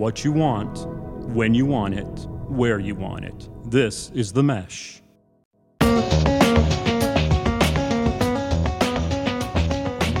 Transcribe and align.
what 0.00 0.24
you 0.24 0.32
want, 0.32 0.86
when 1.34 1.52
you 1.52 1.66
want 1.66 1.92
it, 1.92 2.26
where 2.48 2.78
you 2.78 2.94
want 2.94 3.22
it. 3.22 3.50
This 3.70 4.08
is 4.14 4.32
The 4.32 4.42
Mesh. 4.42 5.02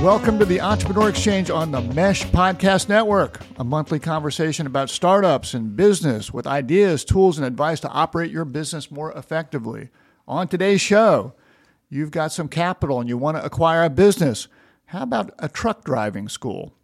Welcome 0.02 0.38
to 0.38 0.44
the 0.44 0.60
Entrepreneur 0.60 1.08
Exchange 1.08 1.48
on 1.48 1.70
the 1.70 1.80
Mesh 1.80 2.26
Podcast 2.26 2.90
Network, 2.90 3.40
a 3.56 3.64
monthly 3.64 3.98
conversation 3.98 4.66
about 4.66 4.90
startups 4.90 5.54
and 5.54 5.74
business 5.74 6.30
with 6.30 6.46
ideas, 6.46 7.02
tools, 7.02 7.38
and 7.38 7.46
advice 7.46 7.80
to 7.80 7.88
operate 7.88 8.30
your 8.30 8.44
business 8.44 8.90
more 8.90 9.12
effectively. 9.12 9.88
On 10.28 10.46
today's 10.46 10.82
show, 10.82 11.32
you've 11.88 12.10
got 12.10 12.32
some 12.32 12.48
capital 12.48 13.00
and 13.00 13.08
you 13.08 13.16
want 13.16 13.38
to 13.38 13.44
acquire 13.46 13.84
a 13.84 13.88
business. 13.88 14.46
How 14.84 15.04
about 15.04 15.34
a 15.38 15.48
truck 15.48 15.84
driving 15.84 16.28
school? 16.28 16.74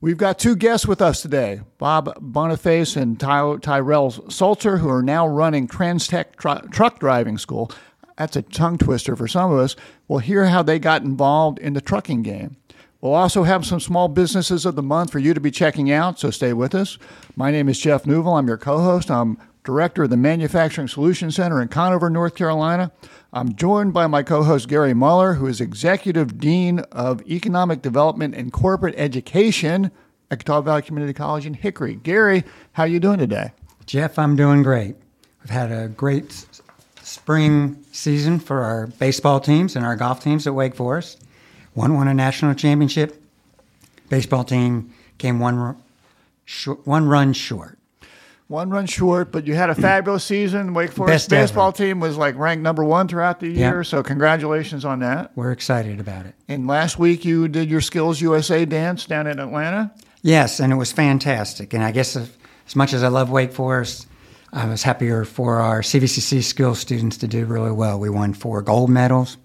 We've 0.00 0.16
got 0.16 0.38
two 0.38 0.54
guests 0.54 0.86
with 0.86 1.02
us 1.02 1.22
today 1.22 1.62
Bob 1.78 2.14
Boniface 2.20 2.94
and 2.96 3.18
Ty- 3.18 3.56
Tyrel 3.56 4.30
Sulzer, 4.30 4.78
who 4.78 4.88
are 4.88 5.02
now 5.02 5.26
running 5.26 5.66
Trans-Tech 5.66 6.36
tr- 6.36 6.68
Truck 6.70 7.00
Driving 7.00 7.36
School. 7.36 7.72
That's 8.16 8.36
a 8.36 8.42
tongue 8.42 8.78
twister 8.78 9.16
for 9.16 9.26
some 9.26 9.50
of 9.50 9.58
us. 9.58 9.74
We'll 10.06 10.20
hear 10.20 10.46
how 10.46 10.62
they 10.62 10.78
got 10.78 11.02
involved 11.02 11.58
in 11.58 11.72
the 11.72 11.80
trucking 11.80 12.22
game. 12.22 12.56
We'll 13.00 13.14
also 13.14 13.42
have 13.42 13.66
some 13.66 13.80
small 13.80 14.06
businesses 14.08 14.64
of 14.64 14.76
the 14.76 14.82
month 14.82 15.10
for 15.10 15.18
you 15.18 15.34
to 15.34 15.40
be 15.40 15.50
checking 15.50 15.90
out, 15.90 16.18
so 16.18 16.30
stay 16.30 16.52
with 16.52 16.74
us. 16.74 16.98
My 17.34 17.50
name 17.50 17.68
is 17.68 17.78
Jeff 17.78 18.06
Neuville. 18.06 18.34
I'm 18.34 18.46
your 18.48 18.56
co 18.56 18.78
host. 18.78 19.10
I'm 19.10 19.36
director 19.64 20.04
of 20.04 20.10
the 20.10 20.16
Manufacturing 20.16 20.88
Solutions 20.88 21.36
Center 21.36 21.60
in 21.60 21.68
Conover, 21.68 22.08
North 22.08 22.34
Carolina. 22.36 22.90
I'm 23.30 23.54
joined 23.56 23.92
by 23.92 24.06
my 24.06 24.22
co 24.22 24.42
host 24.42 24.68
Gary 24.68 24.94
Muller, 24.94 25.34
who 25.34 25.46
is 25.46 25.60
Executive 25.60 26.38
Dean 26.38 26.78
of 26.92 27.20
Economic 27.28 27.82
Development 27.82 28.34
and 28.34 28.50
Corporate 28.50 28.94
Education 28.96 29.90
at 30.30 30.38
Catawba 30.38 30.64
Valley 30.64 30.82
Community 30.82 31.12
College 31.12 31.44
in 31.44 31.52
Hickory. 31.52 31.96
Gary, 31.96 32.44
how 32.72 32.84
are 32.84 32.88
you 32.88 32.98
doing 32.98 33.18
today? 33.18 33.52
Jeff, 33.84 34.18
I'm 34.18 34.34
doing 34.34 34.62
great. 34.62 34.96
We've 35.42 35.50
had 35.50 35.70
a 35.70 35.88
great 35.88 36.46
spring 37.02 37.84
season 37.92 38.38
for 38.38 38.62
our 38.62 38.86
baseball 38.86 39.40
teams 39.40 39.76
and 39.76 39.84
our 39.84 39.94
golf 39.94 40.22
teams 40.22 40.46
at 40.46 40.54
Wake 40.54 40.74
Forest. 40.74 41.22
One 41.74 41.94
won 41.94 42.08
a 42.08 42.14
national 42.14 42.54
championship. 42.54 43.22
Baseball 44.08 44.44
team 44.44 44.94
came 45.18 45.38
one, 45.38 45.76
one 46.84 47.08
run 47.08 47.34
short. 47.34 47.77
One 48.48 48.70
run 48.70 48.86
short, 48.86 49.30
but 49.30 49.46
you 49.46 49.54
had 49.54 49.68
a 49.68 49.74
fabulous 49.74 50.24
season. 50.24 50.72
Wake 50.72 50.90
Forest 50.90 51.12
Best 51.12 51.30
baseball 51.30 51.68
ever. 51.68 51.76
team 51.76 52.00
was 52.00 52.16
like 52.16 52.34
ranked 52.38 52.62
number 52.62 52.82
one 52.82 53.06
throughout 53.06 53.40
the 53.40 53.48
year, 53.48 53.76
Yeah. 53.76 53.82
so 53.82 54.02
congratulations 54.02 54.86
on 54.86 55.00
that. 55.00 55.32
We're 55.36 55.52
excited 55.52 56.00
about 56.00 56.24
it. 56.24 56.34
And 56.48 56.66
last 56.66 56.98
week 56.98 57.26
you 57.26 57.46
did 57.48 57.68
your 57.68 57.82
SkillsUSA 57.82 58.66
dance 58.66 59.04
down 59.04 59.26
in 59.26 59.38
Atlanta. 59.38 59.92
Yes, 60.22 60.60
and 60.60 60.72
it 60.72 60.76
was 60.76 60.90
fantastic. 60.92 61.74
And 61.74 61.84
I 61.84 61.90
guess 61.92 62.16
as, 62.16 62.30
as 62.66 62.74
much 62.74 62.94
as 62.94 63.02
I 63.02 63.08
love 63.08 63.28
Wake 63.30 63.52
Forest, 63.52 64.06
I 64.50 64.66
was 64.66 64.82
happier 64.82 65.26
for 65.26 65.56
our 65.60 65.82
CVCC 65.82 66.42
skills 66.42 66.78
students 66.78 67.18
to 67.18 67.28
do 67.28 67.44
really 67.44 67.70
well. 67.70 68.00
We 68.00 68.08
won 68.08 68.32
four 68.32 68.62
gold 68.62 68.88
medals, 68.88 69.36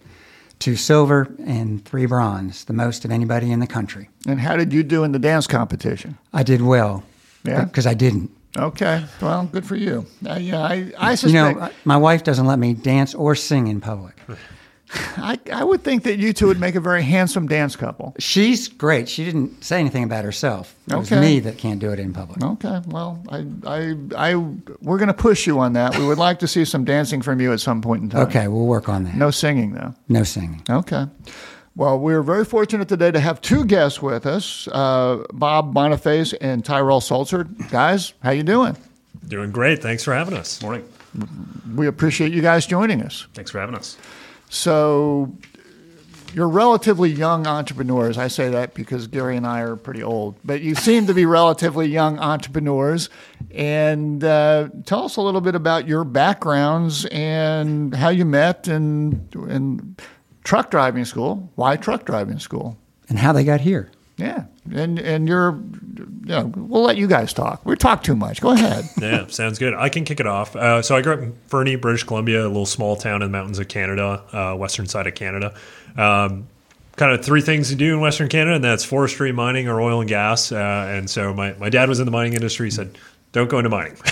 two 0.60 0.78
silver, 0.78 1.28
and 1.46 1.84
three 1.84 2.06
bronze, 2.06 2.64
the 2.64 2.74
most 2.74 3.04
of 3.04 3.12
anybody 3.12 3.52
in 3.52 3.60
the 3.60 3.68
country. 3.68 4.08
And 4.26 4.40
how 4.40 4.56
did 4.56 4.72
you 4.72 4.82
do 4.82 5.04
in 5.04 5.12
the 5.12 5.20
dance 5.20 5.46
competition? 5.46 6.18
I 6.32 6.44
did 6.44 6.62
well. 6.62 7.04
Yeah? 7.44 7.66
Because 7.66 7.86
I 7.86 7.96
didn't. 7.96 8.32
Okay, 8.56 9.04
well, 9.22 9.46
good 9.52 9.66
for 9.66 9.76
you. 9.76 10.06
Uh, 10.28 10.36
yeah, 10.36 10.60
I, 10.62 10.92
I 10.98 11.14
You 11.14 11.34
know, 11.34 11.70
my 11.86 11.98
wife 11.98 12.24
doesn't 12.24 12.46
let 12.46 12.60
me 12.60 12.74
dance 12.74 13.16
or 13.16 13.34
sing 13.36 13.68
in 13.68 13.82
public. 13.82 14.16
I, 15.18 15.40
I 15.52 15.64
would 15.64 15.84
think 15.84 16.04
that 16.04 16.20
you 16.20 16.34
two 16.34 16.46
would 16.46 16.60
make 16.60 16.76
a 16.76 16.80
very 16.80 17.02
handsome 17.02 17.48
dance 17.48 17.76
couple. 17.76 18.14
She's 18.20 18.68
great. 18.68 19.10
She 19.10 19.26
didn't 19.26 19.64
say 19.64 19.80
anything 19.80 20.04
about 20.04 20.24
herself. 20.24 20.76
It 20.88 20.96
was 20.96 21.12
Okay. 21.12 21.20
me 21.20 21.40
that 21.40 21.58
can't 21.58 21.80
do 21.80 21.92
it 21.92 22.00
in 22.00 22.14
public. 22.14 22.44
Okay, 22.44 22.80
well, 22.88 23.24
I, 23.30 23.46
I, 23.66 23.96
I, 24.16 24.36
we're 24.36 25.00
going 25.00 25.08
to 25.08 25.14
push 25.16 25.48
you 25.48 25.60
on 25.60 25.74
that. 25.74 25.98
We 25.98 26.06
would 26.06 26.20
like 26.20 26.38
to 26.40 26.48
see 26.48 26.64
some 26.64 26.86
dancing 26.86 27.24
from 27.24 27.42
you 27.42 27.54
at 27.54 27.60
some 27.60 27.82
point 27.82 28.04
in 28.04 28.10
time. 28.10 28.28
Okay, 28.28 28.48
we'll 28.48 28.68
work 28.68 28.88
on 28.88 29.06
that. 29.06 29.16
No 29.16 29.32
singing 29.32 29.74
though. 29.74 29.96
No 30.10 30.24
singing. 30.24 30.62
Okay. 30.70 31.06
Well, 31.76 31.98
we're 31.98 32.22
very 32.22 32.46
fortunate 32.46 32.88
today 32.88 33.10
to 33.10 33.20
have 33.20 33.42
two 33.42 33.66
guests 33.66 34.00
with 34.00 34.28
us, 34.28 34.68
uh, 34.68 35.24
Bob 35.34 35.74
Boniface 35.74 36.34
and 36.34 36.64
Tyrel 36.64 37.02
Sulzer. 37.02 37.46
Guys, 37.72 38.14
how 38.22 38.30
you 38.30 38.44
doing? 38.44 38.78
Doing 39.28 39.52
great. 39.52 39.82
Thanks 39.82 40.04
for 40.04 40.14
having 40.14 40.36
us. 40.36 40.62
Morning. 40.62 40.88
We 41.76 41.88
appreciate 41.88 42.32
you 42.32 42.44
guys 42.44 42.68
joining 42.68 43.02
us. 43.02 43.26
Thanks 43.34 43.50
for 43.50 43.60
having 43.60 43.74
us. 43.74 43.98
So, 44.50 45.36
you're 46.34 46.50
relatively 46.50 47.10
young 47.10 47.46
entrepreneurs. 47.48 48.18
I 48.18 48.28
say 48.28 48.50
that 48.50 48.74
because 48.74 49.08
Gary 49.08 49.38
and 49.38 49.46
I 49.46 49.62
are 49.62 49.76
pretty 49.76 50.02
old, 50.04 50.36
but 50.44 50.62
you 50.62 50.74
seem 50.76 51.08
to 51.08 51.14
be 51.14 51.26
relatively 51.26 51.88
young 51.88 52.20
entrepreneurs. 52.20 53.10
And 53.52 54.24
uh, 54.24 54.70
tell 54.86 55.06
us 55.06 55.16
a 55.16 55.22
little 55.22 55.42
bit 55.42 55.54
about 55.54 55.88
your 55.88 56.04
backgrounds 56.04 57.06
and 57.06 57.94
how 57.96 58.10
you 58.10 58.26
met 58.26 58.68
and 58.68 59.34
and 59.36 60.02
truck 60.44 60.72
driving 60.72 61.06
school. 61.06 61.50
Why 61.56 61.76
truck 61.76 62.06
driving 62.06 62.40
school? 62.40 62.78
And 63.10 63.20
how 63.20 63.34
they 63.34 63.44
got 63.44 63.62
here. 63.62 63.92
Yeah, 64.18 64.46
and 64.72 65.00
and 65.00 65.28
you're, 65.28 65.60
you 65.98 66.06
know, 66.26 66.52
we'll 66.56 66.84
let 66.84 66.98
you 66.98 67.08
guys 67.08 67.34
talk. 67.34 67.66
We 67.66 67.76
talk 67.76 68.04
too 68.04 68.16
much. 68.16 68.42
Go 68.42 68.52
ahead. 68.52 68.86
Yeah, 69.02 69.26
sounds 69.28 69.58
good. 69.58 69.74
I 69.74 69.90
can 69.90 70.06
kick 70.06 70.20
it 70.20 70.28
off. 70.28 70.56
Uh, 70.56 70.82
so 70.82 70.96
I 70.96 71.02
grew 71.02 71.14
up 71.14 71.20
in 71.20 71.34
Fernie, 71.48 71.76
British 71.76 72.04
Columbia, 72.04 72.46
a 72.46 72.48
little 72.48 72.68
small 72.68 72.96
town 72.96 73.22
in 73.22 73.32
the 73.32 73.38
mountains 73.38 73.58
of 73.60 73.68
Canada, 73.68 74.24
uh, 74.32 74.56
western 74.56 74.88
side 74.88 75.08
of 75.08 75.16
Canada. 75.16 75.56
Um, 75.98 76.48
kind 76.96 77.12
of 77.12 77.26
three 77.26 77.42
things 77.42 77.70
to 77.70 77.76
do 77.76 77.96
in 77.96 78.02
Western 78.02 78.30
Canada, 78.30 78.56
and 78.56 78.64
that's 78.64 78.86
forestry, 78.86 79.32
mining, 79.32 79.68
or 79.68 79.82
oil 79.82 80.00
and 80.00 80.08
gas. 80.08 80.52
Uh, 80.52 80.88
and 80.90 81.10
so 81.10 81.34
my, 81.34 81.54
my 81.54 81.70
dad 81.70 81.90
was 81.90 82.00
in 82.00 82.06
the 82.06 82.12
mining 82.12 82.34
industry. 82.34 82.68
He 82.68 82.72
said, 82.72 82.98
don't 83.34 83.50
go 83.50 83.58
into 83.58 83.70
mining. 83.70 83.96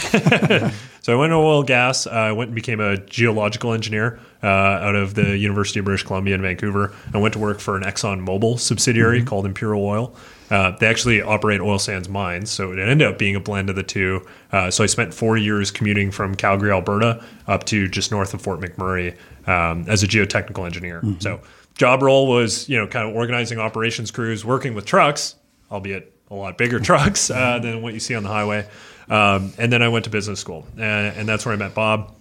so 1.01 1.13
I 1.13 1.15
went 1.15 1.31
into 1.31 1.37
oil 1.37 1.59
and 1.59 1.67
gas. 1.67 2.07
Uh, 2.07 2.09
I 2.09 2.31
went 2.31 2.49
and 2.49 2.55
became 2.55 2.79
a 2.79 2.97
geological 2.97 3.71
engineer 3.71 4.19
uh, 4.43 4.47
out 4.47 4.95
of 4.95 5.13
the 5.13 5.37
University 5.37 5.79
of 5.79 5.85
British 5.85 6.03
Columbia 6.03 6.35
in 6.35 6.41
Vancouver. 6.41 6.93
I 7.13 7.19
went 7.19 7.33
to 7.33 7.39
work 7.39 7.59
for 7.59 7.77
an 7.77 7.83
Exxon 7.83 8.25
Mobil 8.25 8.59
subsidiary 8.59 9.23
called 9.23 9.45
Imperial 9.45 9.85
Oil. 9.85 10.15
Uh, 10.49 10.71
they 10.77 10.87
actually 10.87 11.21
operate 11.21 11.61
oil 11.61 11.79
sands 11.79 12.09
mines, 12.09 12.49
so 12.49 12.73
it 12.73 12.79
ended 12.79 13.07
up 13.07 13.17
being 13.17 13.35
a 13.35 13.39
blend 13.39 13.69
of 13.69 13.75
the 13.75 13.83
two. 13.83 14.25
Uh, 14.51 14.69
so 14.69 14.83
I 14.83 14.87
spent 14.87 15.13
four 15.13 15.37
years 15.37 15.71
commuting 15.71 16.11
from 16.11 16.35
Calgary, 16.35 16.71
Alberta, 16.71 17.23
up 17.47 17.63
to 17.65 17.87
just 17.87 18.11
north 18.11 18.33
of 18.33 18.41
Fort 18.41 18.59
McMurray 18.59 19.15
um, 19.47 19.85
as 19.87 20.03
a 20.03 20.07
geotechnical 20.07 20.65
engineer. 20.65 21.01
So 21.19 21.39
job 21.75 22.01
role 22.01 22.27
was 22.27 22.67
you 22.67 22.77
know 22.77 22.87
kind 22.87 23.07
of 23.07 23.15
organizing 23.15 23.59
operations 23.59 24.09
crews, 24.11 24.43
working 24.43 24.73
with 24.73 24.85
trucks, 24.85 25.35
albeit 25.71 26.13
a 26.31 26.35
lot 26.35 26.57
bigger 26.57 26.79
trucks 26.89 27.29
uh, 27.29 27.59
than 27.59 27.81
what 27.81 27.93
you 27.93 27.99
see 27.99 28.15
on 28.15 28.23
the 28.23 28.29
highway. 28.29 28.67
Um, 29.09 29.53
and 29.57 29.71
then 29.71 29.81
I 29.81 29.89
went 29.89 30.05
to 30.05 30.11
business 30.11 30.39
school, 30.39 30.65
uh, 30.77 30.81
and 30.81 31.27
that's 31.27 31.45
where 31.45 31.53
I 31.53 31.57
met 31.57 31.73
Bob. 31.73 32.13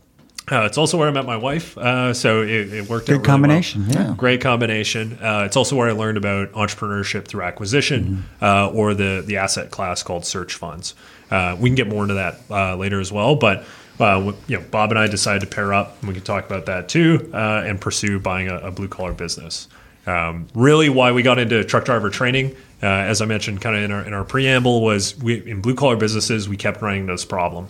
Uh, 0.51 0.63
it's 0.65 0.79
also 0.79 0.99
where 0.99 1.07
I 1.07 1.13
met 1.13 1.27
my 1.27 1.37
wife, 1.37 1.79
uh, 1.79 2.13
so 2.13 2.43
it, 2.43 2.73
it 2.73 2.89
worked 2.89 3.05
out. 3.05 3.07
Good 3.07 3.13
really 3.13 3.19
well. 3.19 3.25
combination, 3.27 3.85
yeah. 3.91 4.15
Great 4.17 4.41
combination. 4.41 5.17
Uh, 5.23 5.45
it's 5.47 5.57
also 5.57 5.77
where 5.77 5.89
I 5.89 5.93
learned 5.93 6.19
about 6.19 6.51
entrepreneurship 6.53 7.27
through 7.27 7.43
acquisition, 7.43 8.25
Mm-hmm. 8.41 8.45
uh, 8.45 8.69
or 8.77 8.95
the 8.95 9.23
the 9.25 9.37
asset 9.37 9.71
class 9.71 10.03
called 10.03 10.25
search 10.27 10.55
funds. 10.55 10.95
Uh, 11.31 11.57
we 11.61 11.69
can 11.69 11.77
get 11.77 11.87
more 11.87 12.03
into 12.03 12.15
that 12.15 12.41
uh, 12.51 12.77
later 12.77 13.01
as 13.01 13.13
well, 13.13 13.35
but. 13.37 13.65
Uh, 14.01 14.33
you 14.49 14.57
know, 14.57 14.65
Bob 14.71 14.93
and 14.93 14.99
I 14.99 15.09
decided 15.09 15.41
to 15.41 15.47
pair 15.47 15.75
up, 15.75 15.99
and 16.01 16.09
we 16.09 16.15
can 16.15 16.25
talk 16.25 16.47
about 16.47 16.65
that 16.65 16.89
too, 16.89 17.29
uh, 17.35 17.65
and 17.67 17.79
pursue 17.79 18.19
buying 18.19 18.49
a, 18.49 18.57
a 18.57 18.71
blue 18.71 18.89
collar 18.89 19.13
business. 19.13 19.69
Um, 20.07 20.47
really, 20.55 20.89
why 20.89 21.13
we 21.13 21.23
got 21.23 21.39
into 21.39 21.63
truck 21.65 21.85
driver 21.85 22.09
training, 22.09 22.57
uh, 22.83 22.87
as 22.87 23.21
I 23.21 23.27
mentioned, 23.27 23.61
kind 23.61 23.77
of 23.77 23.83
in 23.83 23.93
our 23.93 24.03
in 24.03 24.13
our 24.13 24.25
preamble, 24.25 24.83
was 24.83 25.17
we 25.19 25.49
in 25.49 25.61
blue 25.61 25.75
collar 25.75 25.97
businesses 25.97 26.49
we 26.49 26.57
kept 26.57 26.81
running 26.83 27.07
this 27.07 27.25
problem: 27.25 27.69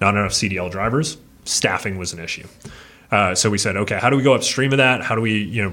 not 0.00 0.14
enough 0.14 0.32
CDL 0.32 0.70
drivers, 0.70 1.18
staffing 1.44 1.98
was 1.98 2.12
an 2.12 2.20
issue. 2.20 2.46
Uh, 3.10 3.34
so 3.34 3.50
we 3.50 3.58
said, 3.58 3.76
okay, 3.76 3.98
how 3.98 4.10
do 4.10 4.16
we 4.16 4.22
go 4.22 4.34
upstream 4.34 4.72
of 4.72 4.78
that? 4.78 5.02
How 5.02 5.14
do 5.14 5.20
we, 5.20 5.42
you 5.42 5.62
know, 5.62 5.72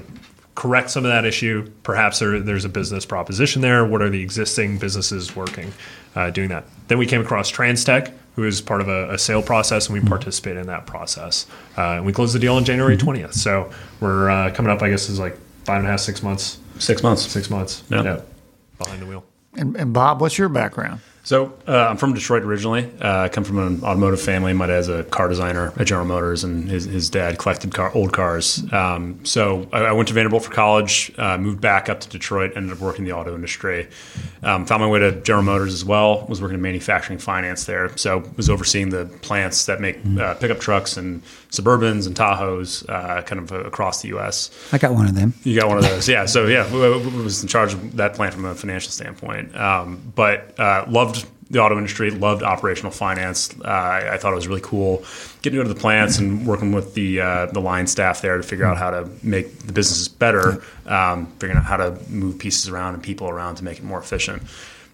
correct 0.54 0.90
some 0.90 1.04
of 1.04 1.10
that 1.10 1.24
issue? 1.24 1.70
Perhaps 1.82 2.20
there, 2.20 2.38
there's 2.40 2.64
a 2.64 2.68
business 2.68 3.04
proposition 3.04 3.60
there. 3.60 3.84
What 3.84 4.02
are 4.02 4.10
the 4.10 4.22
existing 4.22 4.78
businesses 4.78 5.34
working 5.34 5.72
uh, 6.14 6.30
doing 6.30 6.48
that? 6.50 6.64
Then 6.88 6.98
we 6.98 7.06
came 7.06 7.20
across 7.20 7.48
Trans-Tech, 7.48 8.12
who 8.36 8.44
is 8.44 8.60
part 8.60 8.80
of 8.80 8.88
a, 8.88 9.14
a 9.14 9.18
sale 9.18 9.42
process, 9.42 9.88
and 9.88 10.00
we 10.00 10.08
participated 10.08 10.60
in 10.60 10.66
that 10.68 10.86
process. 10.86 11.46
Uh, 11.76 11.96
and 11.96 12.06
we 12.06 12.12
closed 12.12 12.34
the 12.34 12.38
deal 12.38 12.54
on 12.54 12.64
January 12.64 12.96
20th. 12.96 13.34
So 13.34 13.70
we're 14.00 14.30
uh, 14.30 14.52
coming 14.54 14.70
up, 14.70 14.82
I 14.82 14.90
guess, 14.90 15.08
is 15.08 15.18
like 15.18 15.36
five 15.64 15.78
and 15.78 15.86
a 15.86 15.90
half, 15.90 16.00
six 16.00 16.22
months. 16.22 16.58
Six 16.78 17.02
months. 17.02 17.22
Six 17.22 17.50
months. 17.50 17.82
Yeah. 17.90 18.20
Behind 18.78 19.02
the 19.02 19.06
wheel. 19.06 19.24
And, 19.56 19.76
and 19.76 19.92
Bob, 19.92 20.20
what's 20.20 20.36
your 20.36 20.48
background? 20.48 21.00
So 21.24 21.54
uh, 21.66 21.86
I'm 21.88 21.96
from 21.96 22.12
Detroit 22.12 22.42
originally. 22.42 22.84
Uh, 23.00 23.22
I 23.22 23.28
come 23.30 23.44
from 23.44 23.58
an 23.58 23.82
automotive 23.82 24.20
family. 24.20 24.52
My 24.52 24.66
dad's 24.66 24.88
a 24.88 25.04
car 25.04 25.26
designer 25.26 25.72
at 25.78 25.86
General 25.86 26.06
Motors, 26.06 26.44
and 26.44 26.68
his, 26.68 26.84
his 26.84 27.08
dad 27.08 27.38
collected 27.38 27.72
car, 27.72 27.90
old 27.94 28.12
cars. 28.12 28.62
Um, 28.74 29.24
so 29.24 29.66
I, 29.72 29.84
I 29.84 29.92
went 29.92 30.08
to 30.08 30.14
Vanderbilt 30.14 30.44
for 30.44 30.52
college, 30.52 31.10
uh, 31.16 31.38
moved 31.38 31.62
back 31.62 31.88
up 31.88 32.00
to 32.00 32.08
Detroit, 32.10 32.52
ended 32.56 32.76
up 32.76 32.80
working 32.80 33.06
in 33.06 33.10
the 33.10 33.16
auto 33.16 33.34
industry. 33.34 33.88
Um, 34.42 34.66
found 34.66 34.82
my 34.82 34.88
way 34.88 34.98
to 34.98 35.12
General 35.22 35.44
Motors 35.44 35.72
as 35.72 35.82
well. 35.82 36.26
Was 36.26 36.42
working 36.42 36.56
in 36.56 36.62
manufacturing 36.62 37.18
finance 37.18 37.64
there. 37.64 37.96
So 37.96 38.30
was 38.36 38.50
overseeing 38.50 38.90
the 38.90 39.06
plants 39.22 39.64
that 39.64 39.80
make 39.80 40.04
uh, 40.18 40.34
pickup 40.34 40.60
trucks 40.60 40.98
and 40.98 41.22
Suburbans 41.60 42.06
and 42.06 42.16
Tahoes, 42.16 42.88
uh, 42.88 43.22
kind 43.22 43.40
of 43.40 43.66
across 43.66 44.02
the 44.02 44.08
U.S. 44.08 44.50
I 44.72 44.78
got 44.78 44.92
one 44.92 45.06
of 45.06 45.14
them. 45.14 45.34
You 45.42 45.58
got 45.58 45.68
one 45.68 45.78
of 45.78 45.84
those, 45.84 46.08
yeah. 46.08 46.26
So 46.26 46.46
yeah, 46.46 46.70
was 46.72 47.42
in 47.42 47.48
charge 47.48 47.74
of 47.74 47.96
that 47.96 48.14
plant 48.14 48.34
from 48.34 48.44
a 48.44 48.54
financial 48.54 48.90
standpoint. 48.90 49.54
Um, 49.56 50.12
but 50.14 50.58
uh, 50.58 50.84
loved 50.88 51.26
the 51.50 51.60
auto 51.60 51.76
industry, 51.76 52.10
loved 52.10 52.42
operational 52.42 52.90
finance. 52.90 53.54
Uh, 53.60 53.68
I, 53.68 54.14
I, 54.14 54.18
thought 54.18 54.32
it 54.32 54.36
was 54.36 54.48
really 54.48 54.62
cool 54.62 55.04
getting 55.42 55.58
to 55.58 55.62
go 55.64 55.68
to 55.68 55.74
the 55.74 55.80
plants 55.80 56.18
and 56.18 56.46
working 56.46 56.72
with 56.72 56.94
the 56.94 57.20
uh, 57.20 57.46
the 57.46 57.60
line 57.60 57.86
staff 57.86 58.22
there 58.22 58.36
to 58.36 58.42
figure 58.42 58.64
out 58.64 58.76
how 58.76 58.90
to 58.90 59.08
make 59.22 59.58
the 59.60 59.72
businesses 59.72 60.08
better, 60.08 60.62
um, 60.86 61.26
figuring 61.38 61.56
out 61.56 61.64
how 61.64 61.76
to 61.76 61.98
move 62.08 62.38
pieces 62.38 62.68
around 62.68 62.94
and 62.94 63.02
people 63.02 63.28
around 63.28 63.56
to 63.56 63.64
make 63.64 63.78
it 63.78 63.84
more 63.84 63.98
efficient. 63.98 64.42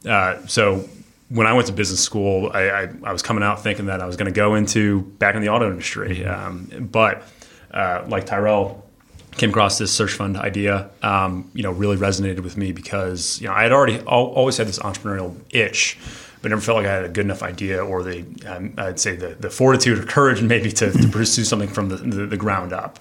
Uh, 0.07 0.45
so 0.47 0.89
when 1.31 1.47
I 1.47 1.53
went 1.53 1.69
to 1.69 1.73
business 1.73 2.01
school, 2.01 2.51
I, 2.53 2.69
I, 2.69 2.89
I 3.05 3.13
was 3.13 3.23
coming 3.23 3.45
out 3.45 3.63
thinking 3.63 3.87
that 3.87 4.01
I 4.01 4.07
was 4.07 4.17
going 4.17 4.27
to 4.27 4.37
go 4.37 4.57
into 4.57 5.03
back 5.03 5.37
in 5.37 5.43
the 5.43 5.49
auto 5.49 5.71
industry, 5.71 6.27
um, 6.27 6.89
but 6.91 7.23
uh, 7.73 8.05
like 8.09 8.27
Tyrel 8.27 8.85
came 9.37 9.51
across 9.51 9.79
this 9.79 9.93
search 9.93 10.13
fund 10.13 10.37
idea, 10.37 10.91
um, 11.03 11.49
you 11.55 11.63
know, 11.63 11.71
really 11.71 11.97
resonated 11.97 12.41
with 12.41 12.57
me 12.57 12.73
because 12.73 13.41
you 13.41 13.47
know 13.47 13.55
I 13.55 13.63
had 13.63 13.73
already 13.73 14.01
always 14.01 14.57
had 14.57 14.67
this 14.67 14.81
entrepreneurial 14.81 15.37
itch, 15.51 15.99
but 16.43 16.49
never 16.49 16.61
felt 16.61 16.79
like 16.79 16.87
I 16.87 16.93
had 16.93 17.05
a 17.05 17.09
good 17.09 17.25
enough 17.27 17.45
idea 17.45 17.85
or 17.85 18.03
the 18.03 18.25
um, 18.47 18.75
I'd 18.77 18.99
say 18.99 19.15
the, 19.15 19.29
the 19.29 19.51
fortitude 19.51 20.01
or 20.01 20.03
courage 20.05 20.43
maybe 20.43 20.73
to, 20.73 20.91
to 20.91 21.09
pursue 21.09 21.45
something 21.45 21.69
from 21.69 21.91
the, 21.91 21.97
the, 21.97 22.27
the 22.27 22.37
ground 22.37 22.73
up. 22.73 22.99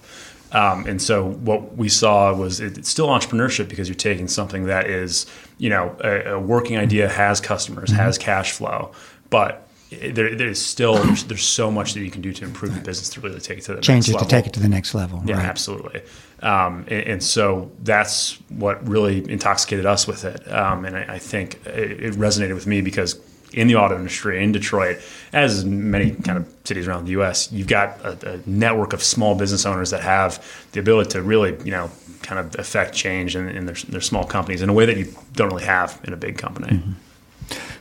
Um, 0.52 0.86
and 0.86 1.00
so 1.00 1.30
what 1.30 1.76
we 1.76 1.88
saw 1.88 2.34
was 2.34 2.60
it, 2.60 2.78
it's 2.78 2.88
still 2.88 3.08
entrepreneurship 3.08 3.68
because 3.68 3.88
you're 3.88 3.94
taking 3.94 4.28
something 4.28 4.66
that 4.66 4.86
is, 4.88 5.26
you 5.58 5.68
know, 5.68 5.96
a, 6.02 6.32
a 6.32 6.38
working 6.38 6.76
idea 6.76 7.08
has 7.08 7.40
customers, 7.40 7.90
has 7.90 8.18
cash 8.18 8.52
flow, 8.52 8.92
but 9.30 9.68
there, 9.90 10.34
there's 10.36 10.60
still 10.60 10.94
there's, 10.94 11.24
there's, 11.24 11.44
so 11.44 11.70
much 11.70 11.94
that 11.94 12.00
you 12.00 12.10
can 12.10 12.22
do 12.22 12.32
to 12.32 12.44
improve 12.44 12.74
the 12.74 12.80
business 12.80 13.08
to 13.10 13.20
really 13.20 13.40
take 13.40 13.58
it 13.58 13.62
to 13.62 13.72
the 13.72 13.76
next 13.76 13.88
level. 13.88 13.94
change 13.94 14.08
it 14.08 14.12
level. 14.12 14.28
to 14.28 14.36
take 14.36 14.46
it 14.46 14.52
to 14.52 14.60
the 14.60 14.68
next 14.68 14.94
level. 14.94 15.22
Yeah, 15.26 15.36
right. 15.36 15.46
absolutely. 15.46 16.02
Um, 16.42 16.84
and, 16.88 17.06
and, 17.06 17.22
so 17.22 17.70
that's 17.82 18.34
what 18.50 18.86
really 18.88 19.28
intoxicated 19.30 19.86
us 19.86 20.06
with 20.06 20.24
it. 20.24 20.50
Um, 20.50 20.84
and 20.84 20.96
I, 20.96 21.14
I 21.14 21.18
think 21.18 21.66
it, 21.66 22.04
it, 22.04 22.14
resonated 22.14 22.54
with 22.54 22.66
me 22.66 22.80
because 22.82 23.20
in 23.52 23.66
the 23.66 23.76
auto 23.76 23.96
industry 23.96 24.42
in 24.42 24.52
Detroit, 24.52 24.98
as 25.32 25.64
many 25.64 26.12
kind 26.12 26.38
of 26.38 26.52
cities 26.64 26.86
around 26.86 27.04
the 27.04 27.12
U.S., 27.12 27.50
you've 27.52 27.66
got 27.66 28.00
a, 28.04 28.34
a 28.34 28.40
network 28.48 28.92
of 28.92 29.02
small 29.02 29.34
business 29.34 29.66
owners 29.66 29.90
that 29.90 30.02
have 30.02 30.44
the 30.72 30.80
ability 30.80 31.10
to 31.10 31.22
really, 31.22 31.56
you 31.64 31.70
know, 31.70 31.90
kind 32.22 32.38
of 32.38 32.58
affect 32.58 32.94
change 32.94 33.34
in, 33.34 33.48
in 33.48 33.66
their, 33.66 33.76
their 33.88 34.00
small 34.00 34.24
companies 34.24 34.62
in 34.62 34.68
a 34.68 34.72
way 34.72 34.86
that 34.86 34.96
you 34.96 35.12
don't 35.32 35.48
really 35.48 35.64
have 35.64 36.00
in 36.04 36.12
a 36.12 36.16
big 36.16 36.38
company. 36.38 36.76
Mm-hmm. 36.76 36.92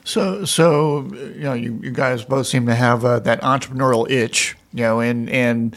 So, 0.04 0.46
so 0.46 1.04
you 1.14 1.42
know, 1.42 1.54
you, 1.54 1.80
you 1.84 1.92
guys 1.92 2.24
both 2.24 2.48
seem 2.48 2.66
to 2.66 2.76
have 2.76 3.06
uh, 3.06 3.20
that 3.20 3.42
entrepreneurial 3.42 4.10
itch, 4.10 4.56
you 4.74 4.82
know, 4.82 5.00
and 5.00 5.30
and 5.30 5.76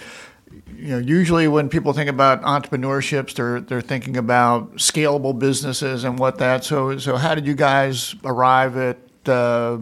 you 0.74 0.88
know, 0.88 0.98
usually 0.98 1.48
when 1.48 1.68
people 1.68 1.92
think 1.92 2.08
about 2.08 2.42
entrepreneurships, 2.42 3.34
they're 3.34 3.60
they're 3.60 3.80
thinking 3.80 4.16
about 4.16 4.76
scalable 4.76 5.38
businesses 5.38 6.04
and 6.04 6.18
what 6.18 6.38
that. 6.38 6.64
So, 6.64 6.98
so 6.98 7.16
how 7.16 7.34
did 7.34 7.46
you 7.46 7.54
guys 7.54 8.14
arrive 8.24 8.76
at 8.76 8.98
uh, 9.28 9.78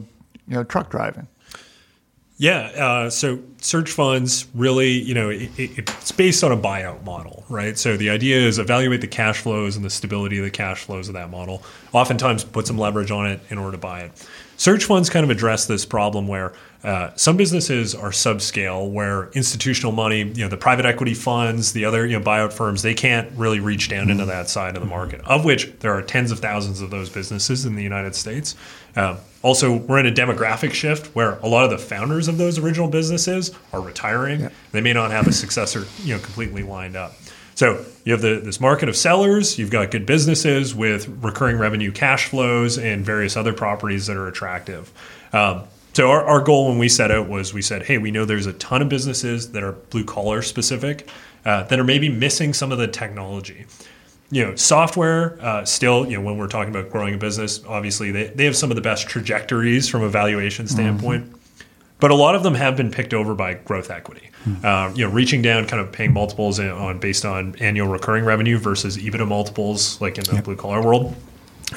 you 0.47 0.55
know 0.55 0.65
truck 0.65 0.91
driving? 0.91 1.29
Yeah, 2.37 2.73
uh, 2.77 3.11
so 3.11 3.41
search 3.61 3.91
funds 3.91 4.47
really, 4.55 4.91
you 4.91 5.15
know, 5.15 5.31
it, 5.31 5.51
it, 5.59 5.79
it's 5.79 6.13
based 6.13 6.43
on 6.43 6.53
a 6.53 6.57
buyout 6.57 7.05
model, 7.05 7.45
right? 7.49 7.79
So 7.79 7.97
the 7.97 8.11
idea 8.11 8.39
is 8.39 8.59
evaluate 8.59 9.01
the 9.01 9.07
cash 9.07 9.41
flows 9.41 9.77
and 9.77 9.85
the 9.85 9.91
stability 9.91 10.39
of 10.39 10.45
the 10.45 10.51
cash 10.51 10.85
flows 10.85 11.09
of 11.09 11.15
that 11.15 11.31
model. 11.31 11.63
Oftentimes, 11.93 12.45
put 12.45 12.67
some 12.67 12.79
leverage 12.79 13.11
on 13.11 13.27
it 13.27 13.41
in 13.51 13.59
order 13.59 13.73
to 13.73 13.79
buy 13.79 14.01
it. 14.01 14.29
Search 14.57 14.85
funds 14.85 15.09
kind 15.09 15.25
of 15.25 15.31
address 15.31 15.67
this 15.67 15.87
problem 15.87 16.29
where 16.29 16.53
uh, 16.85 17.11
some 17.15 17.37
businesses 17.37 17.95
are 17.95 18.11
subscale, 18.11 18.91
where 18.91 19.31
institutional 19.31 19.93
money, 19.93 20.19
you 20.19 20.45
know, 20.45 20.49
the 20.49 20.57
private 20.57 20.85
equity 20.87 21.15
funds, 21.15 21.73
the 21.73 21.85
other 21.85 22.07
you 22.07 22.19
know 22.19 22.25
buyout 22.25 22.53
firms, 22.53 22.83
they 22.83 22.95
can't 22.95 23.31
really 23.37 23.61
reach 23.61 23.89
down 23.89 24.11
into 24.11 24.27
that 24.27 24.49
side 24.49 24.77
of 24.77 24.83
the 24.83 24.89
market. 24.89 25.21
Of 25.23 25.45
which 25.45 25.73
there 25.81 25.93
are 25.95 26.03
tens 26.03 26.31
of 26.31 26.41
thousands 26.41 26.81
of 26.81 26.91
those 26.91 27.09
businesses 27.09 27.65
in 27.67 27.75
the 27.75 27.83
United 27.83 28.15
States. 28.15 28.55
Uh, 28.97 29.17
also, 29.43 29.77
we're 29.77 29.99
in 29.99 30.07
a 30.07 30.13
demographic 30.13 30.73
shift 30.73 31.15
where 31.15 31.39
a 31.39 31.49
lot 31.49 31.65
of 31.65 31.71
the 31.71 31.79
founders 31.79 32.29
of 32.29 32.37
those 32.37 32.59
original 32.59 32.89
businesses 32.89 33.50
are 33.73 33.81
retiring. 33.81 34.41
Yeah. 34.41 34.49
They 34.73 34.81
may 34.81 34.93
not 34.93 35.11
have 35.11 35.27
a 35.27 35.33
successor, 35.33 35.87
you 36.03 36.15
know, 36.15 36.21
completely 36.21 36.63
lined 36.63 36.97
up. 36.97 37.15
So 37.55 37.85
you 38.05 38.13
have 38.13 38.23
the, 38.23 38.41
this 38.43 38.59
market 38.59 38.89
of 38.89 38.97
sellers. 38.97 39.59
You've 39.59 39.71
got 39.71 39.91
good 39.91 40.07
businesses 40.07 40.75
with 40.75 41.09
recurring 41.23 41.59
revenue, 41.59 41.93
cash 41.93 42.29
flows, 42.29 42.79
and 42.79 43.05
various 43.05 43.37
other 43.37 43.53
properties 43.53 44.07
that 44.07 44.17
are 44.17 44.29
attractive. 44.29 44.91
Um, 45.35 45.65
so 45.93 46.11
our, 46.11 46.25
our 46.25 46.41
goal 46.41 46.69
when 46.69 46.79
we 46.79 46.89
set 46.89 47.11
out 47.11 47.29
was 47.29 47.53
we 47.53 47.63
said, 47.63 47.83
hey, 47.83 47.99
we 47.99 48.11
know 48.11 48.25
there's 48.25 48.47
a 48.47 48.55
ton 48.55 48.81
of 48.81 48.89
businesses 48.89 49.53
that 49.53 49.63
are 49.63 49.73
blue 49.73 50.05
collar 50.05 50.41
specific 50.41 51.11
uh, 51.45 51.65
that 51.65 51.79
are 51.79 51.85
maybe 51.85 52.09
missing 52.09 52.55
some 52.55 52.73
of 52.73 52.79
the 52.79 52.89
technology. 52.89 53.67
You 54.31 54.47
know, 54.47 54.55
software 54.55 55.37
uh, 55.43 55.65
still, 55.65 56.07
you 56.09 56.17
know, 56.17 56.23
when 56.23 56.39
we're 56.39 56.47
talking 56.47 56.75
about 56.75 56.91
growing 56.91 57.15
a 57.15 57.19
business, 57.19 57.63
obviously 57.67 58.13
they, 58.13 58.29
they 58.29 58.45
have 58.45 58.57
some 58.57 58.71
of 58.71 58.77
the 58.77 58.83
best 58.83 59.09
trajectories 59.09 59.89
from 59.89 60.03
a 60.03 60.09
valuation 60.09 60.67
mm-hmm. 60.67 60.75
standpoint. 60.75 61.25
Mm-hmm. 61.25 61.40
But 62.01 62.11
a 62.11 62.15
lot 62.15 62.35
of 62.35 62.43
them 62.43 62.55
have 62.55 62.77
been 62.77 62.91
picked 62.91 63.13
over 63.15 63.35
by 63.35 63.55
growth 63.55 63.91
equity. 63.91 64.31
Mm-hmm. 64.45 64.65
Uh, 64.65 64.95
you 64.95 65.07
know, 65.07 65.13
reaching 65.13 65.43
down, 65.43 65.67
kind 65.67 65.83
of 65.83 65.93
paying 65.93 66.15
multiples 66.15 66.59
on 66.59 66.99
based 66.99 67.25
on 67.25 67.55
annual 67.61 67.89
recurring 67.89 68.25
revenue 68.25 68.59
versus 68.59 68.97
EBITDA 68.97 69.29
multiples, 69.29 70.01
like 70.01 70.17
in 70.17 70.25
the 70.25 70.35
yep. 70.35 70.45
blue 70.45 70.57
collar 70.57 70.83
world 70.83 71.15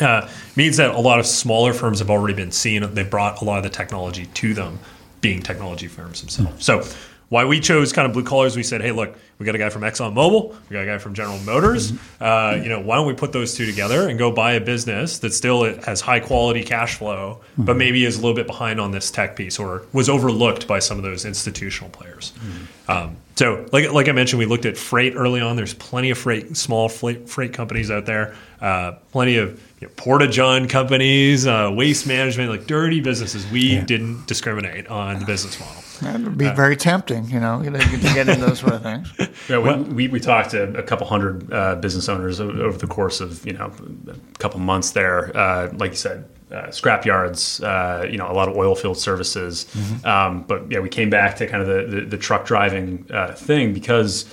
uh, 0.01 0.29
means 0.55 0.77
that 0.77 0.91
a 0.91 0.99
lot 0.99 1.19
of 1.19 1.25
smaller 1.25 1.73
firms 1.73 1.99
have 1.99 2.09
already 2.09 2.33
been 2.33 2.51
seen. 2.51 2.93
They 2.93 3.03
brought 3.03 3.41
a 3.41 3.45
lot 3.45 3.57
of 3.57 3.63
the 3.63 3.69
technology 3.69 4.25
to 4.25 4.53
them, 4.53 4.79
being 5.21 5.41
technology 5.41 5.87
firms 5.87 6.21
themselves. 6.21 6.65
So 6.65 6.83
why 7.29 7.45
we 7.45 7.59
chose 7.59 7.93
kind 7.93 8.05
of 8.05 8.13
blue 8.13 8.23
collars, 8.23 8.55
we 8.55 8.63
said, 8.63 8.81
hey, 8.81 8.91
look, 8.91 9.15
we 9.43 9.45
got 9.45 9.55
a 9.55 9.57
guy 9.57 9.69
from 9.69 9.81
ExxonMobil, 9.81 10.55
we 10.69 10.73
got 10.73 10.83
a 10.83 10.85
guy 10.85 10.97
from 10.97 11.13
General 11.13 11.37
Motors. 11.39 11.91
Mm-hmm. 11.91 12.23
Uh, 12.23 12.63
you 12.63 12.69
know, 12.69 12.79
why 12.79 12.95
don't 12.95 13.05
we 13.05 13.13
put 13.13 13.33
those 13.33 13.53
two 13.53 13.65
together 13.65 14.07
and 14.07 14.17
go 14.17 14.31
buy 14.31 14.53
a 14.53 14.61
business 14.61 15.19
that 15.19 15.33
still 15.33 15.65
has 15.81 15.99
high 15.99 16.21
quality 16.21 16.63
cash 16.63 16.95
flow, 16.95 17.41
mm-hmm. 17.51 17.65
but 17.65 17.75
maybe 17.75 18.05
is 18.05 18.17
a 18.17 18.21
little 18.21 18.35
bit 18.35 18.47
behind 18.47 18.79
on 18.79 18.91
this 18.91 19.11
tech 19.11 19.35
piece 19.35 19.59
or 19.59 19.85
was 19.91 20.07
overlooked 20.07 20.65
by 20.65 20.79
some 20.79 20.95
of 20.95 21.03
those 21.03 21.25
institutional 21.25 21.89
players. 21.89 22.31
Mm-hmm. 22.37 22.91
Um, 22.91 23.17
so, 23.35 23.65
like 23.73 23.91
like 23.91 24.07
I 24.07 24.13
mentioned, 24.13 24.39
we 24.39 24.45
looked 24.45 24.65
at 24.65 24.77
freight 24.77 25.13
early 25.17 25.41
on. 25.41 25.57
There's 25.57 25.73
plenty 25.73 26.09
of 26.11 26.17
freight, 26.17 26.55
small 26.55 26.87
freight, 26.87 27.27
freight 27.27 27.51
companies 27.51 27.91
out 27.91 28.05
there. 28.05 28.35
Uh, 28.61 28.93
plenty 29.11 29.35
of 29.35 29.61
you 29.81 29.87
know, 29.87 29.93
porta 29.97 30.27
john 30.29 30.69
companies, 30.69 31.45
uh, 31.45 31.69
waste 31.75 32.07
management, 32.07 32.49
like 32.49 32.65
dirty 32.65 33.01
businesses. 33.01 33.45
We 33.51 33.73
yeah. 33.73 33.83
didn't 33.83 34.25
discriminate 34.25 34.87
on 34.87 35.19
the 35.19 35.25
business 35.25 35.59
model. 35.59 35.83
That 36.03 36.19
would 36.21 36.37
be 36.37 36.47
uh, 36.47 36.53
very 36.53 36.75
tempting, 36.75 37.29
you 37.29 37.39
know, 37.39 37.61
to 37.63 37.71
get 37.71 38.27
into 38.27 38.45
those 38.45 38.59
sort 38.59 38.73
of 38.73 38.83
things. 38.83 39.11
Yeah, 39.49 39.59
we, 39.59 39.83
we, 39.83 40.07
we, 40.07 40.19
talked 40.19 40.51
to 40.51 40.77
a 40.77 40.83
couple 40.83 41.07
hundred 41.07 41.51
uh, 41.51 41.75
business 41.75 42.09
owners 42.09 42.39
over 42.39 42.77
the 42.77 42.87
course 42.87 43.21
of, 43.21 43.45
you 43.45 43.53
know, 43.53 43.71
a 44.07 44.37
couple 44.39 44.59
months 44.59 44.91
there. 44.91 45.35
Uh, 45.35 45.71
like 45.73 45.91
you 45.91 45.97
said, 45.97 46.25
uh, 46.51 46.69
scrap 46.71 47.05
yards, 47.05 47.61
uh, 47.63 48.07
you 48.09 48.17
know, 48.17 48.29
a 48.29 48.33
lot 48.33 48.47
of 48.47 48.55
oil 48.55 48.75
field 48.75 48.97
services. 48.97 49.65
Mm-hmm. 49.73 50.05
Um, 50.05 50.43
but 50.43 50.71
yeah, 50.71 50.79
we 50.79 50.89
came 50.89 51.09
back 51.09 51.35
to 51.37 51.47
kind 51.47 51.61
of 51.61 51.67
the, 51.67 51.95
the, 51.95 52.05
the 52.05 52.17
truck 52.17 52.45
driving 52.45 53.05
uh, 53.11 53.33
thing 53.33 53.73
because 53.73 54.25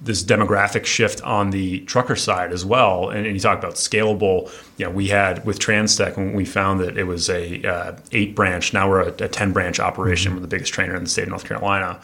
this 0.00 0.22
demographic 0.22 0.84
shift 0.84 1.22
on 1.22 1.50
the 1.50 1.80
trucker 1.80 2.16
side 2.16 2.52
as 2.52 2.64
well. 2.64 3.08
And, 3.08 3.26
and, 3.26 3.34
you 3.34 3.40
talk 3.40 3.58
about 3.58 3.74
scalable. 3.74 4.50
You 4.76 4.86
know, 4.86 4.90
we 4.90 5.08
had 5.08 5.44
with 5.46 5.58
Trans-Tech 5.58 6.16
when 6.16 6.34
we 6.34 6.44
found 6.44 6.80
that 6.80 6.98
it 6.98 7.04
was 7.04 7.30
a 7.30 7.62
uh, 7.66 7.96
eight 8.12 8.34
branch. 8.34 8.74
Now 8.74 8.88
we're 8.88 9.08
a, 9.08 9.08
a 9.08 9.28
ten 9.28 9.52
branch 9.52 9.80
operation. 9.80 10.30
Mm-hmm. 10.30 10.38
We're 10.38 10.42
the 10.42 10.48
biggest 10.48 10.72
trainer 10.72 10.94
in 10.96 11.04
the 11.04 11.10
state 11.10 11.22
of 11.22 11.30
North 11.30 11.44
Carolina. 11.44 12.00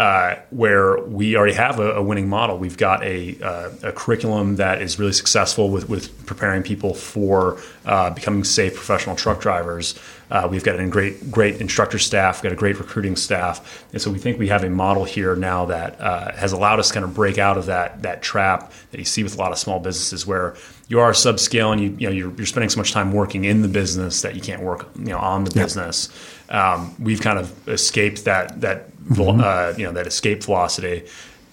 Uh, 0.00 0.40
where 0.48 0.98
we 1.02 1.36
already 1.36 1.52
have 1.52 1.78
a, 1.78 1.96
a, 1.96 2.02
winning 2.02 2.26
model. 2.26 2.56
We've 2.56 2.78
got 2.78 3.02
a, 3.02 3.38
uh, 3.42 3.70
a, 3.82 3.92
curriculum 3.92 4.56
that 4.56 4.80
is 4.80 4.98
really 4.98 5.12
successful 5.12 5.68
with, 5.68 5.90
with 5.90 6.24
preparing 6.24 6.62
people 6.62 6.94
for 6.94 7.60
uh, 7.84 8.08
becoming 8.08 8.42
safe 8.44 8.74
professional 8.74 9.14
truck 9.14 9.42
drivers. 9.42 10.00
Uh, 10.30 10.48
we've 10.50 10.64
got 10.64 10.80
a 10.80 10.88
great, 10.88 11.30
great 11.30 11.60
instructor 11.60 11.98
staff, 11.98 12.38
we've 12.38 12.44
got 12.44 12.52
a 12.52 12.56
great 12.56 12.78
recruiting 12.78 13.14
staff, 13.14 13.84
and 13.92 14.00
so 14.00 14.10
we 14.10 14.18
think 14.18 14.38
we 14.38 14.48
have 14.48 14.64
a 14.64 14.70
model 14.70 15.04
here 15.04 15.36
now 15.36 15.66
that 15.66 16.00
uh, 16.00 16.32
has 16.32 16.52
allowed 16.52 16.78
us 16.78 16.88
to 16.88 16.94
kind 16.94 17.04
of 17.04 17.12
break 17.12 17.36
out 17.36 17.58
of 17.58 17.66
that 17.66 18.00
that 18.00 18.22
trap 18.22 18.72
that 18.92 18.98
you 18.98 19.04
see 19.04 19.22
with 19.22 19.34
a 19.34 19.38
lot 19.38 19.52
of 19.52 19.58
small 19.58 19.80
businesses 19.80 20.26
where 20.26 20.56
you 20.88 20.98
are 20.98 21.12
subscale 21.12 21.72
and 21.72 21.80
you 21.82 21.96
you 21.98 22.06
know 22.06 22.12
you're, 22.12 22.32
you're 22.36 22.46
spending 22.46 22.70
so 22.70 22.78
much 22.78 22.92
time 22.92 23.12
working 23.12 23.44
in 23.44 23.60
the 23.60 23.68
business 23.68 24.22
that 24.22 24.34
you 24.34 24.40
can't 24.40 24.62
work 24.62 24.88
you 24.98 25.06
know 25.06 25.18
on 25.18 25.44
the 25.44 25.50
business. 25.50 26.08
Um, 26.50 26.94
we've 26.98 27.20
kind 27.20 27.38
of 27.38 27.68
escaped 27.68 28.24
that 28.24 28.60
that 28.60 28.90
mm-hmm. 29.04 29.40
uh, 29.40 29.74
you 29.76 29.84
know 29.84 29.92
that 29.92 30.06
escape 30.06 30.42
velocity, 30.42 31.06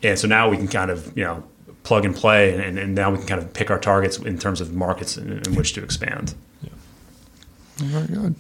and 0.04 0.18
so 0.18 0.28
now 0.28 0.50
we 0.50 0.58
can 0.58 0.68
kind 0.68 0.92
of 0.92 1.16
you 1.18 1.24
know 1.24 1.44
plug 1.84 2.04
and 2.04 2.16
play, 2.16 2.54
and, 2.54 2.78
and 2.78 2.96
now 2.96 3.10
we 3.12 3.18
can 3.18 3.28
kind 3.28 3.42
of 3.42 3.54
pick 3.54 3.72
our 3.72 3.80
targets 3.80 4.18
in 4.18 4.38
terms 4.38 4.60
of 4.60 4.74
markets 4.74 5.18
in, 5.18 5.42
in 5.48 5.56
which 5.56 5.74
to 5.74 5.84
expand. 5.84 6.36
Yeah. 6.62 6.70
Very 7.78 8.08
good. 8.08 8.36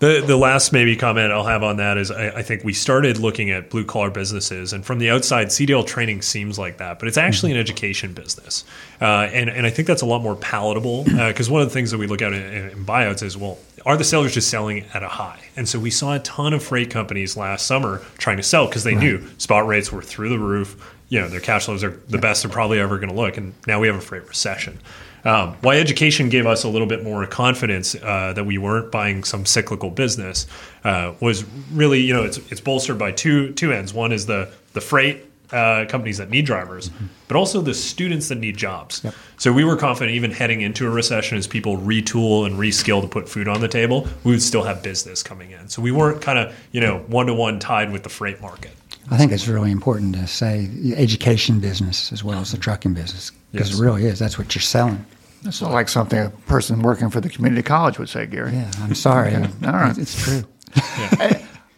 The 0.00 0.22
the 0.24 0.36
last 0.36 0.72
maybe 0.72 0.94
comment 0.94 1.32
I'll 1.32 1.44
have 1.44 1.64
on 1.64 1.78
that 1.78 1.98
is 1.98 2.12
I, 2.12 2.28
I, 2.28 2.42
think 2.42 2.62
we 2.62 2.72
started 2.72 3.18
looking 3.18 3.50
at 3.50 3.68
blue 3.68 3.84
collar 3.84 4.10
businesses, 4.10 4.72
and 4.72 4.86
from 4.86 5.00
the 5.00 5.10
outside, 5.10 5.48
CDL 5.48 5.84
training 5.84 6.22
seems 6.22 6.56
like 6.56 6.78
that, 6.78 7.00
but 7.00 7.08
it's 7.08 7.16
actually 7.16 7.50
an 7.50 7.58
education 7.58 8.12
business, 8.12 8.62
uh, 9.00 9.28
and 9.32 9.50
and 9.50 9.66
I 9.66 9.70
think 9.70 9.88
that's 9.88 10.02
a 10.02 10.06
lot 10.06 10.22
more 10.22 10.36
palatable 10.36 11.02
because 11.02 11.48
uh, 11.48 11.52
one 11.52 11.62
of 11.62 11.68
the 11.68 11.74
things 11.74 11.90
that 11.90 11.98
we 11.98 12.06
look 12.06 12.22
at 12.22 12.32
in, 12.32 12.70
in, 12.70 12.84
buyouts 12.84 13.24
is 13.24 13.36
well, 13.36 13.58
are 13.88 13.96
the 13.96 14.04
sellers 14.04 14.34
just 14.34 14.50
selling 14.50 14.84
at 14.92 15.02
a 15.02 15.08
high? 15.08 15.40
And 15.56 15.66
so 15.66 15.78
we 15.80 15.90
saw 15.90 16.14
a 16.14 16.18
ton 16.18 16.52
of 16.52 16.62
freight 16.62 16.90
companies 16.90 17.38
last 17.38 17.66
summer 17.66 18.02
trying 18.18 18.36
to 18.36 18.42
sell 18.42 18.66
because 18.66 18.84
they 18.84 18.94
right. 18.94 19.02
knew 19.02 19.28
spot 19.38 19.66
rates 19.66 19.90
were 19.90 20.02
through 20.02 20.28
the 20.28 20.38
roof. 20.38 20.94
You 21.08 21.22
know, 21.22 21.28
their 21.28 21.40
cash 21.40 21.64
flows 21.64 21.82
are 21.82 21.98
the 22.06 22.18
best 22.18 22.42
they're 22.42 22.52
probably 22.52 22.80
ever 22.80 22.98
going 22.98 23.08
to 23.08 23.14
look, 23.14 23.38
and 23.38 23.54
now 23.66 23.80
we 23.80 23.86
have 23.86 23.96
a 23.96 24.00
freight 24.00 24.28
recession. 24.28 24.78
Um, 25.24 25.56
why 25.62 25.78
education 25.78 26.28
gave 26.28 26.46
us 26.46 26.64
a 26.64 26.68
little 26.68 26.86
bit 26.86 27.02
more 27.02 27.26
confidence 27.26 27.94
uh, 27.94 28.34
that 28.34 28.44
we 28.44 28.58
weren't 28.58 28.92
buying 28.92 29.24
some 29.24 29.46
cyclical 29.46 29.88
business 29.88 30.46
uh, 30.84 31.14
was 31.20 31.44
really, 31.72 32.00
you 32.00 32.12
know, 32.12 32.24
it's, 32.24 32.36
it's 32.52 32.60
bolstered 32.60 32.98
by 32.98 33.12
two 33.12 33.54
two 33.54 33.72
ends. 33.72 33.94
One 33.94 34.12
is 34.12 34.26
the 34.26 34.52
the 34.74 34.82
freight 34.82 35.24
uh, 35.52 35.86
companies 35.88 36.18
that 36.18 36.30
need 36.30 36.44
drivers, 36.46 36.90
but 37.26 37.36
also 37.36 37.60
the 37.60 37.74
students 37.74 38.28
that 38.28 38.36
need 38.38 38.56
jobs. 38.56 39.04
So 39.38 39.52
we 39.52 39.64
were 39.64 39.76
confident, 39.76 40.14
even 40.14 40.30
heading 40.30 40.60
into 40.60 40.86
a 40.86 40.90
recession, 40.90 41.38
as 41.38 41.46
people 41.46 41.78
retool 41.78 42.44
and 42.46 42.56
reskill 42.58 43.00
to 43.02 43.08
put 43.08 43.28
food 43.28 43.48
on 43.48 43.60
the 43.60 43.68
table, 43.68 44.06
we 44.24 44.32
would 44.32 44.42
still 44.42 44.62
have 44.64 44.82
business 44.82 45.22
coming 45.22 45.50
in. 45.50 45.68
So 45.68 45.80
we 45.82 45.90
weren't 45.92 46.20
kind 46.20 46.38
of, 46.38 46.54
you 46.72 46.80
know, 46.80 46.98
one 47.06 47.26
to 47.26 47.34
one 47.34 47.58
tied 47.58 47.92
with 47.92 48.02
the 48.02 48.08
freight 48.10 48.40
market. 48.40 48.72
I 49.10 49.16
think 49.16 49.32
it's 49.32 49.48
really 49.48 49.70
important 49.70 50.14
to 50.16 50.26
say 50.26 50.68
education 50.94 51.60
business 51.60 52.12
as 52.12 52.22
well 52.22 52.40
as 52.40 52.52
the 52.52 52.58
trucking 52.58 52.92
business 52.92 53.32
because 53.52 53.70
Yes. 53.70 53.78
it 53.78 53.82
really 53.82 54.04
is. 54.04 54.18
That's 54.18 54.36
what 54.38 54.54
you're 54.54 54.60
selling. 54.60 55.02
That's 55.44 55.62
not 55.62 55.70
like 55.70 55.88
something 55.88 56.18
a 56.18 56.30
person 56.46 56.82
working 56.82 57.08
for 57.08 57.20
the 57.20 57.28
community 57.30 57.62
college 57.62 57.98
would 57.98 58.08
say, 58.10 58.26
Gary. 58.26 58.52
Yeah, 58.52 58.70
I'm 58.82 58.94
sorry. 58.94 59.34
All 59.36 59.72
right. 59.72 59.96
It's 59.96 60.22
true. 60.22 60.42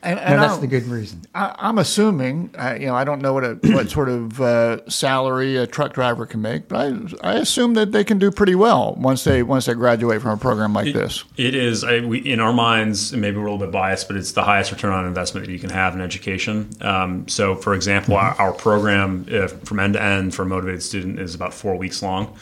And, 0.03 0.17
No, 0.17 0.23
and 0.23 0.43
that's 0.43 0.59
the 0.59 0.67
good 0.67 0.85
reason. 0.85 1.23
I, 1.35 1.55
I'm 1.59 1.79
assuming, 1.79 2.55
uh, 2.59 2.77
you 2.81 2.87
know, 2.87 2.95
I 2.95 3.05
don't 3.05 3.21
know 3.21 3.35
what 3.35 3.45
a, 3.45 3.59
what 3.65 3.91
sort 3.91 4.09
of 4.09 4.41
uh, 4.41 4.89
salary 4.89 5.57
a 5.57 5.67
truck 5.67 5.93
driver 5.93 6.25
can 6.25 6.41
make, 6.41 6.69
but 6.69 6.79
I, 7.23 7.33
I 7.33 7.35
assume 7.35 7.75
that 7.75 7.93
they 7.93 8.03
can 8.03 8.19
do 8.19 8.31
pretty 8.31 8.55
well 8.55 8.95
once 8.99 9.25
they 9.25 9.43
once 9.43 9.67
they 9.67 9.75
graduate 9.75 10.23
from 10.23 10.31
a 10.31 10.37
program 10.37 10.73
like 10.73 10.95
this. 10.95 11.25
It 11.37 11.55
is, 11.55 11.85
I, 11.85 12.01
we, 12.01 12.19
in 12.21 12.41
our 12.41 12.53
minds, 12.53 13.13
maybe 13.13 13.37
we're 13.37 13.47
a 13.47 13.53
little 13.53 13.67
bit 13.67 13.73
biased, 13.73 14.09
but 14.09 14.17
it's 14.17 14.33
the 14.33 14.43
highest 14.43 14.73
return 14.73 14.93
on 14.93 15.05
investment 15.07 15.47
that 15.47 15.53
you 15.53 15.59
can 15.59 15.71
have 15.71 15.95
in 15.95 16.01
education. 16.01 16.71
Um, 16.81 17.29
so, 17.29 17.55
for 17.55 17.75
example, 17.75 18.17
our, 18.17 18.33
our 18.41 18.53
program 18.53 19.27
uh, 19.31 19.49
from 19.49 19.81
end 19.81 19.95
to 19.95 20.03
end 20.03 20.35
for 20.35 20.43
a 20.43 20.47
motivated 20.47 20.83
student 20.83 21.19
is 21.21 21.35
about 21.35 21.53
four 21.53 21.77
weeks 21.77 22.03
long. 22.03 22.35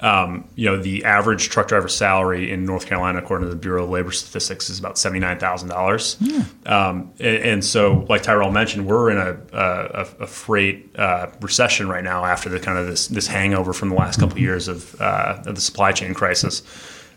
Um, 0.00 0.48
you 0.54 0.66
know, 0.66 0.80
the 0.80 1.04
average 1.04 1.50
truck 1.50 1.68
driver 1.68 1.88
salary 1.88 2.50
in 2.50 2.64
North 2.64 2.86
Carolina, 2.86 3.18
according 3.18 3.48
to 3.48 3.54
the 3.54 3.60
Bureau 3.60 3.84
of 3.84 3.90
Labor 3.90 4.12
Statistics, 4.12 4.70
is 4.70 4.78
about 4.78 4.98
seventy 4.98 5.20
nine 5.20 5.38
thousand 5.38 5.68
dollars. 5.68 6.16
Um, 6.66 7.12
and, 7.20 7.36
and 7.36 7.64
so, 7.64 8.06
like 8.08 8.22
Tyrell 8.22 8.50
mentioned, 8.50 8.86
we're 8.86 9.10
in 9.10 9.18
a, 9.18 9.38
a, 9.52 10.06
a 10.20 10.26
freight 10.26 10.90
uh, 10.98 11.28
recession 11.40 11.88
right 11.88 12.04
now 12.04 12.24
after 12.24 12.48
the 12.48 12.58
kind 12.58 12.78
of 12.78 12.86
this 12.86 13.08
this 13.08 13.26
hangover 13.26 13.72
from 13.72 13.90
the 13.90 13.94
last 13.94 14.18
couple 14.18 14.36
of 14.36 14.40
years 14.40 14.68
of, 14.68 15.00
uh, 15.00 15.42
of 15.46 15.54
the 15.54 15.60
supply 15.60 15.92
chain 15.92 16.14
crisis 16.14 16.62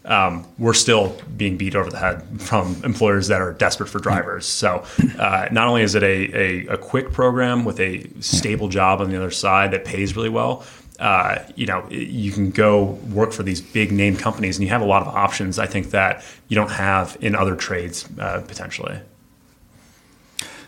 um, 0.05 0.45
we're 0.57 0.73
still 0.73 1.17
being 1.37 1.57
beat 1.57 1.75
over 1.75 1.89
the 1.89 1.97
head 1.97 2.41
from 2.41 2.81
employers 2.83 3.27
that 3.29 3.41
are 3.41 3.53
desperate 3.53 3.87
for 3.87 3.99
drivers. 3.99 4.45
So, 4.45 4.83
uh, 5.17 5.47
not 5.51 5.67
only 5.67 5.81
is 5.83 5.95
it 5.95 6.03
a, 6.03 6.67
a, 6.67 6.67
a 6.73 6.77
quick 6.77 7.11
program 7.11 7.63
with 7.63 7.79
a 7.79 8.05
stable 8.21 8.67
job 8.67 9.01
on 9.01 9.09
the 9.09 9.17
other 9.17 9.31
side 9.31 9.71
that 9.71 9.85
pays 9.85 10.15
really 10.15 10.29
well, 10.29 10.65
uh, 11.03 11.43
you 11.57 11.65
know, 11.65 11.86
you 11.89 12.31
can 12.31 12.50
go 12.50 12.83
work 13.12 13.33
for 13.33 13.43
these 13.43 13.60
big 13.60 13.91
name 13.91 14.15
companies 14.15 14.57
and 14.57 14.63
you 14.63 14.69
have 14.69 14.81
a 14.81 14.86
lot 14.86 15.01
of 15.01 15.10
options, 15.10 15.60
I 15.60 15.67
think, 15.67 15.91
that 15.91 16.24
you 16.48 16.55
don't 16.55 16.72
have 16.72 17.17
in 17.19 17.36
other 17.36 17.57
trades 17.57 18.07
uh, 18.17 18.41
potentially. 18.48 19.01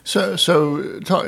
So, 0.03 0.35
so 0.35 0.99
talk, 0.99 1.25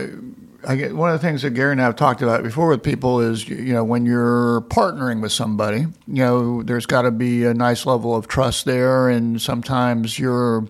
I 0.68 0.76
get, 0.76 0.94
one 0.94 1.10
of 1.10 1.22
the 1.22 1.26
things 1.26 1.42
that 1.44 1.52
Gary 1.52 1.72
and 1.72 1.82
I 1.82 1.86
have 1.86 1.96
talked 1.96 2.22
about 2.22 2.44
before 2.44 2.68
with 2.68 2.84
people 2.84 3.22
is, 3.22 3.48
you 3.48 3.72
know, 3.72 3.86
when 3.86 4.06
you're 4.06 4.62
partnering 4.64 5.22
with 5.22 5.32
somebody, 5.32 5.80
you 5.80 6.24
know, 6.26 6.62
there's 6.64 6.86
got 6.86 7.04
to 7.04 7.12
be 7.12 7.46
a 7.46 7.54
nice 7.54 7.86
level 7.86 8.14
of 8.14 8.28
trust 8.28 8.66
there, 8.66 9.08
and 9.08 9.42
sometimes 9.42 10.20
your 10.20 10.68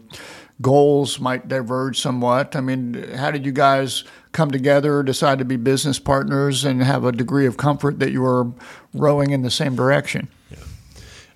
goals 0.62 1.20
might 1.20 1.48
diverge 1.48 2.00
somewhat. 2.00 2.56
I 2.56 2.62
mean, 2.62 2.94
how 3.16 3.32
did 3.32 3.48
you 3.48 3.52
guys 3.52 4.04
come 4.32 4.52
together, 4.52 5.04
decide 5.04 5.40
to 5.40 5.46
be 5.46 5.56
business 5.56 6.00
partners, 6.00 6.64
and 6.66 6.84
have 6.84 7.06
a 7.06 7.12
degree 7.12 7.46
of 7.46 7.58
comfort 7.58 8.00
that 8.00 8.12
you 8.12 8.26
are 8.26 8.52
rowing 8.94 9.32
in 9.32 9.42
the 9.42 9.52
same 9.52 9.76
direction? 9.76 10.28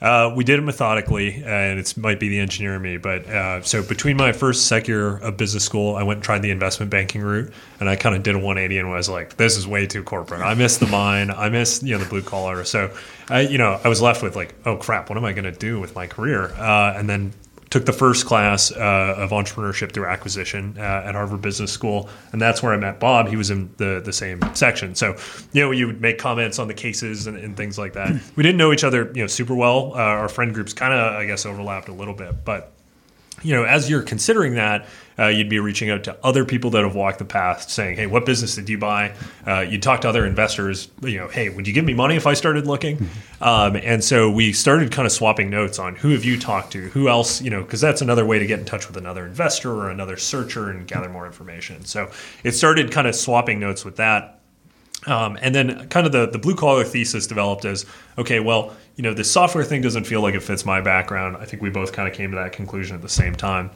Uh, 0.02 0.34
we 0.36 0.44
did 0.44 0.58
it 0.58 0.64
methodically, 0.64 1.44
and 1.44 1.80
it 1.80 1.96
might 1.96 2.20
be 2.20 2.28
the 2.28 2.40
engineer 2.40 2.76
in 2.76 2.82
me. 2.82 2.98
But 2.98 3.28
uh, 3.28 3.62
so 3.62 3.84
between 3.84 4.18
my 4.18 4.32
first 4.32 4.66
sec 4.66 4.88
year 4.88 5.18
of 5.18 5.38
business 5.38 5.64
school, 5.64 5.96
I 5.96 6.02
went 6.02 6.18
and 6.18 6.24
tried 6.24 6.42
the 6.42 6.50
investment 6.50 6.90
banking 6.90 7.22
route, 7.22 7.54
and 7.80 7.88
I 7.88 7.96
kind 7.96 8.16
of 8.16 8.24
did 8.24 8.34
a 8.34 8.40
180 8.40 8.80
and 8.80 8.90
was 8.90 9.08
like, 9.08 9.38
"This 9.38 9.58
is 9.58 9.68
way 9.68 9.86
too 9.86 10.02
corporate. 10.02 10.42
I 10.42 10.56
miss 10.56 10.78
the 10.78 10.88
mine. 10.88 11.30
I 11.30 11.50
miss 11.50 11.84
you 11.84 11.96
know 11.96 12.04
the 12.04 12.10
blue 12.10 12.24
collar." 12.24 12.64
So, 12.64 12.90
I 13.30 13.42
you 13.42 13.60
know 13.60 13.80
I 13.84 13.90
was 13.90 14.02
left 14.02 14.24
with 14.24 14.36
like, 14.36 14.56
"Oh 14.66 14.76
crap, 14.76 15.08
what 15.10 15.20
am 15.20 15.26
I 15.26 15.34
going 15.34 15.44
to 15.44 15.52
do 15.52 15.80
with 15.80 15.94
my 15.94 16.08
career?" 16.08 16.46
Uh, 16.58 16.96
and 16.98 17.08
then 17.08 17.32
took 17.72 17.86
the 17.86 17.94
first 17.94 18.28
class 18.28 18.72
uh, 18.72 19.16
of 19.18 19.32
entrepreneurship 19.32 19.94
through 19.94 20.06
acquisition 20.06 20.76
uh, 20.78 20.82
at 20.82 21.16
Harvard 21.16 21.42
Business 21.42 21.72
School, 21.72 22.10
and 22.32 22.40
that's 22.40 22.62
where 22.62 22.74
I 22.74 22.78
met 22.78 23.00
Bob. 23.00 23.28
He 23.28 23.38
was 23.38 23.50
in 23.50 23.74
the 23.78 24.00
the 24.04 24.14
same 24.14 24.40
section, 24.54 24.94
so 24.94 25.16
you 25.54 25.62
know 25.62 25.72
you 25.72 25.88
would 25.88 26.02
make 26.02 26.20
comments 26.20 26.60
on 26.60 26.68
the 26.68 26.76
cases 26.76 27.26
and, 27.26 27.38
and 27.38 27.58
things 27.58 27.80
like 27.80 27.94
that. 27.94 28.12
We 28.36 28.44
didn't 28.44 28.58
know 28.58 28.72
each 28.72 28.84
other, 28.84 29.12
you 29.16 29.24
know, 29.24 29.28
super 29.28 29.56
well. 29.56 29.94
Uh, 29.94 30.00
our 30.00 30.30
friend 30.30 30.54
groups 30.54 30.74
kind 30.74 30.94
of, 30.94 31.14
I 31.14 31.26
guess, 31.26 31.46
overlapped 31.46 31.88
a 31.88 31.94
little 31.94 32.14
bit, 32.14 32.44
but 32.46 32.74
you 33.44 33.54
know, 33.54 33.64
as 33.64 33.90
you're 33.90 34.02
considering 34.04 34.56
that, 34.56 34.86
uh, 35.20 35.28
you'd 35.28 35.50
be 35.50 35.60
reaching 35.60 35.90
out 35.90 36.04
to 36.06 36.18
other 36.24 36.46
people 36.46 36.72
that 36.72 36.84
have 36.84 36.96
walked 36.96 37.20
the 37.20 37.26
path, 37.26 37.70
saying, 37.70 37.96
"Hey, 37.96 38.08
what 38.08 38.26
business 38.26 38.56
did 38.56 38.70
you 38.70 38.78
buy?" 38.78 39.12
Uh, 39.46 39.60
you'd 39.60 39.84
talk 39.84 40.02
to 40.02 40.10
other 40.10 40.26
investors. 40.26 40.88
You 41.02 41.20
know, 41.20 41.28
"Hey, 41.28 41.50
would 41.50 41.68
you 41.68 41.74
give 41.74 41.86
me 41.86 41.94
money 41.94 42.16
if 42.16 42.26
I 42.26 42.34
started 42.34 42.66
looking?" 42.66 43.10
Um, 43.40 43.76
and 43.76 44.04
so 44.04 44.30
we 44.32 44.54
started 44.54 44.92
kind 44.92 45.06
of 45.06 45.12
swapping 45.12 45.50
notes 45.50 45.80
on 45.80 45.96
who 45.96 46.10
have 46.12 46.24
you 46.26 46.40
talked 46.40 46.72
to, 46.74 46.90
who 46.90 47.08
else, 47.08 47.42
you 47.42 47.50
know, 47.50 47.62
because 47.62 47.82
that's 47.82 48.02
another 48.02 48.26
way 48.26 48.40
to 48.40 48.46
get 48.46 48.60
in 48.60 48.66
touch 48.66 48.88
with 48.88 48.98
another 48.98 49.26
investor 49.26 49.72
or 49.72 49.90
another 49.90 50.18
searcher 50.18 50.70
and 50.70 50.88
gather 50.88 51.10
more 51.10 51.26
information. 51.26 51.86
So 51.86 52.10
it 52.44 52.54
started 52.54 52.92
kind 52.92 53.08
of 53.08 53.16
swapping 53.16 53.60
notes 53.60 53.86
with 53.86 53.98
that. 53.98 54.41
Um, 55.08 55.38
and 55.42 55.56
then 55.56 55.88
kind 55.90 56.06
of 56.06 56.12
the, 56.12 56.28
the 56.28 56.38
blue 56.38 56.56
collar 56.56 56.84
thesis 56.84 57.26
developed 57.26 57.66
as 57.66 57.86
okay, 58.18 58.40
well, 58.40 58.76
you 58.96 59.04
know, 59.04 59.14
this 59.14 59.32
software 59.32 59.64
thing 59.64 59.82
doesn't 59.82 60.04
feel 60.04 60.22
like 60.22 60.36
it 60.36 60.44
fits 60.44 60.66
my 60.66 60.82
background. 60.82 61.38
I 61.38 61.46
think 61.46 61.62
we 61.62 61.70
both 61.70 61.92
kind 61.92 62.08
of 62.08 62.14
came 62.14 62.32
to 62.32 62.38
that 62.38 62.54
conclusion 62.54 62.96
at 62.96 63.02
the 63.02 63.10
same 63.10 63.36
time. 63.36 63.72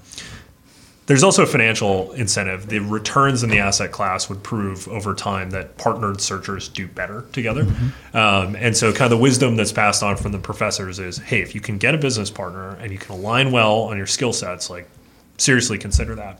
There's 1.08 1.24
also 1.24 1.44
a 1.44 1.46
financial 1.46 2.12
incentive. 2.14 2.68
The 2.68 2.80
returns 2.80 3.44
in 3.44 3.52
the 3.52 3.60
asset 3.60 3.92
class 3.92 4.28
would 4.28 4.42
prove 4.42 4.88
over 4.88 5.14
time 5.14 5.52
that 5.52 5.78
partnered 5.78 6.20
searchers 6.20 6.68
do 6.68 6.88
better 6.88 7.26
together. 7.32 7.68
Um, 8.14 8.56
and 8.56 8.76
so, 8.76 8.92
kind 8.92 9.12
of 9.12 9.18
the 9.18 9.22
wisdom 9.22 9.56
that's 9.56 9.72
passed 9.72 10.02
on 10.02 10.18
from 10.18 10.32
the 10.32 10.40
professors 10.40 10.98
is 10.98 11.18
hey, 11.20 11.42
if 11.42 11.54
you 11.54 11.62
can 11.62 11.78
get 11.78 11.94
a 11.94 11.98
business 12.00 12.32
partner 12.32 12.72
and 12.76 12.92
you 12.92 12.98
can 12.98 13.14
align 13.14 13.52
well 13.52 13.82
on 13.82 13.98
your 13.98 14.08
skill 14.08 14.34
sets, 14.34 14.70
like 14.70 14.90
seriously 15.38 15.78
consider 15.78 16.16
that. 16.16 16.40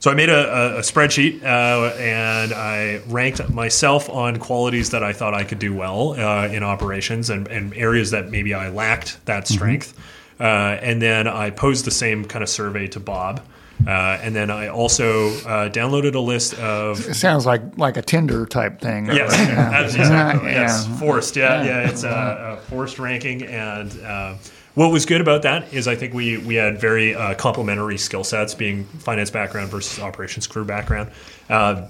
So 0.00 0.10
I 0.10 0.14
made 0.14 0.30
a, 0.30 0.76
a, 0.76 0.78
a 0.78 0.80
spreadsheet 0.80 1.42
uh, 1.44 1.94
and 1.96 2.54
I 2.54 3.02
ranked 3.06 3.46
myself 3.50 4.08
on 4.08 4.38
qualities 4.38 4.90
that 4.90 5.04
I 5.04 5.12
thought 5.12 5.34
I 5.34 5.44
could 5.44 5.58
do 5.58 5.74
well 5.74 6.12
uh, 6.12 6.48
in 6.48 6.62
operations 6.62 7.28
and, 7.28 7.46
and 7.48 7.74
areas 7.76 8.10
that 8.12 8.30
maybe 8.30 8.54
I 8.54 8.70
lacked 8.70 9.24
that 9.26 9.46
strength. 9.46 9.92
Uh, 10.40 10.78
and 10.80 11.02
then 11.02 11.28
I 11.28 11.50
posed 11.50 11.84
the 11.84 11.90
same 11.90 12.24
kind 12.24 12.42
of 12.42 12.48
survey 12.48 12.86
to 12.88 13.00
Bob. 13.00 13.42
Uh, 13.86 14.18
and 14.22 14.34
then 14.34 14.50
I 14.50 14.68
also 14.68 15.28
uh, 15.28 15.68
downloaded 15.68 16.14
a 16.14 16.18
list 16.20 16.54
of 16.58 17.06
It 17.06 17.14
sounds 17.14 17.44
like 17.44 17.62
like 17.78 17.98
a 17.98 18.02
Tinder 18.02 18.46
type 18.46 18.80
thing. 18.80 19.06
Yes, 19.06 19.30
that's 19.36 19.94
exactly. 19.94 20.50
Yeah. 20.50 20.62
Yes, 20.62 20.86
forced. 20.98 21.36
Yeah, 21.36 21.62
yeah. 21.62 21.88
It's 21.88 22.04
a, 22.04 22.58
a 22.58 22.60
forced 22.68 22.98
ranking, 22.98 23.42
and 23.42 23.90
uh, 24.02 24.34
what 24.74 24.92
was 24.92 25.06
good 25.06 25.20
about 25.20 25.42
that 25.42 25.72
is 25.72 25.88
I 25.88 25.94
think 25.96 26.14
we 26.14 26.38
we 26.38 26.54
had 26.54 26.80
very 26.80 27.14
uh, 27.14 27.34
complementary 27.34 27.98
skill 27.98 28.24
sets, 28.24 28.54
being 28.54 28.84
finance 28.84 29.30
background 29.30 29.70
versus 29.70 30.02
operations 30.02 30.46
crew 30.46 30.64
background, 30.64 31.10
uh, 31.48 31.86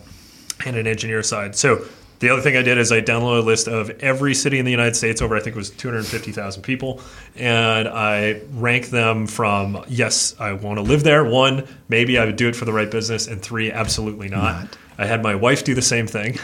and 0.65 0.77
an 0.77 0.87
engineer 0.87 1.23
side. 1.23 1.57
So. 1.57 1.85
The 2.21 2.29
other 2.29 2.43
thing 2.43 2.55
I 2.55 2.61
did 2.61 2.77
is 2.77 2.93
I 2.93 3.01
downloaded 3.01 3.45
a 3.45 3.47
list 3.47 3.67
of 3.67 3.89
every 4.01 4.35
city 4.35 4.59
in 4.59 4.67
the 4.67 4.71
United 4.71 4.95
States 4.95 5.23
over 5.23 5.35
I 5.35 5.41
think 5.41 5.57
it 5.57 5.59
was 5.59 5.71
250,000 5.71 6.61
people, 6.61 7.01
and 7.35 7.89
I 7.89 8.43
ranked 8.53 8.91
them 8.91 9.27
from 9.27 9.83
yes, 9.89 10.35
I 10.39 10.53
want 10.53 10.77
to 10.77 10.83
live 10.83 11.03
there. 11.03 11.25
One, 11.25 11.67
maybe 11.89 12.19
I 12.19 12.27
would 12.27 12.37
do 12.37 12.47
it 12.47 12.55
for 12.55 12.67
the 12.67 12.75
right 12.75 12.91
business, 12.91 13.27
and 13.27 13.41
three, 13.41 13.73
absolutely 13.73 14.29
not. 14.29 14.77
I 14.99 15.07
had 15.07 15.23
my 15.23 15.35
wife 15.35 15.65
do 15.65 15.75
the 15.75 15.81
same 15.81 16.07
thing. 16.07 16.39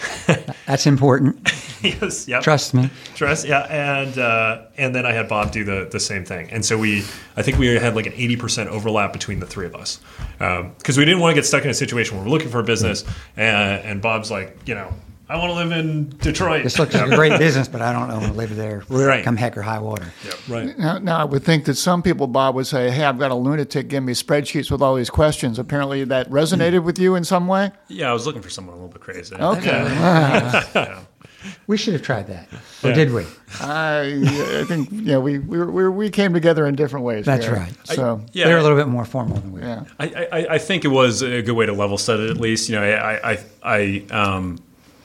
That's 0.66 0.87
important. 0.87 1.52
yes, 2.00 2.28
yep. 2.28 2.43
Trust 2.43 2.75
me. 2.75 2.90
Trust, 3.14 3.47
yeah, 3.47 3.61
and 3.71 4.19
uh, 4.19 4.66
and 4.76 4.95
then 4.95 5.07
I 5.07 5.12
had 5.12 5.28
Bob 5.28 5.52
do 5.52 5.64
the 5.64 5.88
the 5.90 6.00
same 6.00 6.25
thing, 6.25 6.49
and 6.50 6.64
so 6.64 6.78
we, 6.78 6.99
I 7.37 7.43
think 7.43 7.59
we 7.59 7.66
had 7.66 7.95
like 7.95 8.07
an 8.07 8.14
eighty 8.14 8.37
percent 8.37 8.71
overlap 8.71 9.12
between 9.12 9.40
the 9.40 9.47
three 9.47 9.66
of 9.66 9.75
us, 9.75 10.00
because 10.38 10.99
we 10.99 11.05
didn't 11.05 11.21
want 11.21 11.35
to 11.35 11.40
get 11.40 11.47
stuck 11.47 11.64
in 11.64 11.71
a 11.71 11.75
situation 11.75 12.16
where 12.16 12.25
we're 12.25 12.31
looking 12.31 12.49
for 12.49 12.61
a 12.61 12.64
business, 12.64 13.05
and, 13.37 13.83
and 13.85 14.02
Bob's 14.02 14.31
like, 14.31 14.57
you 14.66 14.75
know, 14.75 14.93
I 15.28 15.38
want 15.38 15.50
to 15.50 15.55
live 15.55 15.73
in 15.73 16.11
Detroit. 16.19 16.62
This 16.62 16.78
looks 16.78 16.95
like 16.95 17.11
a 17.11 17.16
great 17.16 17.37
business, 17.38 17.66
but 17.66 17.83
I 17.83 17.93
don't 17.93 18.09
know 18.09 18.21
to 18.28 18.33
live 18.33 18.55
there. 18.55 18.85
Right. 18.88 19.25
Come 19.25 19.37
heck 19.37 19.57
or 19.57 19.62
high 19.62 19.81
water. 19.81 20.07
right. 20.49 20.78
Now, 20.78 20.99
now, 20.99 21.19
I 21.19 21.25
would 21.25 21.43
think 21.43 21.64
that 21.64 21.75
some 21.75 22.00
people, 22.00 22.28
Bob, 22.28 22.55
would 22.55 22.69
say, 22.69 22.93
"Hey, 22.93 23.02
I've 23.05 23.19
got 23.19 23.33
a 23.33 23.35
lunatic 23.35 23.88
give 23.88 24.05
me 24.05 24.12
spreadsheets 24.12 24.71
with 24.71 24.83
all 24.83 24.95
these 24.95 25.11
questions." 25.11 25.59
Apparently, 25.59 26.05
that 26.05 26.31
resonated 26.31 26.85
with 26.85 27.00
you 27.00 27.16
in 27.16 27.25
some 27.25 27.49
way. 27.49 27.73
Yeah, 27.88 28.11
I 28.11 28.12
was 28.12 28.25
looking 28.25 28.43
for 28.43 28.50
someone 28.50 28.75
a 28.75 28.76
little 28.76 28.93
bit 28.93 29.02
crazy. 29.02 29.35
Okay, 29.35 31.02
We 31.67 31.76
should 31.76 31.95
have 31.95 32.03
tried 32.03 32.26
that. 32.29 32.49
Or 32.85 32.93
did 32.93 33.12
we? 33.12 33.25
I, 33.61 34.23
I 34.61 34.65
think 34.65 34.91
you 34.93 35.03
know 35.03 35.21
we 35.21 35.38
we, 35.38 35.65
we 35.65 35.88
we 35.88 36.11
came 36.11 36.33
together 36.35 36.67
in 36.67 36.75
different 36.76 37.05
ways. 37.05 37.25
That's 37.25 37.47
Gary. 37.47 37.59
right. 37.61 37.75
So 37.85 38.21
Yeah, 38.33 38.47
They're 38.47 38.59
a 38.59 38.62
little 38.62 38.76
bit 38.79 38.88
more 38.88 39.05
formal 39.05 39.37
than 39.38 39.53
we 39.53 39.62
are. 39.62 39.65
yeah, 39.65 39.85
I, 39.99 40.07
I, 40.33 40.47
I 40.55 40.59
think 40.59 40.85
it 40.85 40.88
was 40.88 41.23
a 41.23 41.43
good 41.43 41.53
way 41.57 41.67
to 41.67 41.73
level 41.73 41.99
set 41.99 42.21
it 42.21 42.31
at 42.31 42.37
least. 42.38 42.69
You 42.69 42.76
know, 42.76 42.83
I, 42.85 43.33
I, 43.33 43.38
I 43.62 44.05
um, 44.11 44.59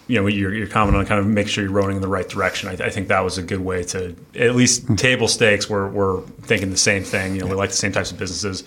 you 0.08 0.20
know 0.20 0.28
your, 0.28 0.54
your 0.54 0.68
comment 0.68 0.98
on 0.98 1.06
kind 1.06 1.20
of 1.20 1.26
make 1.28 1.48
sure 1.48 1.64
you're 1.64 1.74
rowing 1.74 1.96
in 1.96 2.02
the 2.02 2.08
right 2.08 2.28
direction. 2.28 2.70
I, 2.70 2.74
I 2.74 2.90
think 2.90 3.08
that 3.08 3.24
was 3.24 3.38
a 3.38 3.44
good 3.44 3.62
way 3.62 3.84
to 3.86 4.16
at 4.36 4.56
least 4.56 4.84
Hmm. 4.88 4.96
table 4.96 5.28
stakes. 5.28 5.70
We're 5.70 5.88
we're 5.90 6.22
thinking 6.44 6.70
the 6.70 6.78
same 6.78 7.04
thing. 7.04 7.36
You 7.36 7.42
know, 7.42 7.48
we 7.48 7.56
like 7.56 7.70
the 7.72 7.76
same 7.78 7.92
types 7.92 8.12
of 8.12 8.18
businesses. 8.18 8.64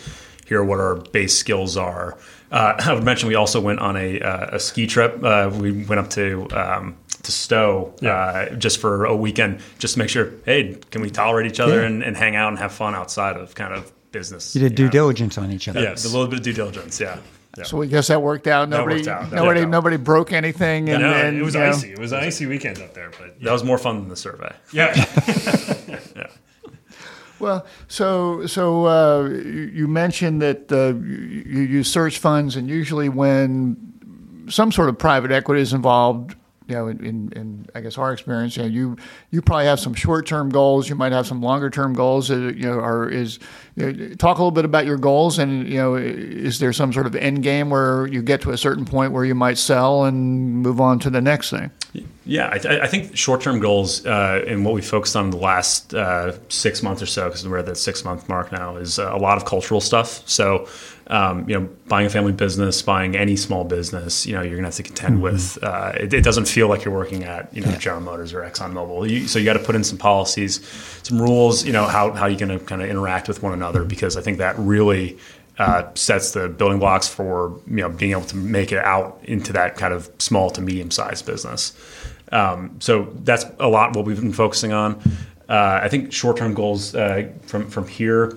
Here 0.47 0.61
are 0.61 0.65
what 0.65 0.79
our 0.81 0.97
base 0.97 1.37
skills 1.39 1.77
are. 1.77 2.19
Uh, 2.53 2.75
I 2.79 2.93
would 2.93 3.03
mention 3.03 3.29
we 3.29 3.35
also 3.35 3.61
went 3.61 3.81
on 3.81 3.97
a, 3.97 4.21
uh, 4.21 4.57
a 4.57 4.61
ski 4.61 4.87
trip. 4.87 5.25
Uh, 5.25 5.51
we 5.53 5.73
went 5.85 5.99
up 5.99 6.11
to 6.11 6.47
um, 6.53 6.95
to 7.25 7.33
Stowe 7.33 7.95
uh, 8.03 8.51
just 8.57 8.81
for 8.81 9.05
a 9.05 9.15
weekend, 9.17 9.61
just 9.79 9.95
to 9.95 9.99
make 9.99 10.09
sure. 10.09 10.33
Hey, 10.45 10.77
can 10.91 11.03
we 11.03 11.11
tolerate 11.11 11.51
each 11.51 11.61
other 11.61 11.81
Yeah. 11.81 11.87
and, 11.87 12.03
and 12.03 12.17
hang 12.17 12.37
out 12.37 12.49
and 12.49 12.59
have 12.59 12.73
fun 12.73 12.95
outside 12.95 13.37
of 13.37 13.55
kind 13.55 13.75
of 13.75 13.93
business? 14.13 14.55
You 14.55 14.63
did 14.63 14.75
due 14.75 14.85
know? 14.85 14.91
diligence 14.91 15.37
on 15.39 15.51
each 15.53 15.69
other. 15.69 15.81
Yes. 15.81 16.05
A 16.05 16.09
little 16.09 16.29
bit 16.29 16.39
of 16.39 16.45
due 16.45 16.53
diligence. 16.53 17.01
Yeah. 17.01 17.19
yeah. 17.59 17.65
So 17.65 17.77
we 17.77 17.87
guess 17.89 18.09
that 18.09 18.23
worked 18.23 18.47
out. 18.47 18.71
That 18.71 18.79
Nobody, 18.79 18.97
worked 18.97 19.09
out. 19.09 19.33
Nobody, 19.33 19.61
worked 19.61 19.67
out. 19.67 19.71
nobody 19.71 19.97
broke 19.97 20.33
anything. 20.33 20.89
And, 20.89 21.03
No, 21.03 21.13
and, 21.13 21.37
it 21.37 21.43
was 21.43 21.55
you 21.55 21.61
know, 21.61 21.67
icy. 21.69 21.93
It 21.93 21.99
was 21.99 22.13
an 22.13 22.21
icy 22.21 22.47
weekend 22.47 22.79
up 22.81 22.95
there, 22.95 23.11
but 23.19 23.41
That 23.41 23.53
was 23.53 23.65
more 23.65 23.79
fun 23.79 24.01
than 24.01 24.09
the 24.09 24.17
survey. 24.17 24.53
yeah. 24.73 24.95
Well, 27.41 27.67
so 27.89 28.47
so 28.47 28.87
uh, 28.87 29.25
you, 29.29 29.71
you 29.75 29.89
mentioned 29.89 30.41
that 30.41 30.71
uh, 30.73 30.95
you, 31.05 31.43
you 31.47 31.61
use 31.63 31.91
search 31.93 32.19
funds, 32.19 32.57
and 32.57 32.69
usually 32.71 33.09
when 33.09 33.77
some 34.49 34.71
sort 34.73 34.89
of 34.89 34.97
private 34.99 35.31
equity 35.33 35.61
is 35.61 35.73
involved, 35.73 36.37
you 36.67 36.75
know, 36.75 36.89
in, 36.89 37.05
in, 37.05 37.33
in 37.33 37.67
I 37.75 37.81
guess 37.81 37.99
our 37.99 38.13
experience, 38.13 38.57
you 38.57 38.63
know, 38.63 38.69
you 38.69 38.97
you 39.31 39.43
probably 39.43 39.67
have 39.67 39.81
some 39.81 39.95
short 39.95 40.27
term 40.27 40.49
goals. 40.49 40.89
You 40.89 40.95
might 40.95 41.13
have 41.13 41.27
some 41.27 41.43
longer 41.43 41.69
term 41.69 41.93
goals. 41.93 42.31
Uh, 42.31 42.37
you 42.37 42.63
know, 42.63 42.79
are 42.79 43.09
is 43.09 43.39
you 43.77 43.93
know, 43.93 44.15
talk 44.15 44.39
a 44.39 44.41
little 44.41 44.51
bit 44.51 44.65
about 44.65 44.87
your 44.87 44.97
goals, 44.97 45.39
and 45.39 45.69
you 45.69 45.77
know, 45.77 45.95
is 45.95 46.59
there 46.61 46.73
some 46.73 46.93
sort 46.93 47.07
of 47.07 47.15
end 47.15 47.43
game 47.43 47.71
where 47.71 48.07
you 48.07 48.23
get 48.23 48.41
to 48.43 48.51
a 48.51 48.57
certain 48.57 48.85
point 48.85 49.13
where 49.13 49.25
you 49.25 49.35
might 49.35 49.59
sell 49.59 50.05
and 50.05 50.63
move 50.63 50.81
on 50.81 50.99
to 51.01 51.11
the 51.11 51.21
next 51.21 51.51
thing? 51.51 51.71
Yeah, 52.27 52.49
I, 52.49 52.81
I 52.81 52.87
think 52.87 53.15
short-term 53.15 53.61
goals 53.61 54.07
uh, 54.07 54.43
and 54.47 54.65
what 54.65 54.73
we 54.73 54.81
focused 54.81 55.15
on 55.15 55.29
the 55.29 55.37
last 55.37 55.93
uh, 55.93 56.33
six 56.49 56.83
months 56.83 57.03
or 57.03 57.07
so, 57.07 57.29
because 57.29 57.47
we're 57.47 57.59
at 57.59 57.67
that 57.67 57.77
six-month 57.77 58.31
mark 58.31 58.51
now, 58.51 58.77
is 58.77 58.99
uh, 58.99 59.15
a 59.15 59.19
lot 59.19 59.37
of 59.37 59.45
cultural 59.45 59.79
stuff. 59.79 60.27
So, 60.27 60.67
um, 61.09 61.47
you 61.47 61.61
know, 61.61 61.69
buying 61.87 62.07
a 62.07 62.11
family 62.11 62.33
business, 62.33 62.81
buying 62.81 63.15
any 63.15 63.37
small 63.37 63.63
business, 63.65 64.27
you 64.27 64.33
know, 64.33 64.41
you're 64.41 64.57
gonna 64.57 64.69
have 64.69 64.75
to 64.77 64.83
contend 64.83 65.23
with. 65.23 65.63
Uh, 65.63 65.93
it, 65.97 66.15
it 66.15 66.25
doesn't 66.25 66.49
feel 66.49 66.67
like 66.67 66.83
you're 66.83 66.95
working 66.95 67.25
at 67.25 67.55
you 67.55 67.61
know 67.61 67.71
General 67.73 68.01
Motors 68.01 68.33
or 68.33 68.41
ExxonMobil. 68.41 69.11
You, 69.11 69.29
so 69.29 69.39
you 69.39 69.45
got 69.45 69.55
to 69.55 69.59
put 69.59 69.75
in 69.75 69.85
some 69.85 69.99
policies, 69.99 70.67
some 71.03 71.21
rules. 71.21 71.67
You 71.67 71.75
know 71.75 71.85
how 71.85 72.13
how 72.13 72.25
you're 72.25 72.41
gonna 72.41 72.59
kind 72.59 72.81
of 72.81 72.89
interact 72.89 73.29
with 73.29 73.43
one 73.43 73.53
another, 73.53 73.85
because 73.85 74.17
I 74.17 74.23
think 74.23 74.39
that 74.39 74.59
really 74.59 75.19
uh, 75.59 75.91
sets 75.95 76.33
the 76.33 76.49
building 76.49 76.79
blocks 76.79 77.07
for 77.07 77.61
you 77.67 77.77
know 77.77 77.91
being 77.91 78.13
able 78.13 78.25
to 78.25 78.37
make 78.37 78.73
it 78.73 78.83
out 78.83 79.21
into 79.25 79.53
that 79.53 79.77
kind 79.77 79.93
of 79.93 80.11
small 80.19 80.49
to 80.53 80.63
medium 80.63 80.91
sized 80.91 81.27
business. 81.27 81.75
Um, 82.35 82.77
so 82.81 83.05
that's 83.21 83.47
a 83.61 83.69
lot 83.69 83.95
what 83.97 84.05
we've 84.05 84.21
been 84.21 84.33
focusing 84.33 84.73
on. 84.73 85.01
Uh, 85.49 85.81
I 85.83 85.89
think 85.89 86.13
short 86.13 86.37
term 86.37 86.53
goals 86.53 86.95
uh, 86.95 87.31
from 87.43 87.71
from 87.71 87.87
here. 87.87 88.37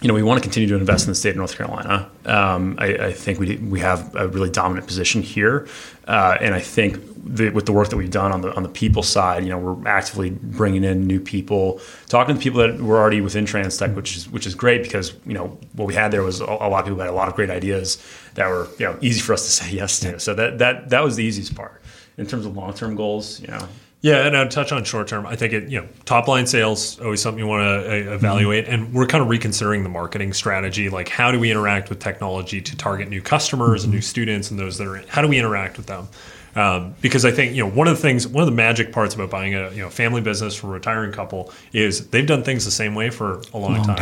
You 0.00 0.08
know, 0.08 0.14
we 0.14 0.22
want 0.24 0.38
to 0.38 0.42
continue 0.42 0.68
to 0.68 0.74
invest 0.74 1.06
in 1.06 1.12
the 1.12 1.14
state 1.14 1.30
of 1.30 1.36
North 1.36 1.56
Carolina. 1.56 2.10
Um, 2.26 2.76
I, 2.78 2.86
I 2.86 3.12
think 3.12 3.38
we 3.38 3.56
we 3.56 3.80
have 3.80 4.14
a 4.14 4.28
really 4.28 4.50
dominant 4.50 4.86
position 4.86 5.22
here, 5.22 5.68
uh, 6.06 6.36
and 6.40 6.54
I 6.54 6.60
think 6.60 6.98
the, 7.24 7.50
with 7.50 7.66
the 7.66 7.72
work 7.72 7.88
that 7.90 7.96
we've 7.96 8.10
done 8.10 8.32
on 8.32 8.40
the 8.42 8.54
on 8.54 8.64
the 8.64 8.68
people 8.68 9.02
side, 9.02 9.44
you 9.44 9.50
know, 9.50 9.58
we're 9.58 9.88
actively 9.88 10.30
bringing 10.30 10.84
in 10.84 11.06
new 11.06 11.20
people, 11.20 11.80
talking 12.08 12.34
to 12.34 12.40
people 12.40 12.60
that 12.60 12.80
were 12.80 12.98
already 12.98 13.20
within 13.20 13.46
Trans-Tech, 13.46 13.94
which 13.94 14.16
is 14.16 14.28
which 14.28 14.46
is 14.46 14.54
great 14.54 14.82
because 14.82 15.14
you 15.24 15.34
know 15.34 15.58
what 15.74 15.86
we 15.86 15.94
had 15.94 16.10
there 16.10 16.22
was 16.22 16.40
a, 16.40 16.44
a 16.44 16.68
lot 16.68 16.80
of 16.80 16.84
people 16.84 17.00
had 17.00 17.08
a 17.08 17.12
lot 17.12 17.28
of 17.28 17.34
great 17.34 17.50
ideas 17.50 18.04
that 18.34 18.48
were 18.48 18.68
you 18.78 18.86
know 18.86 18.98
easy 19.00 19.20
for 19.20 19.32
us 19.32 19.44
to 19.44 19.50
say 19.50 19.70
yes 19.76 20.00
to. 20.00 20.20
So 20.20 20.34
that 20.34 20.58
that 20.58 20.90
that 20.90 21.02
was 21.02 21.16
the 21.16 21.24
easiest 21.24 21.54
part. 21.54 21.81
In 22.18 22.26
terms 22.26 22.44
of 22.46 22.56
long 22.56 22.74
term 22.74 22.94
goals, 22.94 23.40
you 23.40 23.48
know, 23.48 23.66
Yeah, 24.02 24.26
and 24.26 24.36
I'd 24.36 24.50
touch 24.50 24.72
on 24.72 24.82
short 24.84 25.08
term. 25.08 25.26
I 25.26 25.36
think 25.36 25.52
it, 25.52 25.68
you 25.68 25.80
know, 25.80 25.88
top 26.04 26.26
line 26.28 26.46
sales 26.46 27.00
always 27.00 27.22
something 27.22 27.38
you 27.38 27.46
want 27.46 27.62
to 27.62 28.10
uh, 28.10 28.14
evaluate, 28.14 28.66
and 28.68 28.92
we're 28.92 29.06
kind 29.06 29.22
of 29.22 29.28
reconsidering 29.30 29.82
the 29.84 29.88
marketing 29.88 30.32
strategy. 30.32 30.88
Like, 30.90 31.08
how 31.08 31.30
do 31.30 31.38
we 31.38 31.50
interact 31.50 31.88
with 31.88 32.00
technology 32.00 32.60
to 32.60 32.76
target 32.76 33.08
new 33.08 33.22
customers 33.22 33.84
and 33.84 33.92
new 33.92 34.00
students 34.00 34.50
and 34.50 34.58
those 34.58 34.76
that 34.78 34.88
are? 34.88 35.02
How 35.08 35.22
do 35.22 35.28
we 35.28 35.38
interact 35.38 35.76
with 35.76 35.86
them? 35.86 36.08
Um, 36.54 36.94
because 37.00 37.24
I 37.24 37.30
think 37.30 37.54
you 37.54 37.64
know 37.64 37.70
one 37.70 37.88
of 37.88 37.96
the 37.96 38.02
things, 38.02 38.28
one 38.28 38.42
of 38.42 38.46
the 38.46 38.54
magic 38.54 38.92
parts 38.92 39.14
about 39.14 39.30
buying 39.30 39.54
a 39.54 39.70
you 39.70 39.80
know 39.80 39.88
family 39.88 40.20
business 40.20 40.54
from 40.54 40.70
a 40.70 40.72
retiring 40.74 41.10
couple 41.12 41.50
is 41.72 42.08
they've 42.08 42.26
done 42.26 42.42
things 42.42 42.64
the 42.66 42.70
same 42.70 42.94
way 42.94 43.08
for 43.08 43.42
a 43.54 43.58
long, 43.58 43.76
Long 43.76 43.86
time. 43.86 43.96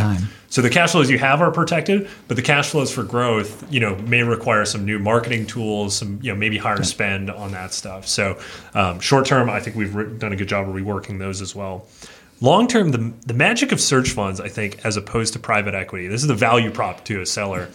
So 0.49 0.63
the 0.63 0.71
cash 0.71 0.91
flows 0.91 1.09
you 1.09 1.19
have 1.19 1.41
are 1.41 1.53
protected, 1.53 2.09
but 2.27 2.37
the 2.37 2.43
cash 2.43 2.71
flows 2.71 2.91
for 2.93 3.05
growth, 3.05 3.73
you 3.73 3.79
know, 3.79 3.95
may 3.97 4.25
require 4.25 4.65
some 4.65 4.85
new 4.85 4.99
marketing 4.99 5.47
tools, 5.47 5.97
some 5.97 6.19
you 6.23 6.33
know 6.33 6.39
maybe 6.39 6.59
higher 6.59 6.83
spend 6.83 7.31
on 7.31 7.53
that 7.53 7.73
stuff. 7.73 8.09
So 8.09 8.41
um, 8.75 8.99
short 8.99 9.27
term, 9.27 9.49
I 9.49 9.61
think 9.61 9.77
we've 9.77 9.95
re- 9.95 10.19
done 10.19 10.33
a 10.33 10.37
good 10.37 10.49
job 10.49 10.69
of 10.69 10.75
reworking 10.75 11.21
those 11.21 11.41
as 11.41 11.55
well. 11.55 11.87
Long 12.41 12.67
term, 12.67 12.91
the 12.91 13.13
the 13.27 13.35
magic 13.35 13.71
of 13.71 13.81
search 13.81 14.11
funds, 14.11 14.41
I 14.41 14.49
think, 14.49 14.85
as 14.85 14.97
opposed 14.97 15.35
to 15.35 15.39
private 15.39 15.75
equity, 15.75 16.09
this 16.09 16.23
is 16.23 16.27
the 16.27 16.35
value 16.35 16.73
prop 16.73 17.05
to 17.05 17.21
a 17.21 17.27
seller. 17.27 17.69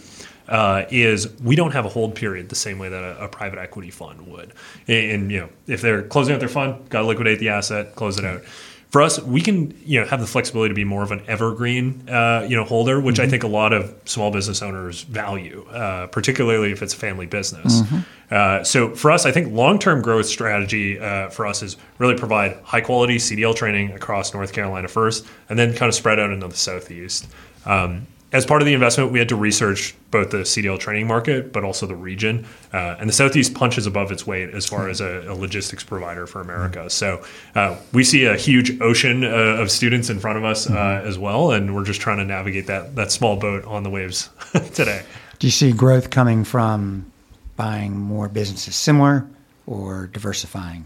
Uh, 0.48 0.84
is 0.90 1.28
we 1.40 1.56
don't 1.56 1.72
have 1.72 1.84
a 1.84 1.88
hold 1.88 2.14
period 2.14 2.48
the 2.48 2.54
same 2.54 2.78
way 2.78 2.88
that 2.88 3.02
a, 3.02 3.24
a 3.24 3.28
private 3.28 3.58
equity 3.58 3.90
fund 3.90 4.28
would. 4.28 4.52
And, 4.86 5.10
and, 5.10 5.32
you 5.32 5.40
know, 5.40 5.48
if 5.66 5.80
they're 5.82 6.02
closing 6.02 6.34
out 6.34 6.38
their 6.38 6.48
fund, 6.48 6.88
got 6.88 7.00
to 7.00 7.06
liquidate 7.06 7.40
the 7.40 7.48
asset, 7.48 7.96
close 7.96 8.16
it 8.16 8.24
out. 8.24 8.42
For 8.90 9.02
us, 9.02 9.20
we 9.20 9.40
can 9.42 9.76
you 9.84 10.00
know 10.00 10.06
have 10.06 10.20
the 10.20 10.26
flexibility 10.26 10.70
to 10.70 10.74
be 10.74 10.84
more 10.84 11.02
of 11.02 11.10
an 11.10 11.22
evergreen 11.26 12.08
uh, 12.08 12.46
you 12.48 12.56
know 12.56 12.64
holder, 12.64 13.00
which 13.00 13.18
I 13.18 13.28
think 13.28 13.42
a 13.42 13.48
lot 13.48 13.72
of 13.72 13.94
small 14.04 14.30
business 14.30 14.62
owners 14.62 15.02
value, 15.02 15.66
uh, 15.70 16.06
particularly 16.06 16.72
if 16.72 16.82
it's 16.82 16.94
a 16.94 16.96
family 16.96 17.26
business. 17.26 17.82
Uh, 18.30 18.64
so 18.64 18.94
for 18.94 19.10
us, 19.10 19.26
I 19.26 19.32
think 19.32 19.52
long 19.52 19.78
term 19.78 20.02
growth 20.02 20.26
strategy 20.26 20.98
uh, 20.98 21.28
for 21.30 21.46
us 21.46 21.62
is 21.62 21.76
really 21.98 22.16
provide 22.16 22.58
high 22.62 22.80
quality 22.80 23.16
CDL 23.16 23.54
training 23.54 23.90
across 23.92 24.32
North 24.32 24.52
Carolina 24.52 24.88
first, 24.88 25.26
and 25.48 25.58
then 25.58 25.74
kind 25.74 25.88
of 25.88 25.94
spread 25.94 26.18
out 26.18 26.30
into 26.30 26.46
the 26.48 26.56
southeast. 26.56 27.26
Um, 27.66 28.06
as 28.32 28.44
part 28.44 28.60
of 28.60 28.66
the 28.66 28.74
investment, 28.74 29.12
we 29.12 29.18
had 29.18 29.28
to 29.28 29.36
research 29.36 29.94
both 30.10 30.30
the 30.30 30.38
CDL 30.38 30.78
training 30.78 31.06
market, 31.06 31.52
but 31.52 31.62
also 31.62 31.86
the 31.86 31.94
region. 31.94 32.44
Uh, 32.72 32.96
and 32.98 33.08
the 33.08 33.12
Southeast 33.12 33.54
punches 33.54 33.86
above 33.86 34.10
its 34.10 34.26
weight 34.26 34.50
as 34.50 34.66
far 34.66 34.88
as 34.88 35.00
a, 35.00 35.24
a 35.28 35.34
logistics 35.34 35.84
provider 35.84 36.26
for 36.26 36.40
America. 36.40 36.90
So 36.90 37.24
uh, 37.54 37.76
we 37.92 38.02
see 38.02 38.24
a 38.24 38.36
huge 38.36 38.80
ocean 38.80 39.24
uh, 39.24 39.28
of 39.28 39.70
students 39.70 40.10
in 40.10 40.18
front 40.18 40.38
of 40.38 40.44
us 40.44 40.68
uh, 40.68 41.02
as 41.04 41.18
well, 41.18 41.52
and 41.52 41.74
we're 41.74 41.84
just 41.84 42.00
trying 42.00 42.18
to 42.18 42.24
navigate 42.24 42.66
that 42.66 42.96
that 42.96 43.12
small 43.12 43.36
boat 43.36 43.64
on 43.64 43.84
the 43.84 43.90
waves 43.90 44.28
today. 44.74 45.02
Do 45.38 45.46
you 45.46 45.52
see 45.52 45.72
growth 45.72 46.10
coming 46.10 46.44
from 46.44 47.10
buying 47.56 47.96
more 47.96 48.28
businesses 48.28 48.74
similar 48.74 49.26
or 49.66 50.08
diversifying? 50.08 50.84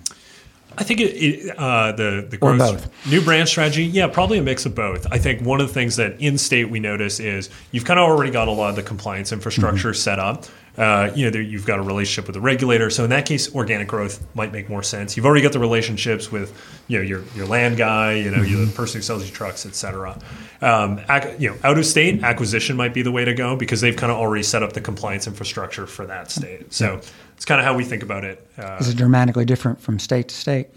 I 0.78 0.84
think 0.84 1.00
it, 1.00 1.04
it, 1.04 1.58
uh, 1.58 1.92
the 1.92 2.26
the 2.28 2.36
growth 2.36 2.58
both. 2.58 3.06
new 3.10 3.20
brand 3.22 3.48
strategy, 3.48 3.84
yeah, 3.84 4.06
probably 4.06 4.38
a 4.38 4.42
mix 4.42 4.66
of 4.66 4.74
both. 4.74 5.06
I 5.10 5.18
think 5.18 5.42
one 5.42 5.60
of 5.60 5.68
the 5.68 5.74
things 5.74 5.96
that 5.96 6.20
in 6.20 6.38
state 6.38 6.70
we 6.70 6.80
notice 6.80 7.20
is 7.20 7.50
you've 7.72 7.84
kind 7.84 7.98
of 7.98 8.08
already 8.08 8.30
got 8.30 8.48
a 8.48 8.52
lot 8.52 8.70
of 8.70 8.76
the 8.76 8.82
compliance 8.82 9.32
infrastructure 9.32 9.92
set 9.92 10.18
up. 10.18 10.46
Uh, 10.78 11.10
you 11.14 11.24
know, 11.24 11.30
there, 11.30 11.42
you've 11.42 11.66
got 11.66 11.80
a 11.80 11.82
relationship 11.82 12.26
with 12.26 12.34
the 12.34 12.40
regulator, 12.40 12.88
so 12.88 13.02
in 13.04 13.10
that 13.10 13.26
case, 13.26 13.52
organic 13.54 13.88
growth 13.88 14.24
might 14.34 14.52
make 14.52 14.70
more 14.70 14.82
sense. 14.82 15.16
You've 15.16 15.26
already 15.26 15.42
got 15.42 15.52
the 15.52 15.58
relationships 15.58 16.30
with 16.30 16.56
you 16.86 16.96
know 16.98 17.04
your 17.04 17.24
your 17.34 17.46
land 17.46 17.76
guy, 17.76 18.14
you 18.14 18.30
know, 18.30 18.40
you're 18.40 18.64
the 18.64 18.72
person 18.72 18.98
who 18.98 19.02
sells 19.02 19.26
you 19.26 19.32
trucks, 19.34 19.66
et 19.66 19.74
cetera. 19.74 20.16
Um, 20.62 21.00
ac- 21.10 21.36
you 21.38 21.50
know, 21.50 21.56
out 21.64 21.76
of 21.76 21.84
state 21.84 22.22
acquisition 22.22 22.76
might 22.76 22.94
be 22.94 23.02
the 23.02 23.12
way 23.12 23.24
to 23.24 23.34
go 23.34 23.56
because 23.56 23.80
they've 23.80 23.96
kind 23.96 24.12
of 24.12 24.18
already 24.18 24.44
set 24.44 24.62
up 24.62 24.72
the 24.72 24.80
compliance 24.80 25.26
infrastructure 25.26 25.86
for 25.86 26.06
that 26.06 26.30
state. 26.30 26.72
So 26.72 27.00
it's 27.40 27.46
kind 27.46 27.58
of 27.58 27.64
how 27.64 27.72
we 27.72 27.84
think 27.84 28.02
about 28.02 28.22
it. 28.22 28.46
Uh, 28.58 28.76
Is 28.78 28.90
it 28.90 28.98
dramatically 28.98 29.46
different 29.46 29.80
from 29.80 29.98
state 29.98 30.28
to 30.28 30.34
state? 30.34 30.68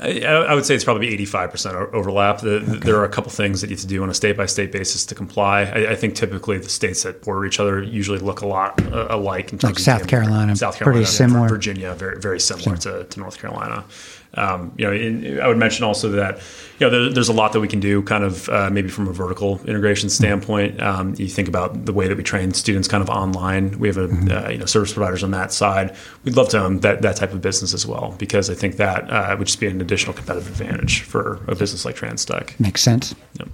I, 0.00 0.22
I 0.22 0.54
would 0.54 0.64
say 0.64 0.74
it's 0.74 0.84
probably 0.84 1.14
85% 1.18 1.92
overlap. 1.92 2.40
The, 2.40 2.60
There 2.60 2.96
are 2.96 3.04
a 3.04 3.10
couple 3.10 3.30
things 3.30 3.60
that 3.60 3.68
you 3.68 3.76
have 3.76 3.82
to 3.82 3.86
do 3.86 4.02
on 4.02 4.08
a 4.08 4.14
state 4.14 4.38
by 4.38 4.46
state 4.46 4.72
basis 4.72 5.04
to 5.04 5.14
comply. 5.14 5.64
I, 5.64 5.90
I 5.90 5.94
think 5.94 6.14
typically 6.14 6.56
the 6.56 6.70
states 6.70 7.02
that 7.02 7.20
border 7.20 7.44
each 7.44 7.60
other 7.60 7.82
usually 7.82 8.20
look 8.20 8.40
a 8.40 8.46
lot 8.46 8.82
uh, 8.90 9.08
alike 9.10 9.52
in 9.52 9.58
terms 9.58 9.64
Like 9.64 9.74
of 9.74 9.82
South 9.82 10.06
Carolina, 10.08 10.56
South 10.56 10.78
Carolina, 10.78 11.04
pretty 11.04 11.12
similar. 11.14 11.46
Virginia, 11.46 11.92
very 11.92 12.18
very 12.18 12.40
similar 12.40 12.78
to, 12.78 13.04
to 13.04 13.20
North 13.20 13.38
Carolina. 13.38 13.84
Um, 14.34 14.72
you 14.78 14.86
know, 14.86 14.92
in, 14.92 15.40
I 15.40 15.48
would 15.48 15.58
mention 15.58 15.84
also 15.84 16.08
that 16.10 16.38
you 16.78 16.86
know 16.86 16.90
there, 16.90 17.12
there's 17.12 17.28
a 17.28 17.32
lot 17.32 17.52
that 17.52 17.60
we 17.60 17.68
can 17.68 17.80
do, 17.80 18.02
kind 18.02 18.24
of 18.24 18.48
uh, 18.48 18.70
maybe 18.70 18.88
from 18.88 19.08
a 19.08 19.12
vertical 19.12 19.60
integration 19.66 20.08
standpoint. 20.08 20.80
Um, 20.82 21.14
you 21.18 21.28
think 21.28 21.48
about 21.48 21.84
the 21.84 21.92
way 21.92 22.08
that 22.08 22.16
we 22.16 22.22
train 22.22 22.54
students, 22.54 22.88
kind 22.88 23.02
of 23.02 23.10
online. 23.10 23.78
We 23.78 23.88
have 23.88 23.98
a 23.98 24.04
uh, 24.04 24.50
you 24.50 24.58
know 24.58 24.66
service 24.66 24.92
providers 24.92 25.22
on 25.22 25.32
that 25.32 25.52
side. 25.52 25.94
We'd 26.24 26.36
love 26.36 26.48
to 26.50 26.62
own 26.62 26.80
that 26.80 27.02
that 27.02 27.16
type 27.16 27.32
of 27.32 27.42
business 27.42 27.74
as 27.74 27.86
well 27.86 28.14
because 28.18 28.48
I 28.48 28.54
think 28.54 28.76
that 28.76 29.10
uh, 29.10 29.36
would 29.38 29.46
just 29.46 29.60
be 29.60 29.66
an 29.66 29.80
additional 29.80 30.14
competitive 30.14 30.48
advantage 30.48 31.02
for 31.02 31.40
a 31.46 31.54
business 31.54 31.84
like 31.84 31.96
Trans-Tech. 31.96 32.58
Makes 32.58 32.82
sense. 32.82 33.14
Yep. 33.38 33.48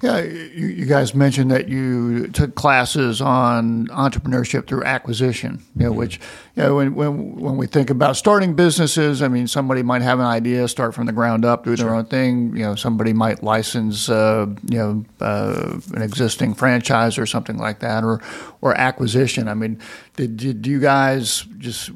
Yeah, 0.00 0.20
you, 0.20 0.66
you 0.66 0.86
guys 0.86 1.14
mentioned 1.14 1.50
that 1.50 1.68
you 1.68 2.28
took 2.28 2.54
classes 2.54 3.20
on 3.20 3.88
entrepreneurship 3.88 4.66
through 4.68 4.84
acquisition. 4.84 5.64
You 5.76 5.86
know, 5.86 5.92
which 5.92 6.20
you 6.54 6.62
know 6.62 6.76
when, 6.76 6.94
when 6.94 7.36
when 7.36 7.56
we 7.56 7.66
think 7.66 7.90
about 7.90 8.16
starting 8.16 8.54
businesses, 8.54 9.22
I 9.22 9.28
mean, 9.28 9.48
somebody 9.48 9.82
might 9.82 10.02
have 10.02 10.20
an 10.20 10.26
idea, 10.26 10.68
start 10.68 10.94
from 10.94 11.06
the 11.06 11.12
ground 11.12 11.44
up, 11.44 11.64
do 11.64 11.74
their 11.74 11.94
own 11.94 12.04
thing. 12.04 12.56
You 12.56 12.62
know, 12.62 12.74
somebody 12.76 13.12
might 13.12 13.42
license, 13.42 14.08
uh, 14.08 14.46
you 14.70 14.78
know, 14.78 15.04
uh, 15.20 15.80
an 15.94 16.02
existing 16.02 16.54
franchise 16.54 17.18
or 17.18 17.26
something 17.26 17.58
like 17.58 17.80
that, 17.80 18.04
or 18.04 18.20
or 18.60 18.74
acquisition. 18.76 19.48
I 19.48 19.54
mean, 19.54 19.80
did, 20.14 20.36
did 20.36 20.66
you 20.66 20.78
guys 20.78 21.44
just 21.58 21.90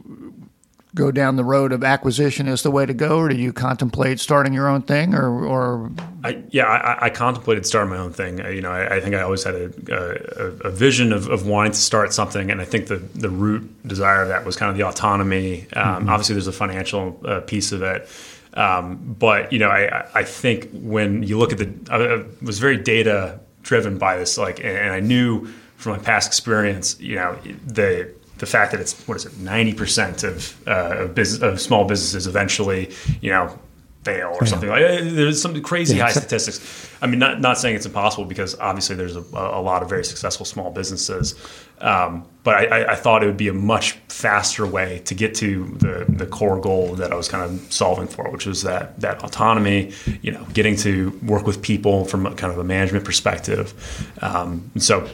go 0.94 1.10
down 1.10 1.36
the 1.36 1.44
road 1.44 1.72
of 1.72 1.82
acquisition 1.82 2.48
as 2.48 2.62
the 2.62 2.70
way 2.70 2.84
to 2.84 2.92
go, 2.92 3.18
or 3.18 3.28
do 3.28 3.34
you 3.34 3.52
contemplate 3.52 4.20
starting 4.20 4.52
your 4.52 4.68
own 4.68 4.82
thing, 4.82 5.14
or, 5.14 5.44
or 5.44 5.90
I, 6.22 6.42
yeah, 6.50 6.64
I, 6.64 7.06
I, 7.06 7.10
contemplated 7.10 7.64
starting 7.64 7.90
my 7.90 7.96
own 7.96 8.12
thing. 8.12 8.38
You 8.38 8.60
know, 8.60 8.70
I, 8.70 8.96
I 8.96 9.00
think 9.00 9.14
I 9.14 9.22
always 9.22 9.42
had 9.42 9.54
a, 9.54 9.72
a, 9.90 10.68
a 10.68 10.70
vision 10.70 11.12
of, 11.12 11.28
of, 11.28 11.46
wanting 11.46 11.72
to 11.72 11.78
start 11.78 12.12
something, 12.12 12.50
and 12.50 12.60
I 12.60 12.64
think 12.64 12.88
the 12.88 12.96
the 12.96 13.30
root 13.30 13.88
desire 13.88 14.22
of 14.22 14.28
that 14.28 14.44
was 14.44 14.56
kind 14.56 14.70
of 14.70 14.76
the 14.76 14.84
autonomy. 14.84 15.66
Um, 15.72 16.02
mm-hmm. 16.02 16.08
Obviously, 16.10 16.34
there's 16.34 16.46
a 16.46 16.52
financial 16.52 17.18
uh, 17.24 17.40
piece 17.40 17.72
of 17.72 17.82
it, 17.82 18.08
um, 18.54 19.16
but 19.18 19.50
you 19.52 19.58
know, 19.58 19.70
I, 19.70 20.06
I 20.14 20.24
think 20.24 20.68
when 20.72 21.22
you 21.22 21.38
look 21.38 21.52
at 21.52 21.58
the, 21.58 21.72
I 21.90 22.44
was 22.44 22.58
very 22.58 22.76
data 22.76 23.40
driven 23.62 23.96
by 23.96 24.18
this, 24.18 24.36
like, 24.36 24.62
and 24.62 24.92
I 24.92 25.00
knew 25.00 25.46
from 25.76 25.92
my 25.92 25.98
past 25.98 26.26
experience, 26.26 27.00
you 27.00 27.16
know, 27.16 27.36
the 27.66 28.12
the 28.42 28.46
fact 28.46 28.72
that 28.72 28.80
it's 28.80 29.06
what 29.06 29.16
is 29.16 29.24
it, 29.24 29.38
ninety 29.38 29.72
percent 29.72 30.24
of 30.24 30.60
uh, 30.66 31.04
of, 31.04 31.14
business, 31.14 31.40
of 31.42 31.60
small 31.60 31.84
businesses 31.84 32.26
eventually, 32.26 32.90
you 33.20 33.30
know, 33.30 33.56
fail 34.02 34.30
or 34.30 34.38
yeah. 34.40 34.44
something 34.46 34.68
like 34.68 34.80
there's 34.80 35.40
some 35.40 35.62
crazy 35.62 35.96
yeah. 35.96 36.06
high 36.06 36.10
statistics 36.10 36.90
i 37.02 37.06
mean 37.06 37.20
not, 37.20 37.40
not 37.40 37.56
saying 37.56 37.76
it's 37.76 37.86
impossible 37.86 38.24
because 38.24 38.58
obviously 38.58 38.96
there's 38.96 39.14
a, 39.14 39.20
a 39.20 39.62
lot 39.62 39.80
of 39.80 39.88
very 39.88 40.04
successful 40.04 40.44
small 40.44 40.72
businesses 40.72 41.36
um, 41.80 42.24
but 42.42 42.72
I, 42.72 42.92
I, 42.92 42.94
thought 42.96 43.22
it 43.22 43.26
would 43.26 43.36
be 43.36 43.48
a 43.48 43.52
much 43.52 43.92
faster 44.08 44.66
way 44.66 45.02
to 45.04 45.14
get 45.14 45.34
to 45.36 45.64
the, 45.78 46.04
the 46.08 46.26
core 46.26 46.60
goal 46.60 46.96
that 46.96 47.12
i 47.12 47.14
was 47.14 47.28
kind 47.28 47.44
of 47.44 47.72
solving 47.72 48.08
for 48.08 48.28
which 48.30 48.44
was 48.44 48.62
that 48.62 48.98
that 49.00 49.22
autonomy 49.22 49.92
you 50.20 50.32
know 50.32 50.44
getting 50.52 50.74
to 50.78 51.16
work 51.24 51.46
with 51.46 51.62
people 51.62 52.04
from 52.04 52.26
a, 52.26 52.34
kind 52.34 52.52
of 52.52 52.58
a 52.58 52.64
management 52.64 53.04
perspective 53.04 53.72
um, 54.20 54.68
so 54.78 55.08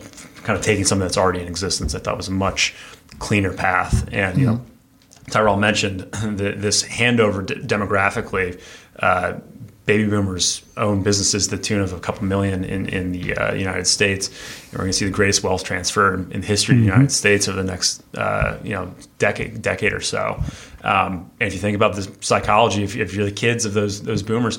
kind 0.48 0.58
of 0.58 0.64
taking 0.64 0.82
something 0.82 1.06
that's 1.06 1.18
already 1.18 1.40
in 1.40 1.46
existence 1.46 1.94
i 1.94 1.98
thought 1.98 2.16
was 2.16 2.28
a 2.28 2.32
much 2.32 2.74
cleaner 3.18 3.52
path 3.52 4.08
and 4.12 4.38
you 4.38 4.46
know 4.46 4.64
Tyrel 5.30 5.58
mentioned 5.58 6.00
the, 6.38 6.54
this 6.56 6.82
handover 6.82 7.44
d- 7.44 7.54
demographically. 7.56 8.58
Uh, 8.98 9.40
baby 9.88 10.04
boomers 10.04 10.62
own 10.76 11.02
businesses 11.02 11.48
to 11.48 11.56
the 11.56 11.62
tune 11.62 11.80
of 11.80 11.94
a 11.94 12.00
couple 12.00 12.22
million 12.22 12.62
in, 12.62 12.86
in 12.90 13.12
the 13.12 13.34
uh, 13.34 13.54
United 13.54 13.86
States. 13.86 14.28
And 14.64 14.74
we're 14.74 14.80
going 14.80 14.90
to 14.90 14.98
see 14.98 15.06
the 15.06 15.10
greatest 15.10 15.42
wealth 15.42 15.64
transfer 15.64 16.12
in, 16.12 16.30
in 16.30 16.40
the 16.42 16.46
history 16.46 16.74
mm-hmm. 16.74 16.82
of 16.82 16.86
the 16.86 16.92
United 16.92 17.12
States 17.12 17.48
over 17.48 17.62
the 17.62 17.70
next 17.70 18.02
uh, 18.14 18.58
you 18.62 18.74
know 18.74 18.94
decade 19.18 19.62
decade 19.62 19.94
or 19.94 20.02
so. 20.02 20.42
Um, 20.84 21.30
and 21.40 21.48
if 21.48 21.54
you 21.54 21.60
think 21.60 21.74
about 21.74 21.96
the 21.96 22.10
psychology, 22.20 22.84
if, 22.84 22.96
if, 22.96 23.14
you're 23.14 23.24
the 23.24 23.32
kids 23.32 23.64
of 23.64 23.72
those 23.72 24.02
those 24.02 24.22
boomers, 24.22 24.58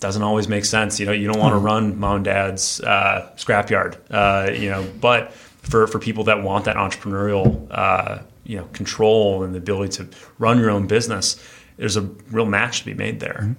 doesn't 0.00 0.22
always 0.22 0.48
make 0.48 0.64
sense. 0.64 0.98
You 0.98 1.06
know, 1.06 1.12
you 1.12 1.30
don't 1.30 1.38
want 1.38 1.52
to 1.52 1.56
mm-hmm. 1.56 1.66
run 1.66 2.00
mom 2.00 2.16
and 2.16 2.24
dad's 2.24 2.80
uh, 2.80 3.30
scrapyard. 3.36 3.96
Uh, 4.10 4.50
you 4.50 4.70
know, 4.70 4.90
but 5.00 5.32
for 5.32 5.86
for 5.86 5.98
people 5.98 6.24
that 6.24 6.42
want 6.42 6.64
that 6.64 6.76
entrepreneurial 6.76 7.66
uh, 7.70 8.18
you 8.44 8.56
know 8.56 8.64
control 8.72 9.44
and 9.44 9.54
the 9.54 9.58
ability 9.58 10.04
to 10.04 10.08
run 10.38 10.58
your 10.58 10.70
own 10.70 10.86
business, 10.86 11.42
there's 11.76 11.96
a 11.96 12.02
real 12.30 12.46
match 12.46 12.80
to 12.80 12.86
be 12.86 12.94
made 12.94 13.20
there. 13.20 13.40
Mm-hmm. 13.42 13.52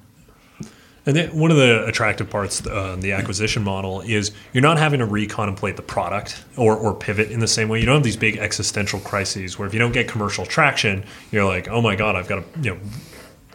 And 1.03 1.15
then 1.15 1.35
one 1.35 1.49
of 1.49 1.57
the 1.57 1.83
attractive 1.85 2.29
parts 2.29 2.65
uh, 2.65 2.95
the 2.99 3.13
acquisition 3.13 3.63
model 3.63 4.01
is 4.01 4.31
you're 4.53 4.61
not 4.61 4.77
having 4.77 4.99
to 4.99 5.07
recontemplate 5.07 5.75
the 5.75 5.81
product 5.81 6.43
or, 6.57 6.75
or 6.75 6.93
pivot 6.93 7.31
in 7.31 7.39
the 7.39 7.47
same 7.47 7.69
way. 7.69 7.79
You 7.79 7.87
don't 7.87 7.95
have 7.95 8.03
these 8.03 8.17
big 8.17 8.37
existential 8.37 8.99
crises 8.99 9.57
where 9.57 9.67
if 9.67 9.73
you 9.73 9.79
don't 9.79 9.93
get 9.93 10.07
commercial 10.07 10.45
traction, 10.45 11.03
you're 11.31 11.45
like, 11.45 11.67
oh 11.69 11.81
my 11.81 11.95
god, 11.95 12.15
I've 12.15 12.27
got 12.27 12.35
to 12.35 12.59
you 12.61 12.75
know 12.75 12.79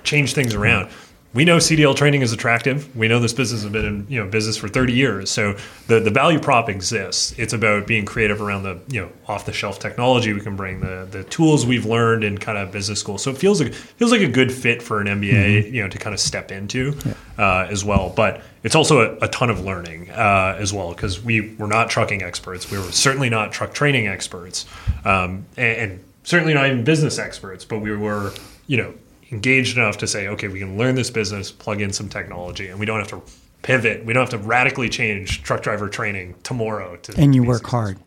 change 0.03 0.35
things 0.35 0.55
around 0.55 0.91
we 1.37 1.45
know 1.45 1.59
CDL 1.59 1.95
training 1.95 2.23
is 2.23 2.33
attractive. 2.33 2.97
We 2.97 3.09
know 3.09 3.21
this 3.21 3.35
business 3.35 3.63
has 3.63 3.71
been 3.71 3.85
in 3.85 4.07
you 4.09 4.25
know 4.25 4.29
business 4.29 4.57
for 4.57 4.69
30 4.69 4.95
years. 4.95 5.31
So 5.31 5.55
the, 5.87 6.01
the 6.01 6.11
value 6.11 6.41
prop 6.41 6.71
exists. 6.71 7.35
It's 7.39 7.53
about 7.53 7.87
being 7.87 8.07
creative 8.07 8.41
around 8.41 8.63
the 8.63 8.81
you 8.89 9.03
know 9.03 9.13
off 9.29 9.45
the 9.45 9.53
shelf 9.53 9.79
technology 9.79 10.33
we 10.33 10.41
can 10.41 10.57
bring, 10.57 10.81
the 10.81 11.07
the 11.11 11.25
tools 11.25 11.67
we've 11.67 11.85
learned 11.85 12.25
in 12.25 12.39
kind 12.39 12.57
of 12.57 12.73
business 12.73 12.99
school. 12.99 13.19
So 13.19 13.31
it 13.31 13.37
feels 13.37 13.61
like 13.61 13.75
feels 13.75 14.13
like 14.13 14.23
a 14.23 14.29
good 14.29 14.51
fit 14.51 14.83
for 14.83 15.01
an 15.01 15.09
MBA, 15.09 15.33
mm-hmm. 15.33 15.75
you 15.75 15.83
know, 15.83 15.89
to 15.89 15.99
kind 15.99 16.15
of 16.15 16.21
step 16.21 16.51
into 16.51 16.97
yeah. 17.05 17.15
uh, 17.39 17.67
as 17.71 17.85
well. 17.85 18.15
But 18.17 18.43
it's 18.63 18.75
also 18.75 19.01
a, 19.01 19.27
a 19.27 19.29
ton 19.29 19.51
of 19.51 19.61
learning 19.61 20.11
uh, 20.11 20.57
as 20.59 20.73
well 20.73 20.95
because 20.95 21.23
we 21.23 21.55
were 21.57 21.69
not 21.69 21.91
trucking 21.91 22.23
experts. 22.23 22.71
We 22.71 22.79
were 22.79 22.93
certainly 22.93 23.29
not 23.29 23.53
truck 23.53 23.75
training 23.75 24.09
experts, 24.09 24.65
um, 25.05 25.45
and, 25.59 25.79
and 25.79 26.05
certainly 26.25 26.55
not 26.55 26.67
even 26.67 26.83
business 26.83 27.19
experts. 27.19 27.67
But 27.67 27.81
we 27.81 27.95
were 27.95 28.33
you 28.69 28.79
know 28.79 28.95
engaged 29.31 29.77
enough 29.77 29.99
to 29.99 30.07
say, 30.07 30.29
okay, 30.29 30.49
we 30.49 30.59
can 30.59 30.79
learn 30.79 30.95
this 30.95 31.11
business, 31.11 31.51
plug 31.51 31.81
in 31.81 31.93
some 31.93 32.09
technology, 32.09 32.69
and 32.69 32.79
we 32.79 32.87
don't 32.87 32.99
have 32.99 33.09
to 33.09 33.23
pivot. 33.63 34.05
We 34.05 34.13
don't 34.13 34.23
have 34.23 34.41
to 34.41 34.47
radically 34.47 34.89
change 34.89 35.43
truck 35.43 35.63
driver 35.63 35.89
training 35.89 36.37
tomorrow. 36.43 36.97
To 36.97 37.21
and 37.21 37.35
you 37.35 37.43
work 37.43 37.59
successful. 37.59 37.81
hard. 37.81 37.99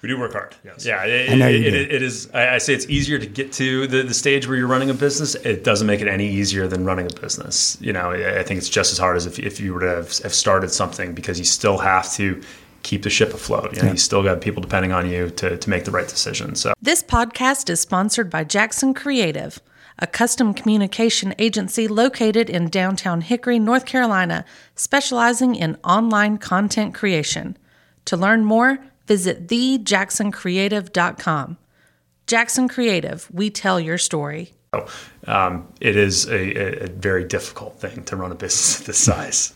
We 0.00 0.08
do 0.08 0.18
work 0.18 0.32
hard. 0.32 0.54
Yes. 0.64 0.86
Yeah. 0.86 1.04
It, 1.04 1.30
I 1.30 1.34
know 1.34 1.48
you 1.48 1.66
it, 1.66 1.74
it, 1.74 1.92
it 1.92 2.02
is. 2.02 2.30
I 2.30 2.58
say 2.58 2.72
it's 2.72 2.88
easier 2.88 3.18
to 3.18 3.26
get 3.26 3.52
to 3.54 3.88
the, 3.88 4.04
the 4.04 4.14
stage 4.14 4.46
where 4.46 4.56
you're 4.56 4.68
running 4.68 4.90
a 4.90 4.94
business. 4.94 5.34
It 5.34 5.64
doesn't 5.64 5.88
make 5.88 6.00
it 6.00 6.06
any 6.06 6.28
easier 6.28 6.68
than 6.68 6.84
running 6.84 7.06
a 7.06 7.20
business. 7.20 7.76
You 7.80 7.92
know, 7.92 8.12
I 8.12 8.44
think 8.44 8.58
it's 8.58 8.68
just 8.68 8.92
as 8.92 8.98
hard 8.98 9.16
as 9.16 9.26
if, 9.26 9.40
if 9.40 9.58
you 9.58 9.74
were 9.74 9.80
to 9.80 9.88
have, 9.88 10.16
have 10.18 10.34
started 10.34 10.70
something 10.70 11.14
because 11.14 11.40
you 11.40 11.44
still 11.44 11.78
have 11.78 12.12
to 12.12 12.40
keep 12.84 13.02
the 13.02 13.10
ship 13.10 13.34
afloat. 13.34 13.74
You 13.74 13.80
know, 13.80 13.86
yeah. 13.86 13.92
you 13.92 13.98
still 13.98 14.22
got 14.22 14.40
people 14.40 14.62
depending 14.62 14.92
on 14.92 15.10
you 15.10 15.30
to, 15.30 15.58
to 15.58 15.70
make 15.70 15.84
the 15.84 15.90
right 15.90 16.06
decision. 16.06 16.54
So 16.54 16.74
this 16.80 17.02
podcast 17.02 17.68
is 17.68 17.80
sponsored 17.80 18.30
by 18.30 18.44
Jackson 18.44 18.94
Creative 18.94 19.60
a 19.98 20.06
custom 20.06 20.54
communication 20.54 21.34
agency 21.38 21.88
located 21.88 22.48
in 22.48 22.68
downtown 22.68 23.20
Hickory, 23.20 23.58
North 23.58 23.84
Carolina, 23.84 24.44
specializing 24.74 25.54
in 25.54 25.76
online 25.84 26.38
content 26.38 26.94
creation. 26.94 27.58
To 28.04 28.16
learn 28.16 28.44
more, 28.44 28.78
visit 29.06 29.48
thejacksoncreative.com. 29.48 31.58
Jackson 32.26 32.68
Creative, 32.68 33.28
we 33.32 33.50
tell 33.50 33.80
your 33.80 33.98
story. 33.98 34.52
Um, 35.26 35.72
it 35.80 35.96
is 35.96 36.28
a, 36.28 36.84
a, 36.84 36.88
very 36.88 37.24
difficult 37.24 37.80
thing 37.80 38.04
to 38.04 38.16
run 38.16 38.32
a 38.32 38.34
business 38.34 38.80
this 38.86 38.98
size. 38.98 39.54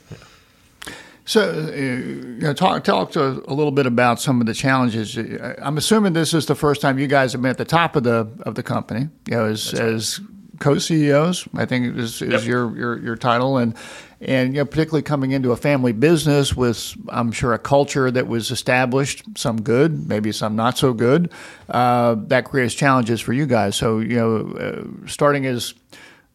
So, 1.24 1.50
uh, 1.50 1.76
you 1.76 2.38
know, 2.40 2.52
talk 2.52 2.82
talk 2.82 3.12
to 3.12 3.44
a 3.46 3.54
little 3.54 3.70
bit 3.70 3.86
about 3.86 4.20
some 4.20 4.40
of 4.40 4.46
the 4.46 4.54
challenges. 4.54 5.16
I'm 5.16 5.78
assuming 5.78 6.14
this 6.14 6.34
is 6.34 6.46
the 6.46 6.56
first 6.56 6.80
time 6.80 6.98
you 6.98 7.06
guys 7.06 7.32
have 7.32 7.42
been 7.42 7.50
at 7.50 7.58
the 7.58 7.64
top 7.64 7.94
of 7.94 8.02
the 8.02 8.28
of 8.40 8.56
the 8.56 8.62
company, 8.62 9.08
you 9.28 9.36
know, 9.36 9.44
as 9.44 9.72
right. 9.72 9.82
as 9.82 10.20
co-CEOs. 10.58 11.48
I 11.54 11.64
think 11.64 11.96
is, 11.96 12.22
is 12.22 12.32
yep. 12.32 12.44
your, 12.44 12.76
your 12.76 12.98
your 12.98 13.16
title, 13.16 13.56
and 13.56 13.76
and 14.20 14.54
you 14.54 14.60
know, 14.60 14.64
particularly 14.64 15.02
coming 15.02 15.30
into 15.30 15.52
a 15.52 15.56
family 15.56 15.92
business 15.92 16.56
with, 16.56 16.94
I'm 17.08 17.32
sure, 17.32 17.52
a 17.52 17.58
culture 17.58 18.10
that 18.10 18.28
was 18.28 18.50
established, 18.50 19.24
some 19.36 19.62
good, 19.62 20.08
maybe 20.08 20.32
some 20.32 20.56
not 20.56 20.78
so 20.78 20.92
good. 20.92 21.30
Uh, 21.68 22.16
that 22.26 22.44
creates 22.44 22.74
challenges 22.74 23.20
for 23.20 23.32
you 23.32 23.46
guys. 23.46 23.76
So 23.76 24.00
you 24.00 24.16
know, 24.16 24.36
uh, 24.58 25.06
starting 25.06 25.46
as 25.46 25.74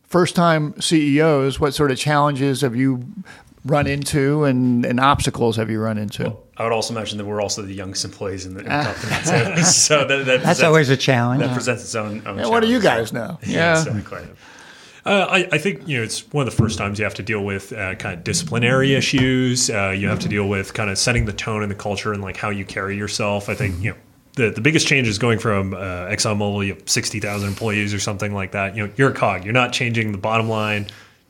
first 0.04 0.36
time 0.36 0.80
CEOs, 0.80 1.60
what 1.60 1.74
sort 1.74 1.92
of 1.92 1.98
challenges 1.98 2.62
have 2.62 2.76
you 2.76 3.04
run 3.68 3.88
into 3.88 4.44
and, 4.44 4.86
and 4.86 5.00
obstacles 5.00 5.56
have 5.58 5.70
you 5.70 5.80
run 5.80 5.98
into? 5.98 6.24
Well, 6.24 6.44
I 6.58 6.64
would 6.64 6.72
also 6.72 6.94
mention 6.94 7.18
that 7.20 7.26
we're 7.26 7.42
also 7.42 7.62
the 7.62 7.74
youngest 7.74 8.04
employees 8.04 8.46
in 8.46 8.56
the, 8.56 8.62
in 8.62 8.66
the 8.66 8.84
company 8.84 9.56
too. 9.56 9.64
so 9.64 10.06
that, 10.08 10.26
that 10.26 10.44
that's 10.44 10.64
always 10.64 10.90
a 10.90 10.98
challenge. 10.98 11.42
That 11.42 11.54
presents 11.54 11.84
its 11.84 11.96
own. 11.96 12.26
own 12.26 12.40
yeah, 12.40 12.48
what 12.48 12.62
do 12.62 12.68
you 12.68 12.82
guys 12.82 13.14
know? 13.14 13.38
Yeah, 13.44 13.84
yeah. 13.86 13.98
exactly. 13.98 14.28
Uh, 15.06 15.26
I, 15.30 15.48
I, 15.54 15.58
think 15.58 15.88
you 15.88 15.98
know 15.98 16.04
it's 16.04 16.28
one 16.34 16.46
of 16.46 16.54
the 16.54 16.62
first 16.62 16.78
times 16.78 17.00
you 17.00 17.06
have 17.06 17.14
to 17.14 17.24
deal 17.24 17.42
with 17.42 17.72
uh, 17.72 17.96
kind 17.96 18.18
of 18.18 18.26
disciplinary 18.26 18.94
issues. 18.94 19.70
Uh, 19.70 19.96
you 19.98 20.10
have 20.10 20.20
to 20.20 20.28
deal 20.28 20.50
with 20.50 20.74
kind 20.74 20.90
of 20.90 20.98
setting 20.98 21.24
the 21.24 21.32
tone 21.32 21.62
and 21.62 21.72
the 21.72 21.76
culture 21.76 22.12
and 22.12 22.22
like 22.22 22.36
how 22.36 22.50
you 22.50 22.66
carry 22.66 22.98
yourself. 22.98 23.48
I 23.48 23.56
think 23.56 23.82
you 23.82 23.92
know 23.92 23.98
the, 24.34 24.50
the 24.50 24.60
biggest 24.60 24.86
change 24.86 25.08
is 25.08 25.18
going 25.18 25.40
from 25.40 25.74
uh, 25.74 26.08
ExxonMobil, 26.08 26.66
you 26.68 26.74
have 26.74 26.90
sixty 26.90 27.22
thousand 27.22 27.48
employees 27.48 27.94
or 27.94 28.00
something 28.00 28.34
like 28.34 28.52
that. 28.52 28.76
You 28.76 28.88
know, 28.88 28.94
you're 28.98 29.12
a 29.12 29.14
cog. 29.14 29.46
You're 29.46 29.54
not 29.54 29.72
changing 29.72 30.12
the 30.12 30.18
bottom 30.18 30.50
line 30.50 30.88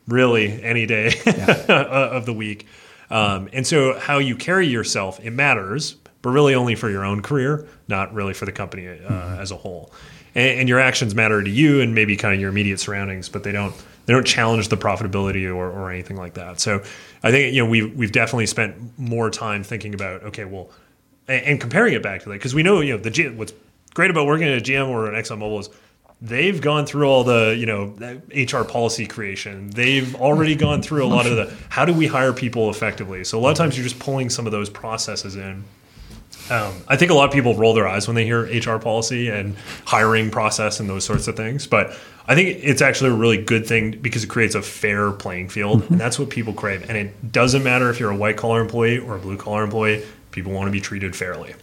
really 0.08 0.62
any 0.62 0.86
day 0.86 1.12
yeah. 1.26 1.64
of 1.68 2.26
the 2.26 2.32
week. 2.32 2.66
Um, 3.10 3.48
and 3.52 3.66
so, 3.66 3.98
how 3.98 4.18
you 4.18 4.36
carry 4.36 4.66
yourself, 4.66 5.20
it 5.20 5.30
matters, 5.30 5.96
but 6.20 6.30
really 6.30 6.54
only 6.54 6.74
for 6.74 6.90
your 6.90 7.04
own 7.04 7.22
career, 7.22 7.66
not 7.86 8.12
really 8.12 8.34
for 8.34 8.44
the 8.44 8.52
company 8.52 8.86
uh, 8.86 8.92
mm-hmm. 8.92 9.40
as 9.40 9.50
a 9.50 9.56
whole. 9.56 9.92
And, 10.34 10.60
and, 10.60 10.68
your 10.68 10.78
actions 10.78 11.14
matter 11.14 11.42
to 11.42 11.48
you 11.48 11.80
and 11.80 11.94
maybe 11.94 12.16
kind 12.16 12.34
of 12.34 12.40
your 12.40 12.50
immediate 12.50 12.80
surroundings, 12.80 13.28
but 13.28 13.44
they 13.44 13.52
don't 13.52 13.74
they 14.04 14.12
don't 14.12 14.26
challenge 14.26 14.68
the 14.68 14.76
profitability 14.76 15.46
or, 15.46 15.70
or 15.70 15.90
anything 15.90 16.16
like 16.16 16.34
that. 16.34 16.60
So, 16.60 16.82
I 17.22 17.30
think 17.30 17.54
you 17.54 17.64
know 17.64 17.70
we've 17.70 17.94
we've 17.96 18.12
definitely 18.12 18.46
spent 18.46 18.98
more 18.98 19.30
time 19.30 19.62
thinking 19.62 19.94
about 19.94 20.24
okay, 20.24 20.44
well, 20.44 20.68
and, 21.28 21.44
and 21.46 21.60
comparing 21.60 21.94
it 21.94 22.02
back 22.02 22.22
to 22.24 22.28
that 22.28 22.34
because 22.34 22.54
we 22.54 22.62
know 22.62 22.80
you 22.80 22.96
know 22.96 23.02
the 23.02 23.28
what's 23.30 23.54
great 23.94 24.10
about 24.10 24.26
working 24.26 24.48
at 24.48 24.58
a 24.58 24.60
GM 24.60 24.88
or 24.88 25.12
an 25.12 25.14
ExxonMobil 25.14 25.60
is 25.60 25.70
they've 26.20 26.60
gone 26.60 26.86
through 26.86 27.08
all 27.08 27.24
the 27.24 27.56
you 27.58 27.66
know 27.66 27.94
HR 28.34 28.64
policy 28.64 29.06
creation. 29.06 29.70
They've 29.70 30.14
already 30.16 30.54
gone 30.54 30.82
through 30.82 31.04
a 31.04 31.08
lot 31.08 31.26
of 31.26 31.36
the 31.36 31.54
how 31.68 31.84
do 31.84 31.92
we 31.92 32.06
hire 32.06 32.32
people 32.32 32.70
effectively. 32.70 33.24
So 33.24 33.38
a 33.38 33.40
lot 33.40 33.50
of 33.50 33.56
times 33.56 33.76
you're 33.76 33.84
just 33.84 33.98
pulling 33.98 34.30
some 34.30 34.46
of 34.46 34.52
those 34.52 34.70
processes 34.70 35.36
in. 35.36 35.64
Um, 36.50 36.74
I 36.88 36.96
think 36.96 37.10
a 37.10 37.14
lot 37.14 37.28
of 37.28 37.34
people 37.34 37.54
roll 37.54 37.74
their 37.74 37.86
eyes 37.86 38.08
when 38.08 38.14
they 38.14 38.24
hear 38.24 38.44
HR 38.44 38.78
policy 38.78 39.28
and 39.28 39.54
hiring 39.84 40.30
process 40.30 40.80
and 40.80 40.88
those 40.88 41.04
sorts 41.04 41.28
of 41.28 41.36
things, 41.36 41.66
but 41.66 41.94
I 42.26 42.34
think 42.34 42.60
it's 42.62 42.80
actually 42.80 43.10
a 43.10 43.14
really 43.14 43.42
good 43.42 43.66
thing 43.66 43.90
because 43.90 44.24
it 44.24 44.28
creates 44.28 44.54
a 44.54 44.62
fair 44.62 45.10
playing 45.12 45.50
field, 45.50 45.82
and 45.90 46.00
that's 46.00 46.18
what 46.18 46.30
people 46.30 46.54
crave. 46.54 46.88
And 46.88 46.96
it 46.96 47.32
doesn't 47.32 47.62
matter 47.62 47.90
if 47.90 48.00
you're 48.00 48.10
a 48.10 48.16
white 48.16 48.38
collar 48.38 48.62
employee 48.62 48.98
or 48.98 49.16
a 49.16 49.18
blue 49.18 49.36
collar 49.36 49.62
employee; 49.62 50.04
people 50.30 50.52
want 50.52 50.68
to 50.68 50.72
be 50.72 50.80
treated 50.80 51.14
fairly. 51.14 51.54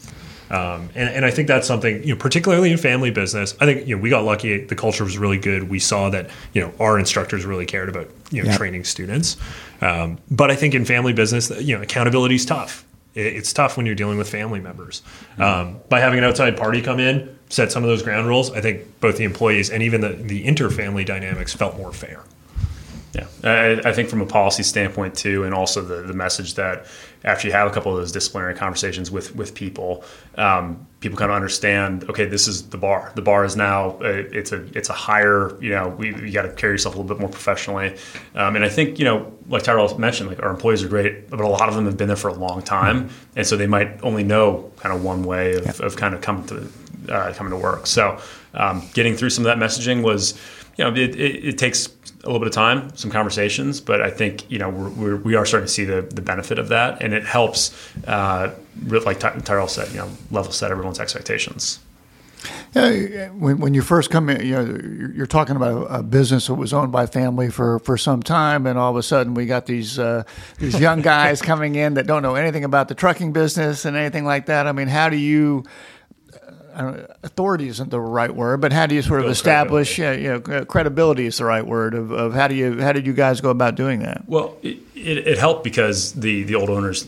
Um, 0.49 0.89
and, 0.95 1.10
and 1.10 1.25
I 1.25 1.31
think 1.31 1.47
that's 1.47 1.67
something, 1.67 2.03
you 2.03 2.13
know, 2.13 2.19
particularly 2.19 2.71
in 2.71 2.77
family 2.77 3.12
business. 3.12 3.55
I 3.60 3.65
think 3.65 3.88
you 3.88 3.95
know 3.95 4.01
we 4.01 4.10
got 4.10 4.23
lucky. 4.23 4.63
The 4.65 4.75
culture 4.75 5.03
was 5.03 5.17
really 5.17 5.38
good. 5.39 5.69
We 5.69 5.79
saw 5.79 6.10
that 6.12 6.29
you 6.53 6.62
know 6.62 6.71
our 6.79 6.99
instructors 6.99 7.45
really 7.45 7.65
cared 7.65 7.89
about 7.89 8.08
you 8.31 8.43
know 8.43 8.49
training 8.58 8.84
students. 8.84 9.38
Um, 9.81 10.19
but 10.29 10.51
I 10.51 10.55
think 10.55 10.73
in 10.75 10.86
family 10.86 11.13
business, 11.13 11.49
you 11.62 11.75
know, 11.75 11.81
accountability 11.81 12.36
is 12.36 12.45
tough. 12.45 12.86
It- 13.15 13.36
It's 13.36 13.53
tough 13.53 13.77
when 13.77 13.86
you're 13.86 13.95
dealing 13.95 14.17
with 14.17 14.29
family 14.29 14.60
members. 14.60 15.01
Um, 15.38 15.77
by 15.89 15.99
having 15.99 16.19
an 16.19 16.25
outside 16.25 16.58
party 16.58 16.81
come 16.81 16.99
in, 16.99 17.29
set 17.49 17.71
some 17.71 17.84
of 17.84 17.89
those 17.89 18.03
ground 18.03 18.27
rules, 18.27 18.51
I 18.51 18.62
think 18.62 18.81
both 19.01 19.17
the 19.17 19.23
employees 19.23 19.69
and 19.69 19.81
even 19.84 20.01
the, 20.01 20.10
the 20.10 20.45
inter-family 20.45 21.03
dynamics 21.05 21.53
felt 21.53 21.77
more 21.77 21.91
fair. 21.93 22.21
Yeah, 23.15 23.28
I, 23.43 23.89
I 23.89 23.93
think 23.93 24.10
from 24.10 24.21
a 24.21 24.25
policy 24.25 24.63
standpoint 24.63 25.15
too, 25.15 25.43
and 25.43 25.54
also 25.54 25.82
the, 25.82 26.01
the 26.01 26.13
message 26.13 26.56
that 26.56 26.86
after 27.23 27.47
you 27.47 27.54
have 27.54 27.67
a 27.67 27.71
couple 27.71 27.91
of 27.91 27.97
those 27.97 28.12
disciplinary 28.12 28.56
conversations 28.56 29.10
with 29.10 29.36
with 29.36 29.56
people, 29.56 30.04
um, 30.36 30.86
people 30.99 31.17
kind 31.17 31.32
of 31.32 31.36
understand. 31.36 32.04
Okay, 32.10 32.25
this 32.25 32.47
is 32.47 32.69
the 32.69 32.78
bar. 32.78 33.13
The 33.15 33.21
bar 33.21 33.45
is 33.45 33.56
now 33.56 33.91
uh, 34.01 34.23
it's 34.32 34.51
a 34.51 34.65
it's 34.78 34.89
a 34.89 34.93
higher. 34.93 35.58
You 35.62 35.71
know, 35.71 35.89
we 35.89 36.08
you 36.15 36.32
got 36.32 36.43
to 36.43 36.51
carry 36.51 36.73
yourself 36.73 36.95
a 36.95 36.97
little 36.97 37.15
bit 37.15 37.21
more 37.21 37.30
professionally. 37.30 37.95
Um, 38.36 38.56
and 38.56 38.65
I 38.65 38.69
think 38.69 38.99
you 38.99 39.06
know, 39.06 39.32
like 39.47 39.63
Tyrel 39.63 39.97
mentioned, 39.97 40.30
like 40.30 40.41
our 40.43 40.49
employees 40.49 40.84
are 40.84 40.89
great, 40.89 41.30
but 41.30 41.39
a 41.39 41.47
lot 41.47 41.69
of 41.69 41.75
them 41.75 41.86
have 41.86 41.97
been 41.97 42.08
there 42.08 42.17
for 42.17 42.28
a 42.28 42.34
long 42.34 42.62
time, 42.62 43.10
and 43.36 43.47
so 43.47 43.56
they 43.56 43.67
might 43.67 44.04
only 44.04 44.23
know 44.23 44.71
kind 44.78 44.93
of 44.93 45.04
one 45.04 45.23
way 45.23 45.56
of, 45.56 45.80
of 45.80 45.95
kind 45.95 46.13
of 46.13 46.21
coming 46.21 46.45
to 46.47 46.67
uh, 47.10 47.34
coming 47.34 47.51
to 47.51 47.58
work. 47.58 47.88
So 47.88 48.19
um, 48.54 48.84
getting 48.93 49.15
through 49.15 49.30
some 49.30 49.45
of 49.45 49.58
that 49.58 49.63
messaging 49.63 50.01
was, 50.01 50.39
you 50.78 50.84
know, 50.84 50.91
it, 50.91 51.15
it, 51.15 51.45
it 51.45 51.58
takes 51.58 51.88
a 52.25 52.27
little 52.27 52.39
bit 52.39 52.47
of 52.47 52.53
time, 52.53 52.95
some 52.95 53.11
conversations, 53.11 53.79
but 53.79 54.01
I 54.01 54.09
think 54.09 54.49
you 54.49 54.57
know 54.57 54.69
we're, 54.69 54.89
we're, 54.89 55.15
we 55.17 55.35
are 55.35 55.45
starting 55.45 55.67
to 55.67 55.71
see 55.71 55.85
the, 55.85 56.01
the 56.01 56.21
benefit 56.21 56.57
of 56.57 56.69
that, 56.69 57.01
and 57.01 57.13
it 57.13 57.23
helps, 57.23 57.75
uh, 58.07 58.51
like 58.83 59.19
Ty- 59.19 59.39
Tyrel 59.39 59.69
said, 59.69 59.89
you 59.89 59.97
know, 59.97 60.09
level 60.31 60.51
set 60.51 60.71
everyone's 60.71 60.99
expectations. 60.99 61.79
Yeah, 62.73 63.29
when, 63.29 63.59
when 63.59 63.73
you 63.73 63.81
first 63.81 64.09
come 64.09 64.29
in, 64.29 64.45
you 64.45 64.53
know, 64.53 65.13
you're, 65.15 65.25
talking 65.25 65.55
about 65.55 65.83
a, 65.83 65.99
a 65.99 66.03
business 66.03 66.47
that 66.47 66.55
was 66.55 66.73
owned 66.73 66.91
by 66.91 67.05
family 67.05 67.49
for, 67.49 67.79
for 67.79 67.97
some 67.97 68.21
time, 68.21 68.67
and 68.67 68.77
all 68.77 68.91
of 68.91 68.97
a 68.97 69.03
sudden 69.03 69.33
we 69.33 69.45
got 69.45 69.65
these 69.65 69.97
uh, 69.97 70.23
these 70.57 70.79
young 70.79 71.01
guys 71.13 71.41
coming 71.41 71.75
in 71.75 71.93
that 71.93 72.05
don't 72.05 72.21
know 72.21 72.35
anything 72.35 72.63
about 72.63 72.88
the 72.88 72.95
trucking 72.95 73.31
business 73.31 73.85
and 73.85 73.95
anything 73.95 74.25
like 74.25 74.47
that. 74.47 74.67
I 74.67 74.73
mean, 74.73 74.88
how 74.88 75.09
do 75.09 75.15
you? 75.15 75.63
Authority 77.23 77.67
isn't 77.69 77.89
the 77.89 77.99
right 77.99 78.33
word, 78.33 78.59
but 78.61 78.73
how 78.73 78.85
do 78.85 78.95
you 78.95 79.01
sort 79.01 79.21
of 79.21 79.25
Build 79.25 79.31
establish? 79.31 79.97
Yeah, 79.97 80.11
you 80.11 80.41
know, 80.43 80.65
credibility 80.65 81.25
is 81.25 81.38
the 81.38 81.45
right 81.45 81.65
word. 81.65 81.93
Of, 81.93 82.11
of 82.11 82.33
how 82.33 82.47
do 82.47 82.55
you 82.55 82.81
how 82.81 82.91
did 82.91 83.05
you 83.05 83.13
guys 83.13 83.39
go 83.41 83.49
about 83.49 83.75
doing 83.75 83.99
that? 83.99 84.23
Well, 84.27 84.57
it, 84.61 84.77
it, 84.93 85.27
it 85.27 85.38
helped 85.38 85.63
because 85.63 86.13
the 86.13 86.43
the 86.43 86.55
old 86.55 86.69
owners, 86.69 87.07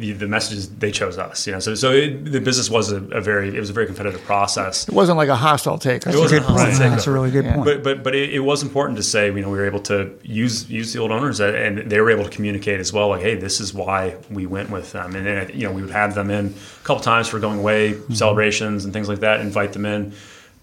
the, 0.00 0.12
the 0.12 0.26
messages 0.26 0.68
they 0.68 0.90
chose 0.90 1.18
us, 1.18 1.46
you 1.46 1.52
know, 1.52 1.60
so 1.60 1.74
so 1.74 1.92
it, 1.92 2.24
the 2.32 2.40
business 2.40 2.68
was 2.70 2.90
a, 2.90 2.96
a 3.12 3.20
very 3.20 3.48
it 3.56 3.60
was 3.60 3.70
a 3.70 3.72
very 3.72 3.86
competitive 3.86 4.22
process. 4.22 4.88
It 4.88 4.94
wasn't 4.94 5.18
like 5.18 5.28
a 5.28 5.36
hostile 5.36 5.78
take. 5.78 6.02
It 6.02 6.04
That's 6.06 6.16
a 6.16 6.20
wasn't 6.20 6.44
point. 6.46 6.58
hostile 6.60 6.78
take. 6.78 6.90
That's 6.90 7.06
a 7.06 7.12
really 7.12 7.30
good 7.30 7.44
Yeah. 7.44 7.54
point. 7.54 7.66
But 7.66 7.82
but 7.82 8.02
but 8.02 8.14
it, 8.14 8.32
it 8.34 8.40
was 8.40 8.62
important 8.62 8.96
to 8.96 9.02
say, 9.02 9.26
you 9.26 9.40
know, 9.42 9.50
we 9.50 9.58
were 9.58 9.66
able 9.66 9.80
to 9.92 10.10
use 10.22 10.68
use 10.70 10.92
the 10.92 10.98
old 11.00 11.10
owners, 11.12 11.40
uh, 11.40 11.46
and 11.48 11.90
they 11.90 12.00
were 12.00 12.10
able 12.10 12.24
to 12.24 12.30
communicate 12.30 12.80
as 12.80 12.92
well. 12.92 13.08
Like, 13.08 13.22
hey, 13.22 13.36
this 13.36 13.60
is 13.60 13.72
why 13.72 14.16
we 14.30 14.46
went 14.46 14.70
with 14.70 14.92
them, 14.92 15.14
and 15.14 15.26
then 15.26 15.50
you 15.54 15.66
know 15.66 15.72
we 15.72 15.82
would 15.82 15.90
have 15.92 16.14
them 16.14 16.30
in 16.30 16.46
a 16.46 16.84
couple 16.84 17.02
times 17.02 17.28
for 17.28 17.38
going 17.38 17.58
away 17.60 17.96
celebrations 18.12 18.84
and 18.84 18.92
things 18.92 19.08
like 19.08 19.20
that. 19.20 19.40
Invite 19.40 19.72
them 19.72 19.84
in. 19.86 20.12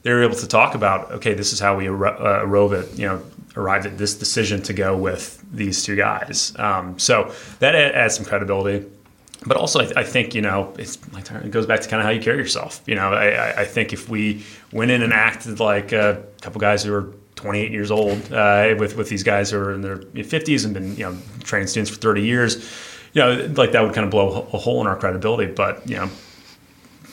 They 0.03 0.13
were 0.13 0.23
able 0.23 0.35
to 0.37 0.47
talk 0.47 0.73
about, 0.75 1.11
okay, 1.11 1.33
this 1.33 1.51
is 1.51 1.59
how 1.59 1.75
we 1.75 1.85
arri- 1.85 2.21
uh, 2.21 2.45
arrived 2.45 2.73
at, 2.73 2.97
you 2.97 3.07
know, 3.07 3.21
arrived 3.57 3.85
at 3.85 3.97
this 3.97 4.13
decision 4.15 4.61
to 4.61 4.71
go 4.73 4.95
with 4.95 5.43
these 5.51 5.83
two 5.83 5.95
guys. 5.97 6.53
Um, 6.57 6.97
so 6.97 7.33
that 7.59 7.75
adds 7.75 8.15
some 8.15 8.23
credibility 8.23 8.85
but 9.47 9.57
also 9.57 9.79
I, 9.79 9.91
I 9.97 10.03
think 10.03 10.35
you 10.35 10.41
know 10.41 10.73
it 10.77 11.51
goes 11.51 11.65
back 11.65 11.81
to 11.81 11.89
kind 11.89 11.99
of 12.01 12.05
how 12.05 12.11
you 12.11 12.21
carry 12.21 12.37
yourself. 12.37 12.81
You 12.85 12.95
know, 12.95 13.13
I, 13.13 13.61
I- 13.61 13.65
think 13.65 13.93
if 13.93 14.09
we 14.09 14.43
went 14.71 14.91
in 14.91 15.01
and 15.01 15.13
acted 15.13 15.59
like 15.59 15.91
a 15.91 16.23
couple 16.41 16.59
guys 16.61 16.83
who 16.83 16.93
are 16.93 17.13
28 17.35 17.71
years 17.71 17.91
old 17.91 18.17
uh, 18.33 18.75
with 18.79 18.95
with 18.97 19.09
these 19.09 19.23
guys 19.23 19.51
who 19.51 19.57
are 19.59 19.73
in 19.73 19.81
their 19.81 19.97
50s 19.97 20.65
and 20.65 20.73
been 20.73 20.95
you 20.95 21.05
know 21.05 21.17
training 21.43 21.67
students 21.67 21.91
for 21.91 21.97
30 21.97 22.21
years, 22.23 22.55
you 23.13 23.21
know, 23.21 23.31
like 23.55 23.71
that 23.73 23.81
would 23.83 23.93
kind 23.93 24.05
of 24.05 24.11
blow 24.11 24.47
a 24.53 24.57
hole 24.57 24.81
in 24.81 24.87
our 24.87 24.95
credibility. 24.97 25.51
But 25.51 25.87
you 25.87 25.97
know, 25.97 26.09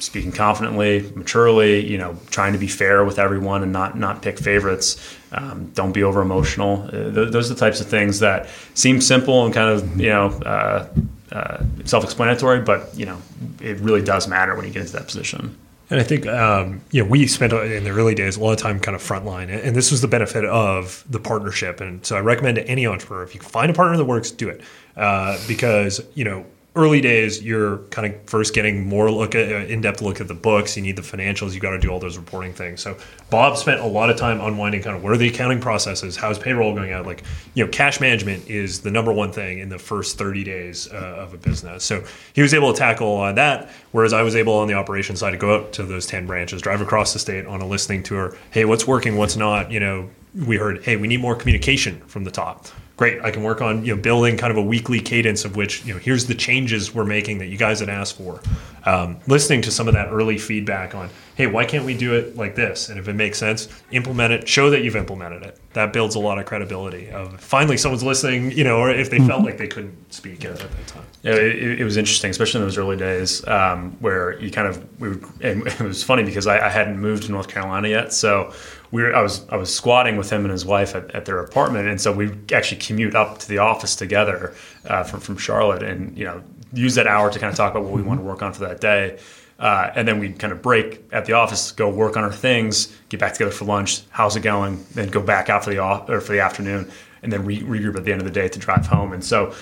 speaking 0.00 0.32
confidently, 0.32 1.10
maturely, 1.14 1.86
you 1.86 1.98
know, 1.98 2.16
trying 2.30 2.52
to 2.52 2.58
be 2.58 2.66
fair 2.68 3.04
with 3.04 3.18
everyone 3.18 3.62
and 3.62 3.72
not 3.72 3.98
not 3.98 4.22
pick 4.22 4.38
favorites. 4.38 4.96
Um, 5.32 5.70
don't 5.74 5.92
be 5.92 6.02
over 6.04 6.22
emotional. 6.22 6.84
Uh, 6.88 6.90
th- 7.12 7.30
those 7.32 7.50
are 7.50 7.54
the 7.54 7.60
types 7.60 7.80
of 7.80 7.88
things 7.88 8.20
that 8.20 8.48
seem 8.74 9.00
simple 9.00 9.44
and 9.44 9.52
kind 9.52 9.68
of 9.70 10.00
you 10.00 10.08
know 10.10 10.26
uh, 10.28 10.86
uh, 11.34 11.62
self-explanatory, 11.84 12.60
but 12.60 12.96
you 12.96 13.04
know, 13.04 13.20
it 13.60 13.78
really 13.80 14.02
does 14.02 14.28
matter 14.28 14.54
when 14.54 14.64
you 14.64 14.72
get 14.72 14.82
into 14.82 14.92
that 14.92 15.06
position. 15.06 15.56
And 15.90 16.00
I 16.00 16.02
think 16.02 16.26
um, 16.26 16.80
you 16.92 17.02
know 17.02 17.10
we 17.10 17.26
spent 17.26 17.52
uh, 17.52 17.62
in 17.62 17.84
the 17.84 17.90
early 17.90 18.14
days 18.14 18.36
a 18.36 18.40
lot 18.40 18.52
of 18.52 18.58
time 18.58 18.80
kind 18.80 18.94
of 18.94 19.02
frontline, 19.02 19.48
and 19.48 19.76
this 19.76 19.90
was 19.90 20.00
the 20.00 20.08
benefit 20.08 20.44
of 20.44 21.04
the 21.08 21.20
partnership. 21.20 21.80
And 21.80 22.04
so 22.06 22.16
I 22.16 22.20
recommend 22.20 22.56
to 22.56 22.66
any 22.66 22.86
entrepreneur 22.86 23.22
if 23.22 23.34
you 23.34 23.40
can 23.40 23.48
find 23.50 23.70
a 23.70 23.74
partner 23.74 23.96
that 23.98 24.04
works, 24.04 24.30
do 24.30 24.48
it 24.48 24.62
uh, 24.96 25.38
because 25.46 26.00
you 26.14 26.24
know 26.24 26.46
early 26.76 27.00
days 27.00 27.40
you're 27.42 27.78
kind 27.90 28.12
of 28.12 28.28
first 28.28 28.52
getting 28.52 28.86
more 28.86 29.10
look 29.10 29.34
at 29.34 29.50
uh, 29.50 29.66
in-depth 29.66 30.02
look 30.02 30.20
at 30.20 30.26
the 30.26 30.34
books. 30.34 30.76
You 30.76 30.82
need 30.82 30.96
the 30.96 31.02
financials. 31.02 31.54
You 31.54 31.60
got 31.60 31.70
to 31.70 31.78
do 31.78 31.88
all 31.88 32.00
those 32.00 32.16
reporting 32.16 32.52
things. 32.52 32.80
So 32.80 32.96
Bob 33.30 33.56
spent 33.56 33.80
a 33.80 33.86
lot 33.86 34.10
of 34.10 34.16
time 34.16 34.40
unwinding 34.40 34.82
kind 34.82 34.96
of 34.96 35.02
where 35.02 35.12
are 35.12 35.16
the 35.16 35.28
accounting 35.28 35.60
processes, 35.60 36.16
how's 36.16 36.38
payroll 36.38 36.74
going 36.74 36.92
out. 36.92 37.06
Like 37.06 37.22
you 37.54 37.64
know, 37.64 37.70
cash 37.70 38.00
management 38.00 38.48
is 38.48 38.80
the 38.80 38.90
number 38.90 39.12
one 39.12 39.32
thing 39.32 39.60
in 39.60 39.68
the 39.68 39.78
first 39.78 40.18
30 40.18 40.42
days 40.44 40.92
uh, 40.92 40.96
of 40.96 41.32
a 41.34 41.38
business. 41.38 41.84
So 41.84 42.04
he 42.32 42.42
was 42.42 42.52
able 42.52 42.72
to 42.72 42.78
tackle 42.78 43.24
of 43.24 43.36
that, 43.36 43.70
whereas 43.92 44.12
I 44.12 44.22
was 44.22 44.34
able 44.34 44.54
on 44.54 44.66
the 44.68 44.74
operations 44.74 45.20
side 45.20 45.30
to 45.30 45.36
go 45.36 45.56
out 45.56 45.72
to 45.74 45.84
those 45.84 46.06
10 46.06 46.26
branches, 46.26 46.60
drive 46.60 46.80
across 46.80 47.12
the 47.12 47.18
state 47.18 47.46
on 47.46 47.60
a 47.60 47.66
listening 47.66 48.02
tour. 48.02 48.36
Hey, 48.50 48.64
what's 48.64 48.86
working? 48.86 49.16
What's 49.16 49.36
not? 49.36 49.70
You 49.70 49.80
know, 49.80 50.10
we 50.34 50.56
heard, 50.56 50.82
hey, 50.84 50.96
we 50.96 51.08
need 51.08 51.20
more 51.20 51.36
communication 51.36 52.00
from 52.06 52.24
the 52.24 52.30
top. 52.30 52.66
Great, 52.96 53.20
I 53.22 53.32
can 53.32 53.42
work 53.42 53.60
on 53.60 53.84
you 53.84 53.96
know 53.96 54.00
building 54.00 54.36
kind 54.36 54.52
of 54.52 54.56
a 54.56 54.62
weekly 54.62 55.00
cadence 55.00 55.44
of 55.44 55.56
which 55.56 55.84
you 55.84 55.92
know 55.92 55.98
here's 55.98 56.26
the 56.26 56.34
changes 56.34 56.94
we're 56.94 57.04
making 57.04 57.38
that 57.38 57.46
you 57.46 57.58
guys 57.58 57.80
had 57.80 57.88
asked 57.88 58.16
for. 58.16 58.40
Um, 58.86 59.18
listening 59.26 59.62
to 59.62 59.72
some 59.72 59.88
of 59.88 59.94
that 59.94 60.10
early 60.12 60.38
feedback 60.38 60.94
on, 60.94 61.08
hey, 61.34 61.48
why 61.48 61.64
can't 61.64 61.84
we 61.84 61.96
do 61.96 62.14
it 62.14 62.36
like 62.36 62.54
this? 62.54 62.90
And 62.90 62.98
if 63.00 63.08
it 63.08 63.14
makes 63.14 63.38
sense, 63.38 63.68
implement 63.90 64.32
it. 64.32 64.48
Show 64.48 64.70
that 64.70 64.84
you've 64.84 64.94
implemented 64.94 65.42
it. 65.42 65.58
That 65.72 65.92
builds 65.92 66.14
a 66.14 66.20
lot 66.20 66.38
of 66.38 66.46
credibility. 66.46 67.10
Of 67.10 67.40
finally 67.40 67.78
someone's 67.78 68.04
listening, 68.04 68.52
you 68.52 68.62
know, 68.62 68.78
or 68.78 68.90
if 68.90 69.10
they 69.10 69.18
felt 69.18 69.42
like 69.42 69.58
they 69.58 69.66
couldn't 69.66 70.12
speak 70.12 70.44
at, 70.44 70.52
at 70.62 70.70
that 70.70 70.86
time. 70.86 71.04
Yeah, 71.22 71.32
it, 71.32 71.80
it 71.80 71.84
was 71.84 71.96
interesting, 71.96 72.30
especially 72.30 72.60
in 72.60 72.66
those 72.66 72.78
early 72.78 72.96
days 72.96 73.44
um, 73.48 73.96
where 74.00 74.38
you 74.38 74.52
kind 74.52 74.68
of 74.68 75.00
we 75.00 75.16
it 75.40 75.80
was 75.80 76.04
funny 76.04 76.22
because 76.22 76.46
I, 76.46 76.64
I 76.64 76.68
hadn't 76.68 77.00
moved 77.00 77.24
to 77.24 77.32
North 77.32 77.48
Carolina 77.48 77.88
yet, 77.88 78.12
so 78.12 78.52
we 78.94 79.02
were 79.02 79.12
I 79.12 79.22
was 79.22 79.44
I 79.48 79.56
was 79.56 79.74
squatting 79.74 80.16
with 80.16 80.30
him 80.30 80.42
and 80.42 80.52
his 80.52 80.64
wife 80.64 80.94
at, 80.94 81.10
at 81.16 81.24
their 81.24 81.40
apartment, 81.40 81.88
and 81.88 82.00
so 82.00 82.12
we 82.12 82.30
actually 82.52 82.80
commute 82.80 83.16
up 83.16 83.38
to 83.40 83.48
the 83.48 83.58
office 83.58 83.96
together 83.96 84.54
uh, 84.86 85.02
from 85.02 85.18
from 85.18 85.36
Charlotte, 85.36 85.82
and 85.82 86.16
you 86.16 86.24
know 86.24 86.40
use 86.72 86.94
that 86.94 87.08
hour 87.08 87.28
to 87.28 87.38
kind 87.40 87.50
of 87.50 87.56
talk 87.56 87.72
about 87.72 87.82
what 87.82 87.92
we 87.92 88.02
want 88.02 88.20
to 88.20 88.24
work 88.24 88.40
on 88.40 88.52
for 88.52 88.60
that 88.60 88.80
day. 88.80 89.18
Uh, 89.58 89.90
and 89.96 90.06
then 90.06 90.20
we'd 90.20 90.38
kind 90.38 90.52
of 90.52 90.62
break 90.62 91.02
at 91.12 91.24
the 91.26 91.32
office, 91.32 91.72
go 91.72 91.88
work 91.88 92.16
on 92.16 92.22
our 92.22 92.32
things, 92.32 92.96
get 93.08 93.18
back 93.18 93.32
together 93.32 93.50
for 93.50 93.64
lunch. 93.64 94.02
How's 94.10 94.36
it 94.36 94.40
going? 94.40 94.84
Then 94.92 95.08
go 95.08 95.20
back 95.20 95.48
out 95.48 95.64
for 95.64 95.70
the 95.70 95.78
off, 95.78 96.08
or 96.08 96.20
for 96.20 96.32
the 96.32 96.40
afternoon, 96.40 96.88
and 97.22 97.32
then 97.32 97.44
re- 97.44 97.62
regroup 97.62 97.96
at 97.96 98.04
the 98.04 98.12
end 98.12 98.20
of 98.20 98.26
the 98.26 98.32
day 98.32 98.48
to 98.48 98.58
drive 98.60 98.86
home. 98.86 99.12
And 99.12 99.24
so, 99.24 99.54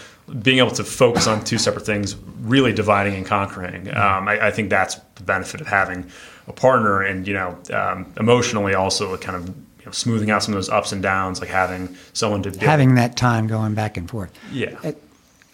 being 0.42 0.58
able 0.58 0.72
to 0.72 0.84
focus 0.84 1.26
on 1.26 1.42
two 1.42 1.56
separate 1.56 1.86
things, 1.86 2.16
really 2.42 2.72
dividing 2.74 3.14
and 3.14 3.24
conquering, 3.24 3.88
um, 3.94 4.28
I, 4.28 4.48
I 4.48 4.50
think 4.50 4.68
that's 4.68 4.96
the 5.14 5.22
benefit 5.22 5.62
of 5.62 5.68
having 5.68 6.10
a 6.48 6.52
partner, 6.52 7.02
and 7.02 7.26
you 7.26 7.34
know, 7.34 7.56
um, 7.72 8.06
emotionally 8.18 8.74
also 8.74 9.16
kind 9.16 9.36
of 9.36 9.48
you 9.48 9.86
know, 9.86 9.92
smoothing 9.92 10.30
out 10.30 10.42
some 10.42 10.54
of 10.54 10.56
those 10.58 10.68
ups 10.68 10.92
and 10.92 11.02
downs, 11.02 11.40
like 11.40 11.50
having 11.50 11.96
someone 12.12 12.42
to 12.42 12.50
be 12.50 12.58
Having 12.58 12.94
that 12.96 13.16
time 13.16 13.46
going 13.46 13.74
back 13.74 13.96
and 13.96 14.08
forth. 14.10 14.30
yeah. 14.52 14.76
It- 14.82 15.02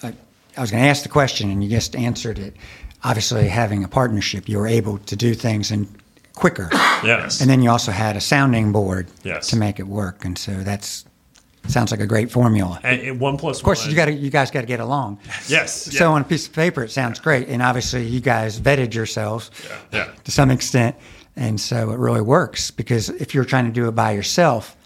I, 0.03 0.14
I 0.57 0.61
was 0.61 0.70
going 0.70 0.83
to 0.83 0.88
ask 0.88 1.03
the 1.03 1.09
question, 1.09 1.51
and 1.51 1.62
you 1.64 1.70
just 1.70 1.94
answered 1.96 2.38
it. 2.38 2.55
Obviously, 3.05 3.48
having 3.48 3.85
a 3.85 3.88
partnership, 3.88 4.48
you 4.48 4.59
were 4.59 4.66
able 4.66 4.98
to 4.98 5.14
do 5.16 5.35
things 5.35 5.70
in 5.70 5.88
quicker, 6.35 6.68
Yes. 7.05 7.40
and 7.40 7.48
then 7.51 7.62
you 7.62 7.70
also 7.70 7.90
had 7.92 8.16
a 8.16 8.20
sounding 8.20 8.70
board 8.72 9.07
Yes. 9.24 9.48
to 9.51 9.57
make 9.57 9.79
it 9.81 9.87
work. 9.88 10.24
And 10.24 10.37
so 10.38 10.53
that's 10.62 11.05
sounds 11.66 11.90
like 11.90 12.01
a 12.01 12.07
great 12.07 12.31
formula. 12.31 12.81
and, 12.85 13.21
one 13.21 13.37
plus 13.37 13.59
Of 13.59 13.64
course, 13.64 13.87
you 13.87 13.94
got 13.94 14.07
to 14.07 14.12
you 14.12 14.31
guys 14.31 14.51
got 14.51 14.61
to 14.61 14.66
get 14.66 14.81
along. 14.81 15.18
Yes. 15.49 15.73
So 15.97 16.12
on 16.12 16.23
a 16.23 16.25
piece 16.25 16.47
of 16.47 16.53
paper, 16.53 16.83
it 16.85 16.90
sounds 16.90 17.18
great, 17.21 17.49
and 17.49 17.62
obviously 17.62 18.07
you 18.07 18.21
guys 18.21 18.61
vetted 18.61 18.94
yourselves 18.94 19.51
Yeah. 19.92 20.09
to 20.25 20.31
some 20.31 20.51
extent, 20.51 20.97
and 21.37 21.61
so 21.61 21.90
it 21.90 21.99
really 21.99 22.21
works 22.23 22.71
because 22.71 23.09
if 23.11 23.35
you're 23.35 23.44
trying 23.44 23.66
to 23.66 23.73
do 23.73 23.88
it 23.88 23.92
by 23.92 24.12
yourself, 24.12 24.77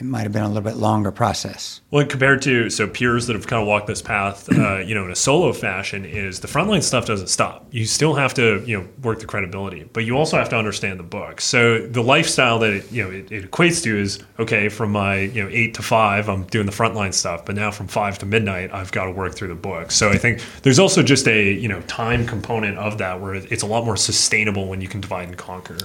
it 0.00 0.04
might 0.04 0.22
have 0.22 0.32
been 0.32 0.44
a 0.44 0.48
little 0.48 0.62
bit 0.62 0.76
longer 0.76 1.10
process. 1.10 1.80
Well, 1.90 2.06
compared 2.06 2.40
to 2.42 2.70
so 2.70 2.86
peers 2.86 3.26
that 3.26 3.34
have 3.34 3.48
kind 3.48 3.60
of 3.60 3.66
walked 3.66 3.88
this 3.88 4.00
path, 4.00 4.48
uh, 4.52 4.78
you 4.78 4.94
know, 4.94 5.04
in 5.04 5.10
a 5.10 5.16
solo 5.16 5.52
fashion, 5.52 6.04
is 6.04 6.38
the 6.38 6.46
frontline 6.46 6.82
stuff 6.84 7.06
doesn't 7.06 7.26
stop. 7.26 7.66
You 7.72 7.84
still 7.84 8.14
have 8.14 8.32
to, 8.34 8.62
you 8.64 8.78
know, 8.78 8.88
work 9.02 9.18
the 9.18 9.26
credibility, 9.26 9.88
but 9.92 10.04
you 10.04 10.16
also 10.16 10.36
have 10.36 10.48
to 10.50 10.56
understand 10.56 11.00
the 11.00 11.04
book. 11.04 11.40
So 11.40 11.84
the 11.86 12.02
lifestyle 12.02 12.60
that 12.60 12.72
it, 12.72 12.92
you 12.92 13.02
know 13.02 13.10
it, 13.10 13.32
it 13.32 13.50
equates 13.50 13.82
to 13.82 13.98
is 13.98 14.20
okay. 14.38 14.68
From 14.68 14.92
my 14.92 15.18
you 15.18 15.42
know 15.42 15.50
eight 15.50 15.74
to 15.74 15.82
five, 15.82 16.28
I'm 16.28 16.44
doing 16.44 16.66
the 16.66 16.72
frontline 16.72 17.12
stuff, 17.12 17.44
but 17.44 17.56
now 17.56 17.72
from 17.72 17.88
five 17.88 18.18
to 18.18 18.26
midnight, 18.26 18.72
I've 18.72 18.92
got 18.92 19.06
to 19.06 19.10
work 19.10 19.34
through 19.34 19.48
the 19.48 19.54
book. 19.56 19.90
So 19.90 20.10
I 20.10 20.16
think 20.16 20.40
there's 20.62 20.78
also 20.78 21.02
just 21.02 21.26
a 21.26 21.52
you 21.52 21.68
know 21.68 21.80
time 21.82 22.24
component 22.24 22.78
of 22.78 22.98
that 22.98 23.20
where 23.20 23.34
it's 23.34 23.62
a 23.62 23.66
lot 23.66 23.84
more 23.84 23.96
sustainable 23.96 24.68
when 24.68 24.80
you 24.80 24.88
can 24.88 25.00
divide 25.00 25.28
and 25.28 25.36
conquer. 25.36 25.78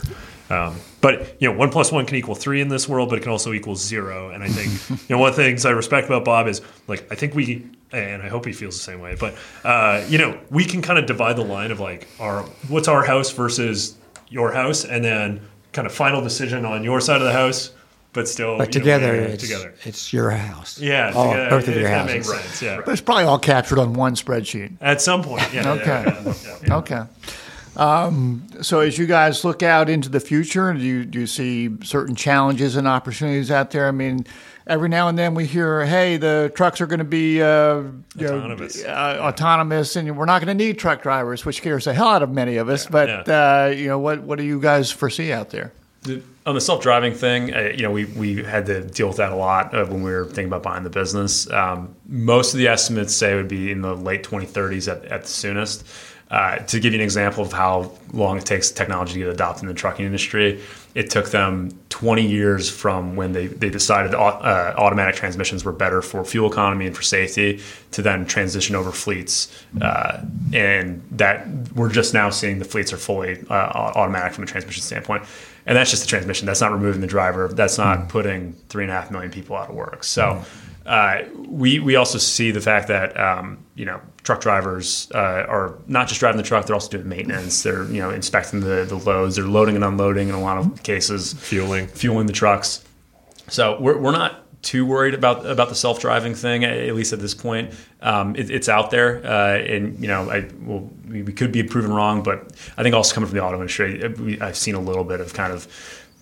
Um, 0.49 0.75
but 1.01 1.35
you 1.41 1.49
know, 1.51 1.57
one 1.57 1.69
plus 1.69 1.91
one 1.91 2.05
can 2.05 2.17
equal 2.17 2.35
three 2.35 2.61
in 2.61 2.67
this 2.67 2.87
world, 2.87 3.09
but 3.09 3.17
it 3.17 3.21
can 3.21 3.31
also 3.31 3.53
equal 3.53 3.75
zero. 3.75 4.29
And 4.29 4.43
I 4.43 4.47
think 4.49 4.99
you 5.09 5.15
know 5.15 5.19
one 5.19 5.29
of 5.29 5.35
the 5.35 5.43
things 5.43 5.65
I 5.65 5.71
respect 5.71 6.07
about 6.07 6.25
Bob 6.25 6.47
is 6.47 6.61
like 6.87 7.09
I 7.11 7.15
think 7.15 7.33
we, 7.33 7.65
and 7.91 8.21
I 8.21 8.27
hope 8.27 8.45
he 8.45 8.51
feels 8.53 8.75
the 8.75 8.83
same 8.83 8.99
way. 8.99 9.15
But 9.19 9.35
uh, 9.63 10.05
you 10.09 10.17
know, 10.17 10.37
we 10.49 10.65
can 10.65 10.81
kind 10.81 10.99
of 10.99 11.05
divide 11.05 11.37
the 11.37 11.45
line 11.45 11.71
of 11.71 11.79
like 11.79 12.07
our 12.19 12.43
what's 12.67 12.87
our 12.87 13.03
house 13.05 13.31
versus 13.31 13.95
your 14.29 14.51
house, 14.51 14.83
and 14.85 15.03
then 15.03 15.41
kind 15.71 15.85
of 15.87 15.93
final 15.93 16.21
decision 16.21 16.65
on 16.65 16.83
your 16.83 16.99
side 17.01 17.17
of 17.21 17.23
the 17.27 17.33
house. 17.33 17.71
But 18.11 18.27
still, 18.27 18.59
But 18.59 18.75
you 18.75 18.79
know, 18.79 18.83
together, 18.83 19.15
it's, 19.15 19.41
together. 19.41 19.73
it's 19.85 20.13
your 20.13 20.29
house. 20.29 20.77
Yeah, 20.79 21.13
All, 21.15 21.31
together, 21.31 21.49
both 21.49 21.67
of 21.67 21.73
your 21.73 21.83
that 21.85 21.97
houses. 22.09 22.13
makes 22.13 22.29
sense. 22.43 22.61
Yeah, 22.61 22.81
But 22.85 22.91
it's 22.91 23.01
probably 23.01 23.23
all 23.23 23.39
captured 23.39 23.79
on 23.79 23.93
one 23.93 24.13
spreadsheet. 24.13 24.73
at 24.81 25.01
some 25.01 25.23
point. 25.23 25.51
Yeah, 25.51 25.71
Okay. 25.71 26.03
yeah, 26.05 26.33
yeah. 26.67 26.75
Okay. 26.77 27.01
Um, 27.75 28.45
so 28.61 28.81
as 28.81 28.97
you 28.97 29.05
guys 29.07 29.43
look 29.43 29.63
out 29.63 29.89
into 29.89 30.09
the 30.09 30.19
future, 30.19 30.73
do 30.73 30.79
you, 30.79 31.05
do 31.05 31.19
you 31.21 31.27
see 31.27 31.69
certain 31.83 32.15
challenges 32.15 32.75
and 32.75 32.87
opportunities 32.87 33.49
out 33.51 33.71
there? 33.71 33.87
I 33.87 33.91
mean, 33.91 34.25
every 34.67 34.89
now 34.89 35.07
and 35.07 35.17
then 35.17 35.33
we 35.33 35.45
hear, 35.45 35.85
hey, 35.85 36.17
the 36.17 36.51
trucks 36.55 36.81
are 36.81 36.85
going 36.87 36.99
to 36.99 37.03
be 37.05 37.41
uh, 37.41 37.77
you 38.15 38.27
know, 38.27 38.37
Autonomous. 38.37 38.83
uh, 38.85 39.17
autonomous, 39.21 39.95
and 39.95 40.15
we're 40.17 40.25
not 40.25 40.43
going 40.43 40.55
to 40.57 40.63
need 40.65 40.77
truck 40.77 41.01
drivers, 41.01 41.45
which 41.45 41.57
scares 41.57 41.85
the 41.85 41.93
hell 41.93 42.09
out 42.09 42.21
of 42.23 42.29
many 42.31 42.57
of 42.57 42.69
us. 42.69 42.85
But 42.85 43.09
Yeah. 43.27 43.65
uh, 43.65 43.67
you 43.69 43.87
know, 43.87 43.97
what 43.99 44.21
what 44.21 44.37
do 44.37 44.43
you 44.45 44.59
guys 44.59 44.91
foresee 44.91 45.31
out 45.33 45.49
there? 45.49 45.71
On 46.45 46.53
the 46.53 46.59
self-driving 46.59 47.13
thing, 47.13 47.53
uh, 47.55 47.71
you 47.73 47.83
know, 47.83 47.91
we, 47.91 48.03
we 48.03 48.43
had 48.43 48.65
to 48.65 48.81
deal 48.83 49.07
with 49.07 49.15
that 49.17 49.31
a 49.31 49.35
lot 49.35 49.73
uh, 49.73 49.85
when 49.85 50.03
we 50.03 50.11
were 50.11 50.25
thinking 50.25 50.47
about 50.47 50.61
buying 50.61 50.83
the 50.83 50.89
business. 50.89 51.49
Um, 51.49 51.95
most 52.05 52.53
of 52.53 52.57
the 52.57 52.67
estimates 52.67 53.13
say 53.15 53.31
it 53.31 53.35
would 53.35 53.47
be 53.47 53.71
in 53.71 53.79
the 53.81 53.95
late 53.95 54.21
2030s 54.23 54.91
at, 54.91 55.05
at 55.05 55.21
the 55.21 55.27
soonest. 55.29 55.85
Uh, 56.31 56.57
to 56.57 56.79
give 56.79 56.93
you 56.93 56.99
an 56.99 57.03
example 57.03 57.43
of 57.43 57.53
how 57.53 57.91
long 58.11 58.37
it 58.37 58.45
takes 58.45 58.71
technology 58.71 59.13
to 59.13 59.19
get 59.19 59.29
adopted 59.29 59.63
in 59.63 59.67
the 59.67 59.73
trucking 59.73 60.05
industry, 60.05 60.59
it 60.95 61.09
took 61.09 61.29
them 61.29 61.69
20 61.89 62.25
years 62.25 62.69
from 62.69 63.15
when 63.15 63.33
they, 63.33 63.47
they 63.47 63.69
decided 63.69 64.15
uh, 64.15 64.73
automatic 64.77 65.15
transmissions 65.15 65.63
were 65.63 65.71
better 65.71 66.01
for 66.01 66.25
fuel 66.25 66.51
economy 66.51 66.87
and 66.87 66.95
for 66.95 67.03
safety 67.03 67.61
to 67.91 68.01
then 68.01 68.25
transition 68.25 68.75
over 68.75 68.91
fleets. 68.91 69.63
Uh, 69.79 70.23
and 70.53 71.03
that 71.11 71.47
we're 71.75 71.91
just 71.91 72.13
now 72.13 72.29
seeing 72.29 72.57
the 72.57 72.65
fleets 72.65 72.91
are 72.91 72.97
fully 72.97 73.39
uh, 73.49 73.53
automatic 73.53 74.33
from 74.33 74.43
a 74.43 74.47
transmission 74.47 74.81
standpoint. 74.81 75.23
And 75.65 75.77
that's 75.77 75.91
just 75.91 76.03
the 76.03 76.09
transmission. 76.09 76.45
That's 76.45 76.61
not 76.61 76.71
removing 76.71 77.01
the 77.01 77.07
driver. 77.07 77.47
That's 77.47 77.77
not 77.77 78.09
putting 78.09 78.53
three 78.69 78.83
and 78.83 78.91
a 78.91 78.95
half 78.95 79.11
million 79.11 79.31
people 79.31 79.55
out 79.55 79.69
of 79.69 79.75
work. 79.75 80.03
So 80.03 80.43
uh, 80.85 81.21
we 81.47 81.79
we 81.79 81.95
also 81.95 82.17
see 82.17 82.51
the 82.51 82.61
fact 82.61 82.89
that 82.89 83.17
um, 83.17 83.59
you 83.75 83.85
know 83.85 84.01
truck 84.23 84.41
drivers 84.41 85.11
uh, 85.13 85.45
are 85.47 85.77
not 85.87 86.07
just 86.07 86.19
driving 86.19 86.37
the 86.37 86.43
truck; 86.43 86.65
they're 86.65 86.75
also 86.75 86.89
doing 86.89 87.07
maintenance. 87.07 87.63
They're 87.63 87.83
you 87.85 87.99
know 88.01 88.09
inspecting 88.09 88.61
the 88.61 88.85
the 88.85 88.97
loads. 88.97 89.35
They're 89.35 89.45
loading 89.45 89.75
and 89.75 89.83
unloading 89.83 90.29
in 90.29 90.35
a 90.35 90.41
lot 90.41 90.57
of 90.57 90.83
cases, 90.83 91.33
Fueling. 91.33 91.87
fueling 91.87 92.27
the 92.27 92.33
trucks. 92.33 92.83
So 93.49 93.79
we're, 93.79 93.97
we're 93.97 94.11
not 94.11 94.39
too 94.61 94.85
worried 94.85 95.13
about 95.13 95.45
about 95.45 95.69
the 95.69 95.75
self 95.75 95.99
driving 95.99 96.33
thing, 96.33 96.63
at 96.63 96.95
least 96.95 97.13
at 97.13 97.19
this 97.19 97.33
point. 97.33 97.73
Um, 98.01 98.35
it, 98.35 98.49
it's 98.49 98.69
out 98.69 98.91
there, 98.91 99.25
uh, 99.25 99.57
and 99.57 99.99
you 99.99 100.07
know, 100.07 100.29
I 100.29 100.49
well, 100.61 100.89
we, 101.07 101.21
we 101.21 101.33
could 101.33 101.51
be 101.51 101.63
proven 101.63 101.91
wrong, 101.93 102.23
but 102.23 102.53
I 102.77 102.83
think 102.83 102.95
also 102.95 103.13
coming 103.13 103.29
from 103.29 103.37
the 103.37 103.43
auto 103.43 103.57
industry, 103.57 104.07
we, 104.07 104.39
I've 104.41 104.57
seen 104.57 104.75
a 104.75 104.79
little 104.79 105.03
bit 105.03 105.19
of 105.19 105.33
kind 105.33 105.51
of 105.53 105.67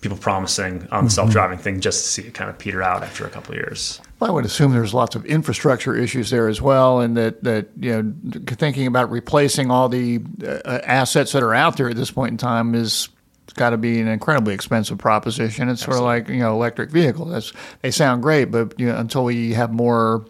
people 0.02 0.18
promising 0.18 0.86
on 0.90 1.04
the 1.04 1.10
self 1.10 1.30
driving 1.30 1.58
thing 1.58 1.80
just 1.80 2.04
to 2.04 2.10
see 2.10 2.22
it 2.28 2.34
kind 2.34 2.50
of 2.50 2.58
peter 2.58 2.82
out 2.82 3.02
after 3.02 3.24
a 3.24 3.30
couple 3.30 3.52
of 3.52 3.56
years. 3.56 4.00
Well, 4.18 4.30
I 4.30 4.34
would 4.34 4.44
assume 4.44 4.72
there's 4.72 4.92
lots 4.92 5.16
of 5.16 5.24
infrastructure 5.24 5.96
issues 5.96 6.28
there 6.28 6.48
as 6.48 6.60
well, 6.60 7.00
and 7.00 7.16
that, 7.16 7.42
that 7.44 7.68
you 7.80 8.02
know, 8.02 8.42
thinking 8.46 8.86
about 8.86 9.10
replacing 9.10 9.70
all 9.70 9.88
the 9.88 10.20
uh, 10.44 10.80
assets 10.84 11.32
that 11.32 11.42
are 11.42 11.54
out 11.54 11.76
there 11.76 11.88
at 11.88 11.96
this 11.96 12.10
point 12.10 12.32
in 12.32 12.36
time 12.36 12.74
is 12.74 13.08
got 13.54 13.70
to 13.70 13.76
be 13.76 14.00
an 14.00 14.08
incredibly 14.08 14.54
expensive 14.54 14.98
proposition. 14.98 15.68
It's 15.68 15.82
sort 15.82 15.96
of 15.96 16.02
like 16.02 16.28
you 16.28 16.38
know 16.38 16.52
electric 16.52 16.90
vehicles. 16.90 17.30
That's 17.30 17.52
they 17.80 17.90
sound 17.90 18.22
great, 18.22 18.46
but 18.46 18.78
you 18.78 18.86
know, 18.86 18.96
until 18.96 19.24
we 19.24 19.52
have 19.52 19.72
more 19.72 20.26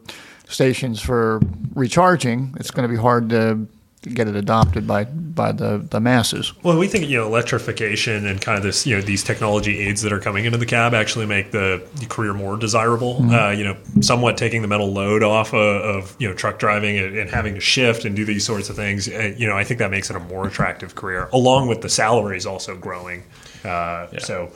stations 0.48 1.00
for 1.00 1.40
recharging, 1.74 2.54
it's 2.60 2.70
going 2.70 2.86
to 2.86 2.94
be 2.94 3.00
hard 3.00 3.30
to 3.30 3.66
get 4.10 4.28
it 4.28 4.36
adopted 4.36 4.86
by 4.86 5.04
by 5.04 5.52
the, 5.52 5.78
the 5.90 6.00
masses. 6.00 6.52
Well, 6.62 6.78
we 6.78 6.88
think 6.88 7.08
you 7.08 7.18
know 7.18 7.26
electrification 7.26 8.26
and 8.26 8.40
kind 8.40 8.58
of 8.58 8.64
this 8.64 8.86
you 8.86 8.96
know 8.96 9.02
these 9.02 9.22
technology 9.22 9.78
aids 9.78 10.02
that 10.02 10.12
are 10.12 10.20
coming 10.20 10.44
into 10.44 10.58
the 10.58 10.66
cab 10.66 10.94
actually 10.94 11.26
make 11.26 11.50
the 11.52 11.82
career 12.08 12.34
more 12.34 12.56
desirable. 12.56 13.22
Uh, 13.32 13.50
you 13.50 13.64
know, 13.64 13.76
somewhat 14.00 14.36
taking 14.36 14.62
the 14.62 14.68
mental 14.68 14.92
load 14.92 15.22
off 15.22 15.54
of, 15.54 15.82
of 15.82 16.16
you 16.18 16.28
know 16.28 16.34
truck 16.34 16.58
driving 16.58 16.98
and, 16.98 17.16
and 17.16 17.30
having 17.30 17.54
to 17.54 17.60
shift 17.60 18.04
and 18.04 18.14
do 18.16 18.24
these 18.24 18.44
sorts 18.44 18.68
of 18.70 18.76
things. 18.76 19.08
Uh, 19.08 19.34
you 19.36 19.46
know, 19.48 19.56
I 19.56 19.64
think 19.64 19.78
that 19.78 19.90
makes 19.90 20.10
it 20.10 20.16
a 20.16 20.20
more 20.20 20.46
attractive 20.46 20.94
career, 20.94 21.28
along 21.32 21.68
with 21.68 21.80
the 21.82 21.88
salaries 21.88 22.46
also 22.46 22.76
growing. 22.76 23.22
Uh, 23.64 24.08
So 24.18 24.50